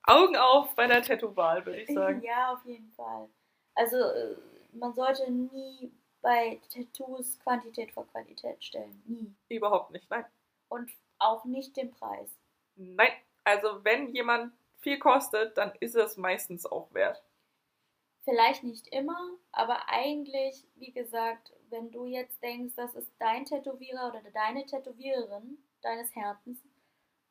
Augen 0.04 0.36
auf 0.36 0.74
bei 0.74 0.86
der 0.86 1.02
Tattoo-Wahl, 1.02 1.64
würde 1.64 1.80
ich 1.80 1.88
sagen. 1.94 2.22
Ja, 2.22 2.52
auf 2.52 2.64
jeden 2.66 2.90
Fall. 2.92 3.30
Also 3.74 3.96
äh, 3.96 4.36
man 4.72 4.94
sollte 4.94 5.30
nie 5.30 5.92
bei 6.20 6.60
Tattoos 6.72 7.38
Quantität 7.40 7.92
vor 7.92 8.06
Qualität 8.08 8.62
stellen. 8.62 9.02
Nie. 9.06 9.34
Überhaupt 9.56 9.90
nicht, 9.90 10.08
nein. 10.10 10.24
Und 10.68 10.90
auch 11.18 11.44
nicht 11.44 11.76
den 11.76 11.90
Preis. 11.90 12.30
Nein, 12.76 13.12
also 13.44 13.84
wenn 13.84 14.14
jemand 14.14 14.52
viel 14.80 14.98
kostet, 14.98 15.56
dann 15.58 15.72
ist 15.80 15.94
es 15.94 16.16
meistens 16.16 16.66
auch 16.66 16.92
wert. 16.94 17.22
Vielleicht 18.24 18.62
nicht 18.62 18.86
immer, 18.88 19.30
aber 19.50 19.88
eigentlich, 19.88 20.64
wie 20.76 20.92
gesagt, 20.92 21.52
wenn 21.70 21.90
du 21.90 22.06
jetzt 22.06 22.40
denkst, 22.40 22.74
das 22.76 22.94
ist 22.94 23.10
dein 23.18 23.44
Tätowierer 23.44 24.08
oder 24.10 24.30
deine 24.32 24.64
Tätowiererin 24.64 25.58
deines 25.82 26.14
Herzens 26.14 26.62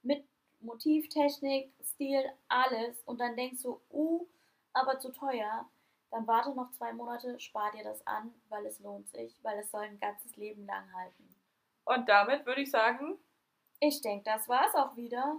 mit 0.01 0.25
Motiv, 0.59 1.07
Technik, 1.09 1.71
Stil, 1.81 2.23
alles 2.49 3.01
und 3.05 3.19
dann 3.19 3.37
denkst 3.37 3.63
du, 3.63 3.79
uh, 3.89 4.27
aber 4.73 4.99
zu 4.99 5.11
teuer, 5.11 5.69
dann 6.11 6.27
warte 6.27 6.53
noch 6.53 6.71
zwei 6.73 6.93
Monate, 6.93 7.39
spar 7.39 7.71
dir 7.71 7.83
das 7.83 8.05
an, 8.05 8.33
weil 8.49 8.65
es 8.65 8.79
lohnt 8.79 9.09
sich, 9.09 9.35
weil 9.43 9.57
es 9.59 9.71
soll 9.71 9.83
ein 9.83 9.99
ganzes 9.99 10.35
Leben 10.35 10.65
lang 10.65 10.93
halten. 10.93 11.35
Und 11.85 12.07
damit 12.07 12.45
würde 12.45 12.61
ich 12.61 12.69
sagen, 12.71 13.17
Ich 13.79 14.01
denke, 14.01 14.25
das 14.25 14.47
war 14.47 14.67
es 14.67 14.75
auch 14.75 14.95
wieder. 14.95 15.37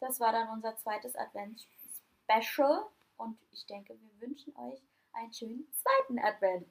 Das 0.00 0.18
war 0.18 0.32
dann 0.32 0.48
unser 0.48 0.76
zweites 0.78 1.14
Advents-Special 1.14 2.86
und 3.18 3.36
ich 3.52 3.66
denke, 3.66 3.94
wir 4.00 4.28
wünschen 4.28 4.56
euch 4.56 4.80
einen 5.12 5.32
schönen 5.34 5.66
zweiten 5.74 6.18
Advent. 6.20 6.66